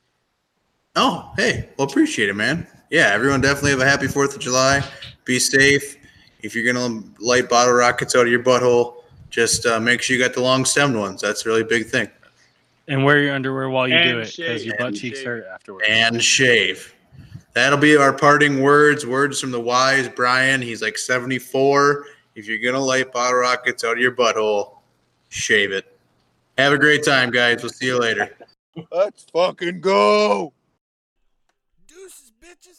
Oh, 0.96 1.32
hey, 1.36 1.70
well, 1.78 1.88
appreciate 1.88 2.30
it, 2.30 2.36
man. 2.36 2.68
Yeah, 2.92 3.10
everyone 3.12 3.42
definitely 3.42 3.72
have 3.72 3.80
a 3.80 3.86
happy 3.86 4.06
4th 4.06 4.36
of 4.36 4.40
July. 4.40 4.84
Be 5.26 5.40
safe. 5.40 5.98
If 6.44 6.54
you're 6.54 6.72
going 6.72 6.76
to 7.02 7.24
light 7.24 7.50
bottle 7.50 7.74
rockets 7.74 8.16
out 8.16 8.28
of 8.28 8.32
your 8.32 8.44
butthole, 8.44 8.98
just 9.32 9.66
uh, 9.66 9.80
make 9.80 10.04
sure 10.04 10.16
you 10.16 10.22
got 10.22 10.36
the 10.36 10.42
long 10.42 10.64
stemmed 10.66 10.96
ones. 10.96 11.22
That's 11.22 11.46
a 11.46 11.50
really 11.50 11.64
big 11.64 11.88
thing. 11.88 12.08
and 12.88 13.04
wear 13.04 13.20
your 13.24 13.34
underwear 13.34 13.70
while 13.70 13.88
you 13.88 13.98
do 14.04 14.20
it 14.20 14.36
because 14.38 14.64
your 14.64 14.78
butt 14.78 14.94
cheeks 14.94 15.20
shave. 15.20 15.26
hurt 15.26 15.46
afterwards. 15.52 15.88
And 15.90 16.24
shave. 16.24 16.94
That'll 17.54 17.80
be 17.80 17.98
our 17.98 18.14
parting 18.14 18.62
words. 18.62 19.08
Words 19.08 19.40
from 19.40 19.50
the 19.50 19.60
wise 19.60 20.08
Brian. 20.10 20.62
He's 20.62 20.84
like 20.84 21.00
74. 21.00 22.06
If 22.36 22.48
you're 22.48 22.60
going 22.60 22.74
to 22.74 22.80
light 22.80 23.12
bottle 23.12 23.40
rockets 23.40 23.84
out 23.84 23.94
of 23.94 24.00
your 24.00 24.16
butthole, 24.16 24.78
shave 25.30 25.72
it. 25.72 25.98
Have 26.58 26.74
a 26.74 26.78
great 26.78 27.04
time, 27.04 27.32
guys. 27.32 27.62
We'll 27.62 27.72
see 27.72 27.88
you 27.88 28.00
later. 28.00 28.36
Let's 28.92 29.26
fucking 29.32 29.82
go. 29.82 30.54
Deuces, 31.88 32.32
bitches. 32.44 32.73